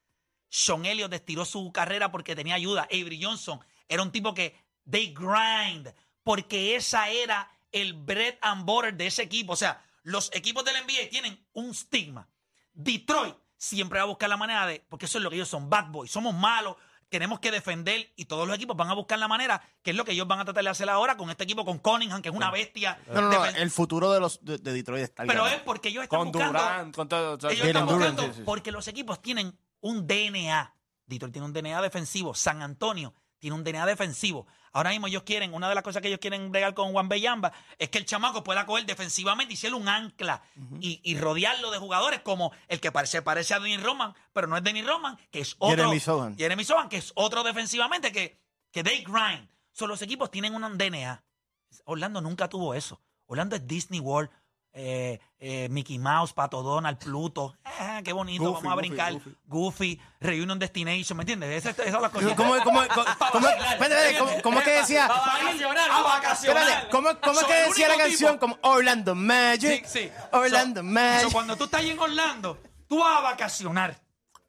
Sean 0.49 0.85
Elliott 0.85 1.13
estiró 1.13 1.45
su 1.45 1.71
carrera 1.71 2.11
porque 2.11 2.35
tenía 2.35 2.57
ayuda. 2.57 2.89
Avery 2.91 3.23
Johnson 3.23 3.61
era 3.87 4.03
un 4.03 4.11
tipo 4.11 4.35
que 4.35 4.57
they 4.91 5.15
grind 5.15 5.95
porque 6.25 6.75
esa 6.75 7.09
era 7.11 7.49
el 7.71 7.93
bread 7.93 8.39
and 8.41 8.65
butter 8.65 8.93
de 8.93 9.07
ese 9.07 9.23
equipo. 9.23 9.53
O 9.53 9.57
sea, 9.57 9.87
los 10.03 10.35
equipos 10.35 10.65
del 10.65 10.75
NBA 10.83 11.11
tienen 11.11 11.47
un 11.53 11.71
estigma. 11.71 12.29
Detroit 12.73 13.37
siempre 13.57 14.01
va 14.01 14.03
a 14.03 14.09
buscar 14.09 14.29
la 14.29 14.37
manera 14.37 14.67
de, 14.67 14.85
porque 14.89 15.07
eso 15.07 15.19
es 15.19 15.23
lo 15.23 15.31
que 15.31 15.37
ellos 15.37 15.49
son, 15.49 15.71
bad 15.71 15.87
boys, 15.87 16.11
somos 16.11 16.35
malos, 16.35 16.75
tenemos 17.09 17.41
que 17.41 17.51
defender 17.51 18.13
y 18.17 18.25
todos 18.25 18.47
los 18.47 18.57
equipos 18.57 18.77
van 18.77 18.89
a 18.89 18.95
buscar 18.95 19.19
la 19.19 19.29
manera, 19.29 19.63
que 19.83 19.91
es 19.91 19.97
lo 19.97 20.05
que 20.05 20.13
ellos 20.13 20.27
van 20.27 20.41
a 20.41 20.45
tratar 20.45 20.65
de 20.65 20.71
hacer 20.71 20.89
ahora 20.91 21.17
con 21.17 21.31
este 21.31 21.45
equipo, 21.45 21.65
con 21.65 21.79
Cunningham, 21.79 22.21
que 22.23 22.29
es 22.31 22.35
una 22.35 22.51
bestia. 22.51 22.99
No, 23.13 23.21
no, 23.23 23.45
el 23.45 23.71
futuro 23.71 24.11
de 24.13 24.21
los 24.21 24.45
de, 24.45 24.59
de 24.59 24.73
Detroit 24.73 25.05
está 25.05 25.25
pero 25.25 25.47
es 25.47 25.61
porque 25.61 25.89
ellos 25.89 26.03
están 26.05 26.19
Con 26.19 26.33
buscando... 26.33 26.59
Durant, 26.59 26.95
con 26.97 27.09
todo. 27.09 27.35
o 27.35 27.41
sea, 27.41 27.51
Ellos 27.51 27.67
están 27.67 27.87
Durant, 27.87 28.15
buscando 28.15 28.23
sí, 28.35 28.39
sí. 28.39 28.43
porque 28.45 28.73
los 28.73 28.89
equipos 28.89 29.21
tienen 29.23 29.57
un 29.81 30.07
DNA. 30.07 30.75
Detroit 31.07 31.33
tiene 31.33 31.47
un 31.47 31.53
DNA 31.53 31.81
defensivo. 31.83 32.35
San 32.35 32.63
Antonio 32.63 33.15
tiene 33.39 33.57
un 33.57 33.65
DNA 33.65 33.87
defensivo. 33.87 34.47
Ahora 34.73 34.91
mismo 34.91 35.07
ellos 35.07 35.23
quieren, 35.23 35.55
una 35.55 35.69
de 35.69 35.75
las 35.75 35.83
cosas 35.83 36.03
que 36.03 36.09
ellos 36.09 36.21
quieren 36.21 36.53
bregar 36.53 36.75
con 36.75 36.93
Juan 36.93 37.09
Bellamba 37.09 37.53
es 37.79 37.89
que 37.89 37.97
el 37.97 38.05
chamaco 38.05 38.45
pueda 38.45 38.67
coger 38.67 38.85
defensivamente 38.85 39.55
y 39.55 39.57
ser 39.57 39.75
un 39.75 39.89
ancla 39.89 40.43
y, 40.81 41.01
y 41.03 41.17
rodearlo 41.19 41.71
de 41.71 41.79
jugadores 41.79 42.21
como 42.21 42.53
el 42.69 42.79
que 42.81 42.93
parece, 42.93 43.23
parece 43.23 43.55
a 43.55 43.61
Denis 43.61 43.83
Roman, 43.83 44.15
pero 44.35 44.47
no 44.47 44.57
es 44.57 44.63
Denis 44.63 44.87
Roman, 44.87 45.17
que 45.31 45.41
es 45.41 45.57
otro. 45.59 45.77
Jeremy 45.77 46.01
Sohan. 46.01 46.37
Jeremy 46.37 46.65
Sohan, 46.65 46.89
que 46.91 46.99
es 46.99 47.13
otro 47.15 47.43
defensivamente 47.43 48.13
que, 48.13 48.39
que 48.71 48.85
they 48.85 49.03
grind. 49.03 49.49
So, 49.73 49.87
los 49.87 50.03
equipos 50.03 50.31
tienen 50.31 50.55
un 50.55 50.77
DNA. 50.77 51.23
Orlando 51.85 52.21
nunca 52.21 52.49
tuvo 52.49 52.75
eso. 52.75 53.01
Orlando 53.27 53.57
es 53.57 53.67
Disney 53.67 54.01
World. 54.01 54.31
Eh, 54.79 55.19
eh, 55.39 55.69
Mickey 55.71 55.99
Mouse, 55.99 56.35
Pato 56.35 56.63
Donald, 56.63 56.99
Pluto. 56.99 57.57
Eh, 57.65 58.03
qué 58.05 58.13
bonito, 58.13 58.45
Goofy, 58.45 58.55
vamos 58.67 58.73
a 58.73 58.75
Goofy, 58.75 58.89
brincar. 58.89 59.13
Goofy. 59.15 59.37
Goofy, 59.47 60.01
Reunion 60.21 60.59
Destination, 60.59 61.17
¿me 61.17 61.23
entiendes? 61.23 61.51
Esa, 61.65 61.71
esa 61.71 61.85
es 61.85 61.93
la 62.03 62.11
cosa. 62.11 62.37
¿Cómo, 62.37 62.55
cómo, 62.63 62.81
cómo, 62.95 63.05
cómo, 63.33 63.49
espérate, 63.49 63.73
espérate, 63.73 64.19
¿cómo- 64.19 64.43
cómo 64.43 64.59
es 64.59 64.65
que 64.67 64.71
decía? 64.73 65.07
A. 65.11 65.51
Espérate, 66.33 66.89
¿cómo, 66.91 67.09
cómo 67.21 67.41
es 67.41 67.47
que 67.47 67.55
decía 67.55 67.89
la 67.89 67.97
canción? 67.97 68.33
tipo- 68.35 68.41
Como 68.41 68.59
Orlando 68.63 69.13
Sí, 69.15 69.19
Magic. 69.21 69.87
sí. 69.87 70.11
Orlando 70.33 70.81
So- 70.81 70.85
Magic. 70.85 71.23
so, 71.23 71.31
cuando 71.33 71.57
tú 71.57 71.65
estás 71.65 71.81
ahí 71.81 71.91
en 71.91 71.99
Orlando, 71.99 72.59
tú 72.89 72.99
vas 73.01 73.19
a 73.19 73.21
vacacionar, 73.23 73.99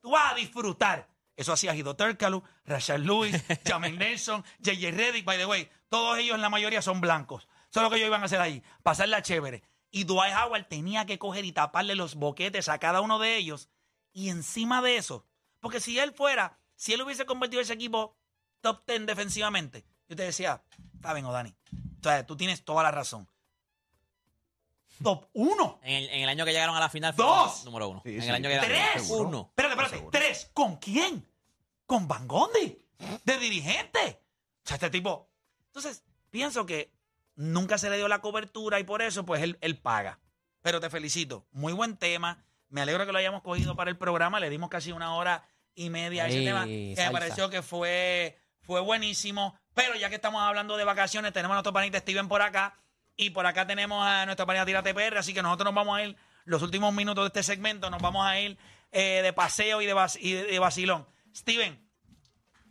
tú 0.02 0.12
vas 0.12 0.34
a 0.34 0.36
disfrutar. 0.36 1.08
Eso 1.36 1.54
hacía 1.54 1.72
Guido 1.74 1.96
Tercalu, 1.96 2.44
Rashad 2.66 3.00
Lewis, 3.00 3.36
Jamel 3.66 3.98
Nelson, 3.98 4.44
J.J. 4.64 4.92
Reddick, 4.92 5.24
by 5.24 5.38
the 5.38 5.46
way. 5.46 5.70
Todos 5.90 6.18
ellos, 6.18 6.36
en 6.36 6.42
la 6.42 6.50
mayoría, 6.50 6.82
son 6.82 7.00
blancos. 7.00 7.48
Eso 7.70 7.80
es 7.80 7.84
lo 7.84 7.90
que 7.90 7.98
ellos 7.98 8.08
iban 8.08 8.22
a 8.24 8.26
hacer 8.26 8.42
ahí, 8.42 8.64
pasarla 8.82 9.22
chévere. 9.22 9.62
Y 9.92 10.04
Dwight 10.04 10.34
Howard 10.36 10.68
tenía 10.68 11.06
que 11.06 11.18
coger 11.18 11.46
y 11.46 11.52
taparle 11.52 11.96
los 11.96 12.16
boquetes 12.16 12.70
a 12.70 12.78
cada 12.80 13.02
uno 13.02 13.20
de 13.20 13.38
ellos. 13.38 13.70
Y 14.14 14.30
encima 14.30 14.82
de 14.82 14.98
eso, 14.98 15.26
porque 15.60 15.80
si 15.80 15.98
él 16.00 16.14
fuera, 16.14 16.60
si 16.76 16.94
él 16.94 17.02
hubiese 17.02 17.26
convertido 17.26 17.62
ese 17.62 17.74
equipo 17.74 18.16
top 18.62 18.84
10 18.88 19.06
defensivamente, 19.06 19.86
yo 20.10 20.16
te 20.16 20.24
decía, 20.24 20.64
está 20.96 21.14
bien, 21.14 21.26
Dani. 21.26 21.56
O 22.00 22.04
sea, 22.04 22.26
tú 22.26 22.36
tienes 22.36 22.64
toda 22.64 22.84
la 22.84 22.92
razón. 22.92 23.28
Top 25.04 25.30
1. 25.34 25.80
En 25.84 25.94
el, 25.96 26.10
en 26.10 26.22
el 26.24 26.30
año 26.30 26.46
que 26.46 26.52
llegaron 26.52 26.76
a 26.76 26.80
la 26.80 26.90
final 26.90 27.14
fue 27.14 27.24
Dos. 27.26 27.66
número 27.66 27.90
uno. 27.90 28.02
Sí, 28.04 28.16
en 28.16 28.22
sí. 28.22 28.28
el 28.30 28.36
año 28.36 28.50
que 28.50 28.60
Tres. 28.60 29.10
Uno. 29.10 29.48
Espérate, 29.50 29.76
espérate. 29.82 30.08
Tres. 30.12 30.50
¿Con 30.54 30.78
quién? 30.78 31.28
Con 31.86 32.08
Van 32.08 32.28
Gondi. 32.28 32.80
De 33.24 33.38
dirigente. 33.38 34.24
O 34.64 34.68
sea, 34.68 34.76
este 34.76 34.90
tipo. 34.90 35.30
Entonces, 35.68 36.04
pienso 36.32 36.66
que 36.66 36.92
nunca 37.38 37.78
se 37.78 37.90
le 37.90 37.96
dio 37.96 38.10
la 38.10 38.20
cobertura 38.20 38.80
y 38.80 38.84
por 38.84 39.02
eso, 39.02 39.26
pues 39.26 39.42
él, 39.42 39.58
él 39.62 39.78
paga. 39.78 40.20
Pero 40.62 40.82
te 40.82 40.90
felicito. 40.90 41.48
Muy 41.52 41.72
buen 41.72 41.96
tema. 41.96 42.44
Me 42.68 42.82
alegro 42.82 43.06
que 43.06 43.14
lo 43.14 43.18
hayamos 43.20 43.42
cogido 43.44 43.78
para 43.78 43.90
el 43.90 43.98
programa. 43.98 44.42
Le 44.42 44.50
dimos 44.50 44.70
casi 44.70 44.92
una 44.92 45.16
hora 45.16 45.48
y 45.76 45.90
media 45.90 46.26
a 46.26 46.28
ese 46.28 46.40
Ey, 46.40 46.46
tema. 46.46 46.66
Que 46.66 46.96
me 46.98 47.12
pareció 47.12 47.50
que 47.50 47.62
fue, 47.62 48.38
fue 48.64 48.82
buenísimo. 48.82 49.58
Pero 49.74 49.96
ya 49.96 50.10
que 50.10 50.16
estamos 50.16 50.42
hablando 50.42 50.76
de 50.76 50.84
vacaciones, 50.84 51.32
tenemos 51.32 51.54
a 51.54 51.56
nuestro 51.56 51.72
panita 51.72 52.00
Steven 52.00 52.28
por 52.28 52.42
acá. 52.42 52.78
Y 53.16 53.30
por 53.30 53.46
acá 53.46 53.66
tenemos 53.66 54.06
a 54.06 54.26
nuestra 54.26 54.46
panita 54.46 54.66
Tírate 54.66 54.94
PR. 54.94 55.18
Así 55.18 55.34
que 55.34 55.42
nosotros 55.42 55.66
nos 55.66 55.76
vamos 55.76 55.98
a 55.98 56.04
ir, 56.04 56.18
los 56.44 56.62
últimos 56.62 56.94
minutos 56.94 57.24
de 57.24 57.28
este 57.28 57.44
segmento, 57.44 57.90
nos 57.90 58.02
vamos 58.02 58.26
a 58.26 58.38
ir 58.40 58.58
eh, 58.92 59.22
de 59.24 59.32
paseo 59.34 59.82
y 59.82 59.86
de, 59.86 59.96
vac- 59.96 60.18
y 60.20 60.34
de- 60.34 60.44
de 60.44 60.60
vacilón. 60.60 61.08
Steven, 61.36 61.80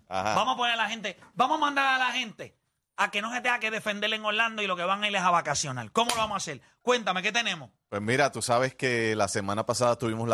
vamos 0.08 0.54
a 0.54 0.56
poner 0.56 0.74
a 0.74 0.76
la 0.76 0.88
gente, 0.88 1.16
vamos 1.34 1.58
a 1.58 1.60
mandar 1.60 1.86
a 1.86 1.98
la 1.98 2.12
gente 2.12 2.56
a 2.96 3.10
que 3.10 3.20
no 3.22 3.32
se 3.32 3.40
tenga 3.40 3.60
que 3.60 3.70
defender 3.70 4.12
en 4.12 4.24
Orlando 4.24 4.62
y 4.62 4.66
lo 4.66 4.76
que 4.76 4.84
van 4.84 5.02
a 5.02 5.08
ir 5.08 5.16
a 5.16 5.30
vacacionar. 5.30 5.90
¿Cómo 5.92 6.10
lo 6.12 6.16
vamos 6.16 6.34
a 6.34 6.38
hacer? 6.38 6.60
Cuéntame, 6.82 7.22
¿qué 7.22 7.32
tenemos? 7.32 7.70
Pues 7.88 8.02
mira, 8.02 8.32
tú 8.32 8.42
sabes 8.42 8.74
que 8.74 9.14
la 9.16 9.28
semana 9.28 9.66
pasada 9.66 9.96
tuvimos 9.96 10.28